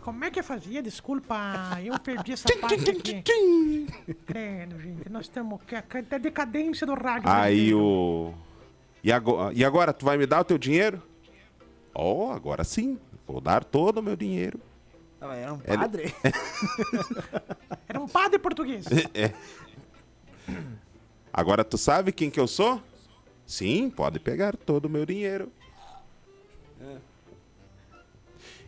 Como 0.00 0.24
é 0.24 0.30
que 0.30 0.42
fazia? 0.42 0.82
Desculpa, 0.82 1.36
eu 1.84 1.98
perdi 2.00 2.32
essa 2.32 2.48
parte 2.58 2.90
aqui. 2.90 3.22
Credo, 4.26 4.80
gente, 4.80 5.08
nós 5.08 5.26
estamos. 5.26 5.60
A 6.10 6.18
decadência 6.18 6.86
do 6.86 6.94
rádio. 6.94 7.28
Aí 7.28 7.70
brasileiro. 7.70 7.78
o. 7.78 8.34
E 9.02 9.12
agora, 9.12 9.54
e 9.54 9.64
agora, 9.64 9.92
tu 9.92 10.04
vai 10.04 10.18
me 10.18 10.26
dar 10.26 10.40
o 10.40 10.44
teu 10.44 10.58
dinheiro? 10.58 11.02
Oh, 11.94 12.30
agora 12.30 12.64
sim. 12.64 12.98
Vou 13.26 13.40
dar 13.40 13.62
todo 13.62 13.98
o 13.98 14.02
meu 14.02 14.16
dinheiro. 14.16 14.60
Ah, 15.20 15.34
Era 15.36 15.52
um 15.52 15.58
padre? 15.58 16.14
Era 17.88 18.00
um 18.00 18.08
padre 18.08 18.38
português. 18.38 18.86
É. 19.14 19.32
Agora 21.32 21.62
tu 21.62 21.78
sabe 21.78 22.10
quem 22.10 22.28
que 22.30 22.40
eu 22.40 22.48
sou? 22.48 22.82
Sim, 23.46 23.88
pode 23.90 24.18
pegar 24.18 24.56
todo 24.56 24.86
o 24.86 24.88
meu 24.90 25.06
dinheiro. 25.06 25.52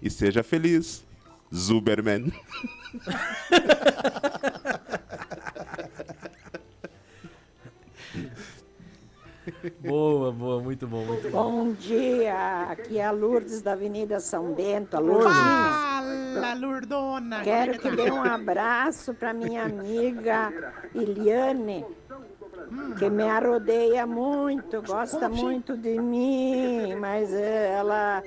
E 0.00 0.08
seja 0.10 0.42
feliz, 0.42 1.04
Zuberman. 1.52 2.32
Boa, 9.80 10.32
boa, 10.32 10.60
muito 10.60 10.86
bom, 10.86 11.04
muito 11.04 11.28
bom. 11.30 11.50
Bom 11.50 11.72
dia, 11.72 12.68
aqui 12.70 12.98
é 12.98 13.04
a 13.04 13.10
Lourdes 13.10 13.60
da 13.60 13.72
Avenida 13.72 14.20
São 14.20 14.52
Bento, 14.52 14.96
a 14.96 15.00
Lourdinha. 15.00 15.32
Fala, 15.32 16.54
Lurdona. 16.54 17.42
Quero 17.42 17.78
que 17.78 17.90
dê 17.90 18.10
um 18.10 18.22
abraço 18.22 19.12
para 19.14 19.32
minha 19.32 19.64
amiga 19.64 20.52
Iliane, 20.94 21.84
que 22.98 23.10
me 23.10 23.24
arrodeia 23.24 24.06
muito, 24.06 24.80
gosta 24.82 25.28
muito 25.28 25.76
de 25.76 25.98
mim, 25.98 26.94
mas 26.94 27.32
eh, 27.32 27.72
ela, 27.76 28.22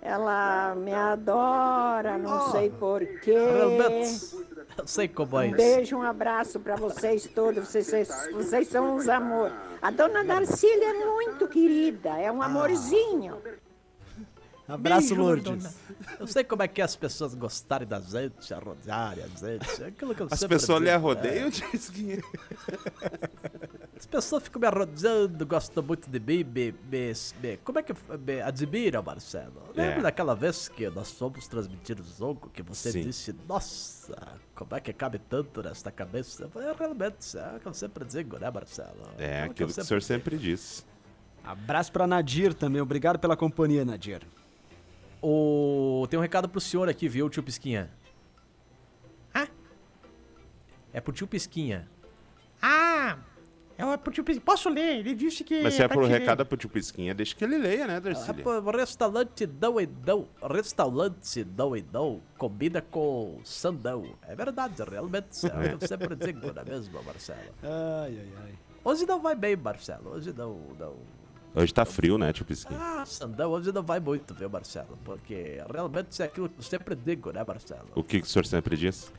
ela 0.00 0.74
me 0.76 0.92
adora, 0.92 2.16
não 2.18 2.50
sei 2.52 2.70
porquê. 2.70 3.30
Eu 4.76 4.86
sei 4.86 5.08
como 5.08 5.38
é 5.40 5.42
Um 5.42 5.46
isso. 5.48 5.56
beijo, 5.56 5.96
um 5.96 6.02
abraço 6.02 6.60
para 6.60 6.76
vocês 6.76 7.26
todos, 7.34 7.68
vocês, 7.68 7.86
vocês, 7.86 8.08
vocês 8.32 8.68
são 8.68 8.96
uns 8.96 9.08
amor. 9.08 9.52
A 9.82 9.90
dona 9.90 10.24
Darcília 10.24 10.90
é 10.90 11.04
muito 11.04 11.48
querida, 11.48 12.10
é 12.10 12.30
um 12.30 12.40
amorzinho. 12.42 13.38
Abraço, 14.68 15.08
Beijo, 15.08 15.22
Lourdes. 15.22 15.46
Lurdona. 15.46 15.74
Eu 16.20 16.26
sei 16.26 16.44
como 16.44 16.62
é 16.62 16.68
que 16.68 16.82
é 16.82 16.84
as 16.84 16.94
pessoas 16.94 17.34
gostarem 17.34 17.88
da 17.88 18.00
gente, 18.00 18.52
arrodearem 18.52 19.24
a 19.24 19.26
gente. 19.28 19.82
é 19.82 19.86
Aquilo 19.86 20.14
que 20.14 20.20
eu 20.20 20.28
As 20.30 20.44
pessoas 20.44 20.82
lhe 20.82 20.90
arrodeiam, 20.90 21.48
diz 21.48 21.88
que... 21.88 22.20
é. 23.98 24.00
As 24.00 24.06
pessoas 24.06 24.42
ficam 24.44 24.60
me 24.60 24.66
arrodeando, 24.66 25.44
gostam 25.46 25.82
muito 25.82 26.08
de 26.08 26.20
mim, 26.20 26.44
me, 26.44 26.72
me, 26.90 27.12
me- 27.42 27.56
como 27.58 27.78
é 27.78 27.82
que 27.82 27.92
me 28.18 28.40
admiram, 28.40 29.02
Marcelo? 29.02 29.60
Lembra 29.74 29.98
É. 29.98 30.02
daquela 30.02 30.34
vez 30.34 30.68
que 30.68 30.88
nós 30.90 31.10
fomos 31.12 31.46
transmitir 31.48 32.00
o 32.00 32.04
jogo, 32.04 32.48
que 32.50 32.62
você 32.62 32.92
Sim. 32.92 33.02
disse, 33.02 33.34
nossa, 33.48 34.16
como 34.54 34.74
é 34.76 34.80
que 34.80 34.92
cabe 34.92 35.18
tanto 35.18 35.62
nesta 35.62 35.90
cabeça? 35.90 36.44
Eu 36.44 36.50
falei, 36.50 36.68
"É, 36.68 36.72
realmente, 36.72 37.36
é 37.36 37.56
o 37.56 37.60
que 37.60 37.66
eu 37.66 37.74
sempre 37.74 38.04
digo, 38.04 38.38
né, 38.38 38.50
Marcelo? 38.50 39.02
É, 39.18 39.42
o 39.42 39.50
aquilo 39.50 39.72
que 39.72 39.80
o 39.80 39.84
senhor 39.84 40.02
sempre 40.02 40.38
diz. 40.38 40.86
Abraço 41.44 41.90
pra 41.90 42.06
Nadir 42.06 42.52
também. 42.54 42.80
Obrigado 42.80 43.18
pela 43.18 43.36
companhia, 43.36 43.84
Nadir. 43.84 44.22
O... 45.20 46.06
Tem 46.08 46.18
um 46.18 46.22
recado 46.22 46.48
pro 46.48 46.60
senhor 46.60 46.88
aqui, 46.88 47.08
viu, 47.08 47.28
tio 47.28 47.42
Pisquinha? 47.42 47.90
Hã? 49.34 49.48
É 50.92 51.00
pro 51.00 51.12
tio 51.12 51.26
Pisquinha. 51.26 51.88
Ah, 52.60 52.97
é 53.78 53.96
pro 53.96 54.12
tio 54.12 54.24
Pis- 54.24 54.38
Posso 54.40 54.68
ler? 54.68 54.98
Ele 54.98 55.14
disse 55.14 55.44
que. 55.44 55.62
Mas 55.62 55.74
se 55.74 55.82
é 55.82 55.86
pra 55.88 55.96
pro 55.96 56.06
recado 56.06 56.44
pro 56.44 56.56
tio 56.56 56.68
Pisquinha, 56.68 57.14
deixa 57.14 57.34
que 57.34 57.44
ele 57.44 57.56
leia, 57.58 57.86
né, 57.86 57.96
É 57.96 58.00
Darcília? 58.00 58.42
pro 58.42 58.70
restaurante 58.76 59.46
Dão 59.46 59.80
e 59.80 59.86
Dão. 59.86 60.26
Restaurante 60.42 61.44
Dão 61.44 61.76
e 61.76 61.82
Dão 61.82 62.20
combina 62.36 62.80
com 62.82 63.38
Sandão. 63.44 64.04
É 64.26 64.34
verdade, 64.34 64.82
realmente. 64.82 65.46
É 65.46 65.74
o 65.74 65.78
que 65.78 65.84
eu 65.84 65.88
sempre 65.88 66.16
digo, 66.16 66.52
não 66.52 66.62
é 66.62 66.64
mesmo, 66.64 67.02
Marcelo? 67.02 67.38
Ai, 67.62 68.18
ai, 68.18 68.28
ai. 68.44 68.54
Hoje 68.84 69.06
não 69.06 69.20
vai 69.20 69.34
bem, 69.34 69.56
Marcelo. 69.56 70.10
Hoje 70.10 70.32
não, 70.36 70.58
não. 70.78 70.94
Hoje 71.54 71.72
tá 71.72 71.84
frio, 71.84 72.18
né, 72.18 72.32
tio 72.32 72.44
Pisquinha? 72.44 72.78
Ah, 72.80 73.04
Sandão 73.06 73.50
hoje 73.50 73.72
não 73.72 73.82
vai 73.82 73.98
muito, 73.98 74.34
viu, 74.34 74.50
Marcelo? 74.50 74.98
Porque 75.04 75.60
realmente 75.72 76.20
é 76.22 76.26
aquilo 76.26 76.48
que 76.48 76.58
eu 76.58 76.62
sempre 76.62 76.94
digo, 76.94 77.32
né, 77.32 77.42
Marcelo? 77.46 77.88
O 77.94 78.02
que, 78.04 78.20
que 78.20 78.26
o 78.26 78.30
senhor 78.30 78.44
sempre 78.44 78.76
diz? 78.76 79.10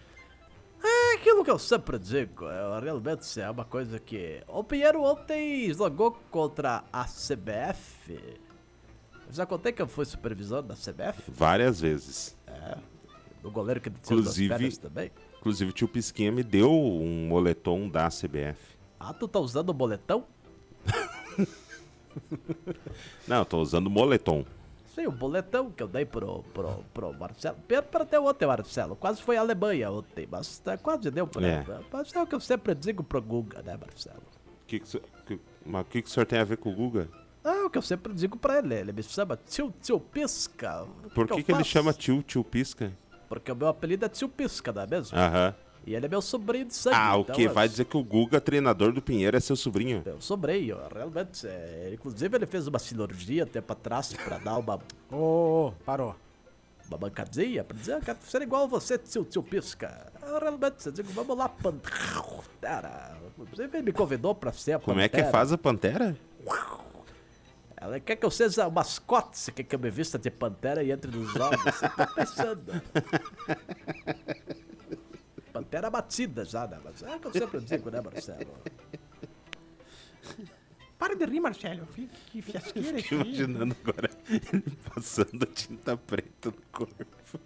É 0.84 1.16
aquilo 1.16 1.44
que 1.44 1.52
eu 1.52 1.60
sempre 1.60 2.00
digo. 2.00 2.48
É, 2.48 2.80
realmente 2.80 3.40
é 3.42 3.50
uma 3.50 3.66
coisa 3.66 4.00
que. 4.00 4.42
O 4.48 4.64
Pinheiro 4.64 5.04
ontem 5.04 5.72
jogou 5.74 6.12
contra 6.32 6.84
a 6.92 7.06
CBF. 7.06 8.14
Eu 9.28 9.34
já 9.34 9.46
contei 9.46 9.72
que 9.72 9.82
eu 9.82 9.88
fui 9.88 10.06
supervisor 10.06 10.62
da 10.62 10.76
CBF. 10.76 11.30
Várias 11.32 11.82
vezes. 11.82 12.36
O 13.44 13.52
goleiro 13.52 13.80
que 13.80 13.90
Inclusive- 13.90 14.78
também. 14.78 15.12
Inclusive, 15.40 15.70
o 15.70 15.74
tio 15.74 15.88
Pisquinha 15.88 16.32
me 16.32 16.44
deu 16.44 16.70
um 16.72 17.28
moletom 17.28 17.88
da 17.88 18.10
CBF. 18.10 18.78
Ah, 19.00 19.14
tu 19.14 19.28
tá 19.28 19.40
usando 19.40 19.70
o 19.70 19.74
boletão? 19.74 20.26
Não, 23.28 23.38
eu 23.38 23.46
tô 23.46 23.62
usando 23.62 23.90
moletom. 23.90 24.46
Sim, 25.00 25.08
o 25.08 25.12
boletão 25.12 25.72
que 25.72 25.82
eu 25.82 25.88
dei 25.88 26.04
pro, 26.06 26.44
pro, 26.54 26.84
pro 26.94 27.14
Marcelo. 27.14 27.58
Até 27.94 28.20
ontem, 28.20 28.46
Marcelo. 28.46 28.96
Quase 28.98 29.22
foi 29.22 29.38
a 29.38 29.40
Alemanha 29.42 29.90
ontem, 29.92 30.28
mas 30.30 30.60
tá, 30.60 30.78
quase 30.78 31.10
deu 31.10 31.26
pra 31.26 31.48
É. 31.48 31.66
Mas 31.92 32.14
é 32.14 32.22
o 32.22 32.28
que 32.28 32.36
eu 32.36 32.40
sempre 32.40 32.76
digo 32.76 33.04
pro 33.04 33.22
Guga, 33.22 33.62
né, 33.62 33.78
Marcelo? 33.80 34.22
Que, 34.68 34.80
que, 34.82 35.00
que- 35.26 35.40
mas 35.66 35.82
o 35.82 35.86
que, 35.86 36.02
que 36.02 36.08
o 36.10 36.12
senhor 36.12 36.26
tem 36.26 36.40
a 36.40 36.44
ver 36.44 36.58
com 36.58 36.72
o 36.72 36.76
Guga? 36.76 37.08
É 37.44 37.64
o 37.64 37.70
que 37.70 37.78
eu 37.78 37.82
sempre 37.82 38.14
digo 38.14 38.38
pra 38.38 38.58
ele. 38.60 38.76
Ele 38.76 38.92
me 38.92 39.02
chama 39.02 39.38
tio, 39.38 39.74
tio 39.82 40.00
Pisca. 40.00 40.86
Por 41.16 41.26
que, 41.28 41.34
eu 41.34 41.44
que 41.44 41.52
ele 41.52 41.64
chama 41.64 41.94
tio, 41.94 42.22
tio 42.22 42.44
Pisca? 42.44 42.92
Porque 43.30 43.52
o 43.52 43.56
meu 43.56 43.68
apelido 43.70 44.06
é 44.06 44.10
tio 44.10 44.28
Pisca, 44.28 44.74
não 44.74 44.82
é 44.82 44.88
mesmo? 44.88 45.18
Aham. 45.18 45.56
E 45.90 45.96
ele 45.96 46.06
é 46.06 46.10
meu 46.10 46.22
sobrinho 46.22 46.66
de 46.66 46.76
sangue. 46.76 46.96
Ah, 46.96 47.18
o 47.18 47.22
então 47.22 47.36
que? 47.36 47.48
Vai 47.48 47.68
dizer 47.68 47.84
que 47.86 47.98
o 47.98 48.04
Guga, 48.04 48.40
treinador 48.40 48.92
do 48.94 49.02
Pinheiro, 49.02 49.36
é 49.36 49.40
seu 49.40 49.56
sobrinho? 49.56 50.04
Eu 50.06 50.22
sobrinho, 50.22 50.78
realmente. 50.94 51.48
é, 51.48 51.90
inclusive 51.92 52.38
ele 52.38 52.46
fez 52.46 52.68
uma 52.68 52.78
cirurgia 52.78 53.44
tempo 53.44 53.74
atrás 53.74 54.14
pra 54.14 54.38
dar 54.38 54.58
uma, 54.58 54.76
Ô, 55.10 55.16
ô, 55.16 55.68
ô, 55.70 55.72
parou. 55.84 56.16
uma 56.88 56.96
bancadinha, 56.96 57.64
pra 57.64 57.76
dizer, 57.76 57.94
eu 57.94 58.02
quero 58.02 58.20
ser 58.22 58.44
igual 58.44 58.66
a 58.66 58.68
você, 58.68 59.00
tio, 59.00 59.26
tio 59.26 59.42
Pisca. 59.42 60.14
Eu, 60.22 60.40
realmente, 60.40 60.86
eu 60.86 60.92
digo, 60.92 61.10
vamos 61.12 61.36
lá, 61.36 61.50
Pantera. 61.50 63.18
Inclusive 63.40 63.76
ele 63.78 63.86
me 63.88 63.92
convidou 63.92 64.36
pra 64.36 64.52
ser 64.54 64.74
a 64.74 64.80
Como 64.80 65.00
é 65.00 65.10
que 65.10 65.16
Pantera. 65.18 65.32
faz 65.32 65.52
a 65.52 65.58
pantera? 65.58 66.16
Ela 67.82 68.00
quer 68.00 68.16
que 68.18 68.26
eu 68.26 68.30
seja 68.30 68.68
o 68.68 68.72
mascote, 68.72 69.40
você 69.40 69.52
quer 69.52 69.64
que 69.64 69.74
eu 69.74 69.80
me 69.80 69.90
vista 69.90 70.20
de 70.20 70.30
pantera 70.30 70.84
e 70.84 70.92
entre 70.92 71.10
nos 71.10 71.32
jogos. 71.34 71.60
Você 71.64 71.90
tá 71.90 72.06
pensando. 72.08 72.62
Pantera 75.60 75.90
batida 75.90 76.46
já, 76.46 76.66
né? 76.66 76.80
Mas 76.82 77.04
é 77.04 77.16
o 77.18 77.20
que 77.20 77.28
eu 77.28 77.34
sempre 77.34 77.60
digo, 77.60 77.90
né, 77.90 78.00
Marcelo? 78.00 78.54
Para 80.98 81.16
de 81.16 81.26
rir, 81.26 81.42
Marcelo. 81.42 81.86
Que, 81.88 82.08
que 82.08 82.42
fiasqueira 82.42 82.98
isso 82.98 83.14
aí. 83.16 83.22
Imaginando 83.22 83.76
agora 83.84 84.10
ele 84.30 84.78
passando 84.94 85.46
tinta 85.48 85.98
preta 85.98 86.50
no 86.50 86.62
corpo. 86.72 87.40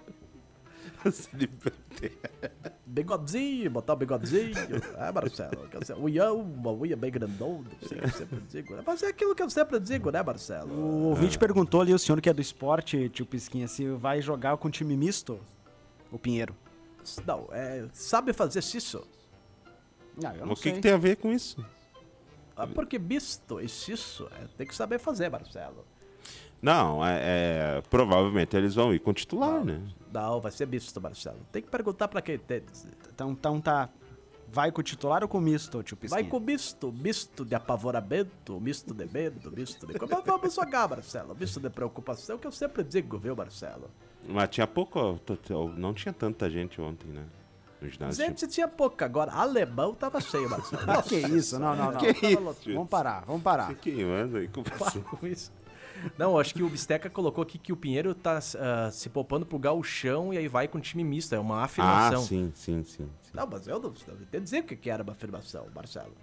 De 1.34 1.48
pantera. 1.48 2.54
Bigodinho, 2.86 3.72
botar 3.72 3.94
o 3.94 3.96
bigodinho. 3.96 4.54
É, 4.98 5.12
Marcelo. 5.12 5.68
dizer, 5.80 5.96
Unhão, 5.98 6.40
uma 6.40 6.72
unha 6.72 6.96
bem 6.96 7.12
grandona, 7.12 7.70
assim 7.82 7.96
que 7.96 8.06
eu 8.06 8.10
sempre 8.10 8.40
digo. 8.50 8.76
Né? 8.76 8.84
Mas 8.86 9.04
é 9.04 9.08
aquilo 9.08 9.36
que 9.36 9.44
eu 9.44 9.50
sempre 9.50 9.80
digo, 9.80 10.12
né, 10.12 10.22
Marcelo? 10.22 10.72
O 10.72 11.10
ouvinte 11.10 11.38
perguntou 11.38 11.82
ali, 11.82 11.94
o 11.94 12.00
senhor 12.00 12.22
que 12.22 12.30
é 12.30 12.34
do 12.34 12.42
esporte, 12.42 13.10
tio 13.10 13.26
Pisquinha, 13.26 13.68
se 13.68 13.88
vai 13.90 14.22
jogar 14.22 14.56
com 14.58 14.70
time 14.70 14.96
misto? 14.96 15.40
O 16.12 16.18
Pinheiro. 16.18 16.56
Não, 17.26 17.48
é, 17.52 17.88
sabe 17.94 18.34
fazer 18.34 18.60
isso? 18.60 19.06
Ah, 20.24 20.36
eu 20.36 20.46
não 20.46 20.54
O 20.54 20.56
que, 20.56 20.64
sei. 20.64 20.74
que 20.74 20.80
tem 20.82 20.92
a 20.94 20.98
ver 20.98 21.18
com 21.18 21.32
isso? 21.32 21.64
Ah, 22.56 22.68
porque 22.68 23.00
misto 23.00 23.60
e 23.60 23.66
isso 23.66 24.28
é, 24.40 24.46
tem 24.58 24.68
que 24.68 24.76
saber 24.76 25.00
fazer, 25.00 25.30
Marcelo. 25.30 25.86
Não, 26.62 27.06
é, 27.06 27.20
é- 27.78 27.82
provavelmente 27.90 28.56
eles 28.56 28.76
vão 28.76 28.94
ir 28.94 29.00
com 29.00 29.12
titular, 29.12 29.66
né? 29.66 29.82
Não, 30.14 30.40
vai 30.40 30.52
ser 30.52 30.68
misto, 30.68 31.02
Marcelo. 31.02 31.40
Tem 31.52 31.62
que 31.62 31.70
perguntar 31.70 32.08
pra 32.08 32.22
quem. 32.22 32.40
Então, 33.12 33.32
então 33.32 33.60
tá. 33.60 33.90
Vai 34.48 34.72
com 34.72 34.82
o 34.82 34.84
titular 34.84 35.24
ou 35.24 35.28
com 35.28 35.40
o 35.40 35.42
misto, 35.42 35.82
tio 35.82 35.98
Pisquinha? 35.98 36.22
Vai 36.22 36.30
com 36.30 36.40
misto, 36.40 36.92
misto 36.94 37.44
de 37.44 37.56
apavoramento, 37.56 38.62
misto 38.62 38.94
de 38.94 39.06
medo, 39.12 39.52
misto 39.52 39.88
de... 39.88 39.94
Mas 40.00 40.24
vamos 40.24 40.54
jogar, 40.54 40.88
Marcelo. 40.88 41.36
Misto 41.36 41.60
de 41.60 41.72
preocupação, 41.72 42.38
que 42.38 42.46
eu 42.46 42.52
sempre 42.52 42.84
digo, 42.84 43.18
viu, 43.18 43.36
Marcelo? 43.36 43.90
Mas 44.28 44.50
tinha 44.50 44.66
pouco. 44.68 45.20
Não 45.76 45.94
tinha 45.94 46.14
tanta 46.14 46.50
gente 46.50 46.80
ontem, 46.82 47.08
né? 47.08 47.26
No 47.82 47.90
ginásio. 47.90 48.26
Gente, 48.26 48.48
tinha 48.48 48.68
pouca 48.68 49.06
agora. 49.06 49.32
Alemão 49.32 49.94
tava 49.94 50.22
cheio, 50.22 50.50
Marcelo. 50.50 50.84
Ah, 50.88 51.02
que 51.02 51.16
isso? 51.18 51.60
Não, 51.60 51.76
não, 51.76 51.92
não. 51.92 52.00
Que 52.00 52.14
Tava 52.14 52.52
isso? 52.52 52.74
Vamos 52.74 52.90
parar, 52.90 53.24
vamos 53.26 53.42
parar. 53.44 53.68
Você 53.68 53.76
queimando 53.76 54.38
aí 54.38 54.48
com 54.48 54.64
Para 54.64 54.92
com 55.02 55.28
isso. 55.28 55.52
Não, 56.18 56.38
acho 56.38 56.54
que 56.54 56.64
o 56.64 56.70
Bisteca 56.70 57.10
colocou 57.10 57.42
aqui 57.44 57.58
que 57.58 57.72
o 57.72 57.78
Pinheiro 57.78 58.14
tá 58.16 58.40
ah, 58.60 58.90
se 58.92 59.10
poupando 59.10 59.46
pro 59.46 59.60
gauchão 59.60 60.34
e 60.34 60.38
aí 60.38 60.48
vai 60.48 60.68
com 60.68 60.80
time 60.80 61.04
misto. 61.04 61.34
É 61.36 61.40
uma 61.40 61.60
Ah, 61.60 61.64
afirmação. 61.66 62.24
sim, 62.24 62.52
sim, 62.56 62.84
sim. 62.84 63.10
sim. 63.22 63.32
Não, 63.34 63.46
mas 63.48 63.68
eu 63.68 63.80
não, 63.80 63.90
não 63.90 64.16
entendi 64.22 64.44
dizer 64.44 64.60
o 64.60 64.64
que 64.64 64.76
que 64.76 64.90
era 64.90 65.04
uma 65.04 65.12
afirmação, 65.12 65.68
Marcelo. 65.76 66.14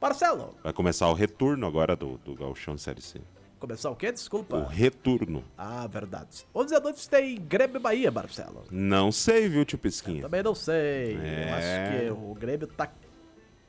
Marcelo, 0.00 0.54
Vai 0.62 0.72
começar 0.72 1.08
o 1.08 1.14
retorno 1.14 1.66
agora 1.66 1.96
do, 1.96 2.18
do 2.18 2.34
Gauchão 2.34 2.76
Série 2.76 3.00
C. 3.00 3.20
começar 3.58 3.90
o 3.90 3.96
quê? 3.96 4.12
Desculpa. 4.12 4.56
O 4.56 4.64
retorno. 4.66 5.44
Ah, 5.56 5.86
verdade. 5.86 6.46
11 6.54 6.74
da 6.74 6.80
noite 6.80 7.08
tem 7.08 7.36
Grêmio 7.40 7.76
e 7.76 7.80
Bahia, 7.80 8.10
Marcelo. 8.10 8.64
Não 8.70 9.10
sei, 9.12 9.48
viu, 9.48 9.64
tio 9.64 9.78
Pisquinha? 9.78 10.22
Também 10.22 10.42
não 10.42 10.54
sei. 10.54 11.16
É. 11.22 11.48
Eu 11.48 11.54
acho 11.54 12.16
que 12.16 12.20
o 12.30 12.34
Grêmio 12.34 12.66
tá 12.66 12.90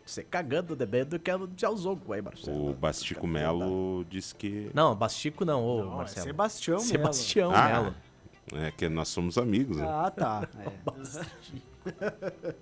se 0.06 0.24
cagando 0.24 0.76
de 0.76 0.86
medo 0.86 1.20
que 1.20 1.30
é 1.30 1.36
o 1.36 1.48
Tchauzogo 1.48 2.14
aí, 2.14 2.22
Marcelo. 2.22 2.70
O 2.70 2.74
Bastico 2.74 3.28
Melo 3.28 4.06
disse 4.10 4.34
que. 4.34 4.72
Não, 4.74 4.96
Bastico 4.96 5.44
não, 5.44 5.64
ô 5.64 5.84
Não, 5.84 5.94
é 5.94 5.96
Marcelo. 5.98 6.28
Sebastião 6.28 6.78
Melo. 6.78 6.88
Sebastião 6.90 7.52
Ah, 7.54 7.68
Melo. 7.68 7.96
É 8.66 8.72
que 8.72 8.88
nós 8.88 9.10
somos 9.10 9.38
amigos, 9.38 9.78
né? 9.78 9.86
Ah, 9.88 10.10
tá. 10.12 10.48
É. 12.02 12.54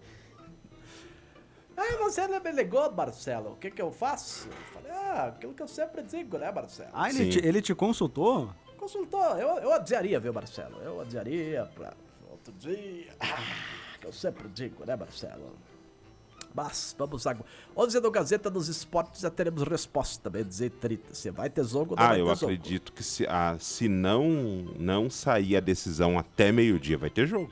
Ah, 1.77 1.97
você 1.97 2.27
não 2.27 2.39
me 2.41 2.51
ligou, 2.51 2.89
Marcelo. 2.91 3.51
O 3.51 3.55
que 3.57 3.69
que 3.69 3.81
eu 3.81 3.91
faço? 3.91 4.47
Eu 4.47 4.53
falei, 4.73 4.91
ah, 4.91 5.25
aquilo 5.35 5.53
que 5.53 5.61
eu 5.61 5.67
sempre 5.67 6.03
digo, 6.03 6.37
né, 6.37 6.51
Marcelo? 6.51 6.89
Ah, 6.93 7.09
ele 7.09 7.29
te, 7.29 7.45
ele 7.45 7.61
te 7.61 7.75
consultou? 7.75 8.49
Consultou, 8.77 9.37
eu, 9.37 9.59
eu 9.59 9.73
adiaria, 9.73 10.19
viu, 10.19 10.31
Marcelo? 10.33 10.77
Eu 10.81 11.01
adiaria 11.01 11.69
pra 11.75 11.93
outro 12.29 12.53
dia. 12.53 13.11
Ah, 13.19 13.37
que 13.99 14.07
eu 14.07 14.13
sempre 14.13 14.47
digo, 14.49 14.85
né, 14.85 14.95
Marcelo? 14.95 15.53
Mas, 16.53 16.95
vamos 16.97 17.27
agora. 17.27 17.45
11 17.75 17.99
do 17.99 18.09
Gazeta 18.09 18.49
dos 18.49 18.69
Esportes 18.69 19.21
já 19.21 19.29
teremos 19.29 19.63
resposta, 19.63 20.29
bem 20.29 20.43
dizer 20.43 20.69
30. 20.71 21.13
Você 21.13 21.29
vai 21.29 21.49
ter 21.49 21.65
jogo 21.65 21.91
ou 21.91 21.97
não 21.97 22.05
Ah, 22.05 22.09
vai 22.09 22.21
eu 22.21 22.31
acredito 22.31 22.93
que 22.93 23.03
se, 23.03 23.27
ah, 23.27 23.57
se 23.59 23.89
não, 23.89 24.23
não 24.79 25.09
sair 25.09 25.57
a 25.57 25.59
decisão 25.59 26.17
até 26.17 26.53
meio-dia, 26.53 26.97
vai 26.97 27.09
ter 27.09 27.27
jogo. 27.27 27.51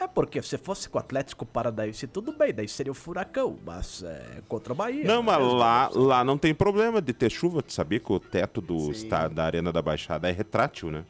É 0.00 0.08
porque 0.08 0.42
se 0.42 0.58
fosse 0.58 0.88
com 0.88 0.98
o 0.98 1.00
Atlético 1.00 1.46
Paranaense, 1.46 2.06
tudo 2.06 2.32
bem, 2.32 2.52
daí 2.52 2.68
seria 2.68 2.90
o 2.90 2.94
Furacão, 2.94 3.56
mas 3.64 4.02
é, 4.02 4.42
contra 4.48 4.72
o 4.72 4.76
Bahia. 4.76 5.04
Não, 5.04 5.22
mas 5.22 5.38
lá, 5.38 5.88
lá 5.94 6.24
não 6.24 6.36
tem 6.36 6.54
problema 6.54 7.00
de 7.00 7.12
ter 7.12 7.30
chuva. 7.30 7.62
Tu 7.62 7.72
sabia 7.72 8.00
que 8.00 8.12
o 8.12 8.18
teto 8.18 8.60
do 8.60 8.90
está, 8.90 9.28
da 9.28 9.44
Arena 9.44 9.72
da 9.72 9.80
Baixada 9.80 10.28
é 10.28 10.32
retrátil, 10.32 10.90
né? 10.90 11.04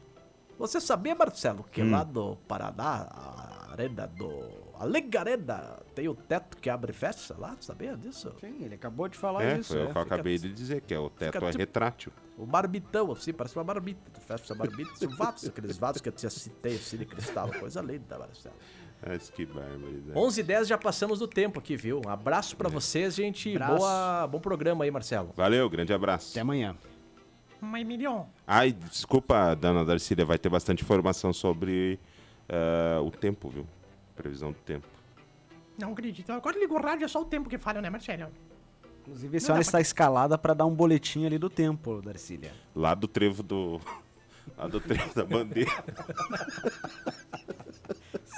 Você 0.57 0.79
sabia, 0.79 1.13
Marcelo, 1.15 1.65
que 1.69 1.81
Hum. 1.81 1.91
lá 1.91 2.05
no 2.05 2.37
Paraná, 2.47 3.07
a 3.11 3.71
arena 3.73 4.07
do. 4.07 4.64
A 4.79 4.85
Liga 4.85 5.19
Arena 5.19 5.79
tem 5.93 6.07
o 6.07 6.15
teto 6.15 6.57
que 6.57 6.69
abre 6.69 6.91
e 6.91 6.93
fecha 6.93 7.35
lá? 7.37 7.55
Sabia 7.61 7.95
disso? 7.95 8.31
Sim, 8.39 8.63
ele 8.63 8.75
acabou 8.75 9.07
de 9.07 9.17
falar 9.17 9.43
é, 9.43 9.57
isso. 9.57 9.73
foi 9.73 9.83
o 9.83 9.89
é. 9.89 9.91
que 9.91 9.97
eu 9.97 10.01
acabei 10.01 10.37
de 10.37 10.53
dizer, 10.53 10.81
que 10.81 10.93
é 10.93 10.99
o 10.99 11.09
teto 11.09 11.37
é 11.37 11.39
tipo- 11.39 11.57
retrátil. 11.57 12.11
O 12.37 12.45
marmitão, 12.45 13.11
assim, 13.11 13.31
parece 13.31 13.55
uma 13.55 13.63
marmita. 13.63 14.01
Tu 14.13 14.19
fecha 14.19 14.53
a 14.53 14.55
marmita 14.55 14.91
e 15.01 15.07
o 15.07 15.15
vaso, 15.15 15.47
aqueles 15.47 15.77
vasos 15.77 16.01
que 16.01 16.09
eu 16.09 16.13
te 16.13 16.29
citei, 16.29 16.75
assim, 16.75 16.97
de 16.97 17.05
cristal, 17.05 17.49
coisa 17.59 17.81
linda, 17.81 18.19
Marcelo. 18.19 18.55
Mas 19.05 19.29
que 19.29 19.45
barbaridade. 19.45 20.17
11 20.17 20.41
h 20.41 20.47
10 20.47 20.67
já 20.67 20.77
passamos 20.77 21.19
do 21.19 21.27
tempo 21.27 21.59
aqui, 21.59 21.77
viu? 21.77 22.01
Um 22.05 22.09
abraço 22.09 22.55
pra 22.57 22.67
vocês, 22.67 23.15
gente. 23.15 23.55
Abraço. 23.55 23.77
Boa, 23.77 24.27
bom 24.27 24.39
programa 24.39 24.83
aí, 24.83 24.91
Marcelo. 24.91 25.31
Valeu, 25.35 25.69
grande 25.69 25.93
abraço. 25.93 26.31
Até 26.31 26.41
amanhã. 26.41 26.75
Mas, 27.61 27.81
Emilion, 27.81 28.23
Ai, 28.45 28.71
desculpa, 28.71 29.55
dona 29.55 29.85
Darcília, 29.85 30.25
vai 30.25 30.37
ter 30.37 30.49
bastante 30.49 30.83
informação 30.83 31.31
sobre 31.31 31.99
ah, 32.49 33.01
o 33.01 33.09
tempo, 33.11 33.49
viu? 33.49 33.65
Previsão 34.15 34.51
do 34.51 34.57
tempo. 34.59 34.85
não 35.77 35.91
acredito. 35.91 36.31
Agora 36.31 36.57
liga 36.57 36.73
o 36.73 36.81
rádio, 36.81 37.05
é 37.05 37.07
só 37.07 37.21
o 37.21 37.25
tempo 37.25 37.49
que 37.49 37.57
falha, 37.57 37.81
né, 37.81 37.89
Marcelo? 37.89 38.31
Inclusive, 39.01 39.37
a 39.37 39.39
senhora 39.39 39.61
está 39.61 39.79
escalada 39.79 40.37
para 40.37 40.53
dar 40.53 40.65
um 40.65 40.73
boletim 40.73 41.25
ali 41.25 41.37
do 41.37 41.49
tempo, 41.49 42.01
Darcília. 42.01 42.51
Lá 42.75 42.95
do 42.95 43.07
trevo 43.07 43.43
do. 43.43 43.79
Lá 44.57 44.67
do 44.67 44.79
trevo 44.79 45.13
da 45.13 45.25
bandeira. 45.25 45.71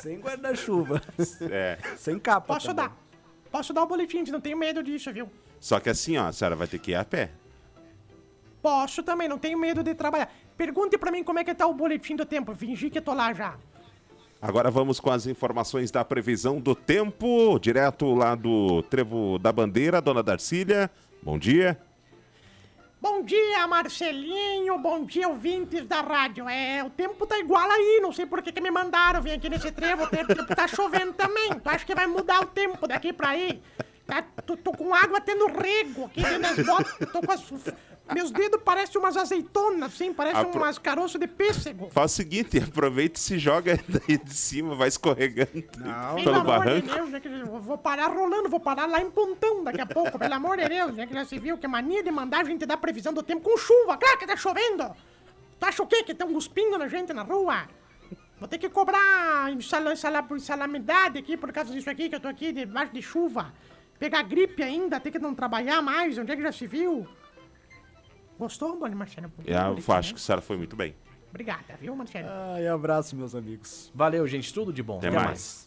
Sem 0.01 0.19
guarda-chuva. 0.19 1.01
É. 1.51 1.78
Sem 1.97 2.17
capa. 2.19 2.53
Posso 2.53 2.67
também. 2.67 2.86
dar. 2.86 2.97
Posso 3.51 3.73
dar 3.73 3.84
o 3.84 3.88
boletim, 3.88 4.23
não 4.32 4.41
tenho 4.41 4.57
medo 4.57 4.82
disso, 4.84 5.11
viu? 5.11 5.30
Só 5.59 5.80
que 5.80 5.89
assim, 5.89 6.17
ó, 6.17 6.28
a 6.28 6.34
senhora 6.34 6.55
vai 6.55 6.67
ter 6.67 6.80
que 6.80 6.91
ir 6.91 6.95
a 6.95 7.03
pé. 7.03 7.32
Posso 8.61 9.03
também, 9.03 9.28
não 9.28 9.38
tenho 9.38 9.57
medo 9.57 9.84
de 9.84 9.93
trabalhar. 9.95 10.32
Pergunte 10.57 10.97
pra 10.97 11.11
mim 11.11 11.23
como 11.23 11.39
é 11.39 11.43
que 11.43 11.53
tá 11.53 11.65
o 11.67 11.73
boletim 11.73 12.15
do 12.15 12.25
tempo. 12.25 12.55
Fingi 12.55 12.89
que 12.89 12.99
tô 13.01 13.13
lá 13.13 13.34
já. 13.34 13.55
Agora 14.41 14.69
vamos 14.69 14.99
com 14.99 15.09
as 15.09 15.25
informações 15.25 15.89
da 15.89 16.05
previsão 16.05 16.59
do 16.59 16.75
tempo, 16.75 17.57
direto 17.59 18.13
lá 18.13 18.35
do 18.35 18.83
Trevo 18.83 19.39
da 19.39 19.51
Bandeira, 19.51 19.99
dona 19.99 20.21
Darcília. 20.21 20.91
Bom 21.23 21.39
dia. 21.39 21.77
Bom 23.01 23.23
dia, 23.23 23.67
Marcelinho. 23.67 24.77
Bom 24.79 25.05
dia, 25.05 25.27
ouvintes 25.27 25.85
da 25.85 26.01
rádio. 26.01 26.47
É, 26.47 26.83
o 26.83 26.89
tempo 26.89 27.25
tá 27.25 27.39
igual 27.39 27.69
aí. 27.69 27.99
Não 28.01 28.11
sei 28.11 28.25
por 28.25 28.41
que, 28.41 28.51
que 28.51 28.61
me 28.61 28.69
mandaram 28.69 29.21
vir 29.21 29.33
aqui 29.33 29.49
nesse 29.49 29.71
trevo. 29.71 30.03
O 30.03 30.07
tempo 30.07 30.33
tá 30.45 30.67
chovendo 30.67 31.13
também. 31.13 31.53
Tu 31.53 31.69
acha 31.69 31.85
que 31.85 31.95
vai 31.95 32.05
mudar 32.05 32.41
o 32.41 32.47
tempo 32.47 32.88
daqui 32.88 33.13
pra 33.13 33.29
aí? 33.29 33.61
Tá, 34.05 34.23
tô, 34.45 34.55
tô 34.55 34.71
com 34.71 34.93
água 34.93 35.19
tendo 35.19 35.47
rego 35.47 36.05
aqui 36.05 36.23
dentro 36.23 36.41
das 36.41 36.65
botas. 36.65 37.09
Tô 37.11 37.21
com 37.21 37.31
as, 37.31 37.43
meus 38.13 38.31
dedos 38.31 38.61
parecem 38.63 38.99
umas 38.99 39.15
azeitonas, 39.17 39.93
assim. 39.93 40.13
Parecem 40.13 40.41
Apro- 40.41 40.59
umas 40.61 40.77
caroços 40.77 41.19
de 41.19 41.27
pêssego. 41.27 41.89
Faz 41.91 42.11
o 42.11 42.15
seguinte, 42.15 42.57
aproveita 42.63 43.17
e 43.19 43.21
se 43.21 43.37
joga 43.39 43.79
daí 43.87 44.17
de 44.17 44.33
cima, 44.33 44.75
vai 44.75 44.87
escorregando 44.87 45.51
Pelo 45.51 46.15
pelo 46.23 46.35
amor 46.35 46.45
barranco. 46.45 46.87
de 46.87 46.93
Deus, 46.93 47.09
né, 47.09 47.21
vou 47.61 47.77
parar 47.77 48.07
rolando, 48.07 48.49
vou 48.49 48.59
parar 48.59 48.85
lá 48.85 49.01
em 49.01 49.09
Pontão 49.11 49.63
daqui 49.63 49.81
a 49.81 49.85
pouco, 49.85 50.17
pelo 50.17 50.33
amor 50.33 50.57
de 50.57 50.67
Deus, 50.67 50.93
né, 50.93 51.05
que 51.07 51.13
já 51.13 51.25
se 51.25 51.37
viu 51.39 51.57
que 51.57 51.67
mania 51.67 52.03
de 52.03 52.11
mandar 52.11 52.41
a 52.41 52.43
gente 52.43 52.65
dar 52.65 52.77
previsão 52.77 53.13
do 53.13 53.23
tempo 53.23 53.41
com 53.41 53.57
chuva, 53.57 53.97
claro 53.97 54.17
que 54.17 54.25
tá 54.27 54.35
chovendo. 54.35 54.85
Tu 55.59 55.65
acha 55.65 55.81
o 55.83 55.87
quê? 55.87 56.03
Que 56.03 56.11
estão 56.11 56.31
cuspindo 56.31 56.77
na 56.77 56.87
gente 56.87 57.11
na 57.13 57.23
rua? 57.23 57.63
Vou 58.39 58.47
ter 58.47 58.59
que 58.59 58.69
cobrar 58.69 59.49
sala, 59.63 59.95
sala, 59.95 60.23
salamidade 60.39 61.17
aqui 61.17 61.35
por 61.35 61.51
causa 61.51 61.73
disso 61.73 61.89
aqui, 61.89 62.07
que 62.09 62.15
eu 62.15 62.19
tô 62.19 62.27
aqui 62.27 62.51
debaixo 62.51 62.93
de 62.93 63.01
chuva. 63.01 63.51
Pegar 63.99 64.21
gripe 64.21 64.61
ainda, 64.61 64.99
ter 64.99 65.09
que 65.09 65.17
não 65.17 65.33
trabalhar 65.33 65.81
mais, 65.81 66.15
onde 66.19 66.31
é 66.31 66.35
que 66.35 66.41
já 66.43 66.51
se 66.51 66.67
viu? 66.67 67.07
Gostou, 68.38 68.77
Boni 68.79 68.95
Marcelo? 68.95 69.31
Eu 69.45 69.93
acho 69.95 70.13
que 70.13 70.19
a 70.19 70.23
senhora 70.23 70.41
foi 70.41 70.57
muito 70.57 70.75
bem. 70.75 70.93
Obrigada, 71.29 71.75
viu, 71.79 71.95
Marcelo? 71.95 72.27
Ai, 72.29 72.67
abraço, 72.67 73.15
meus 73.15 73.35
amigos. 73.35 73.91
Valeu, 73.93 74.27
gente. 74.27 74.53
Tudo 74.53 74.71
de 74.71 74.81
bom. 74.81 74.97
Até 74.97 75.11
mais. 75.11 75.66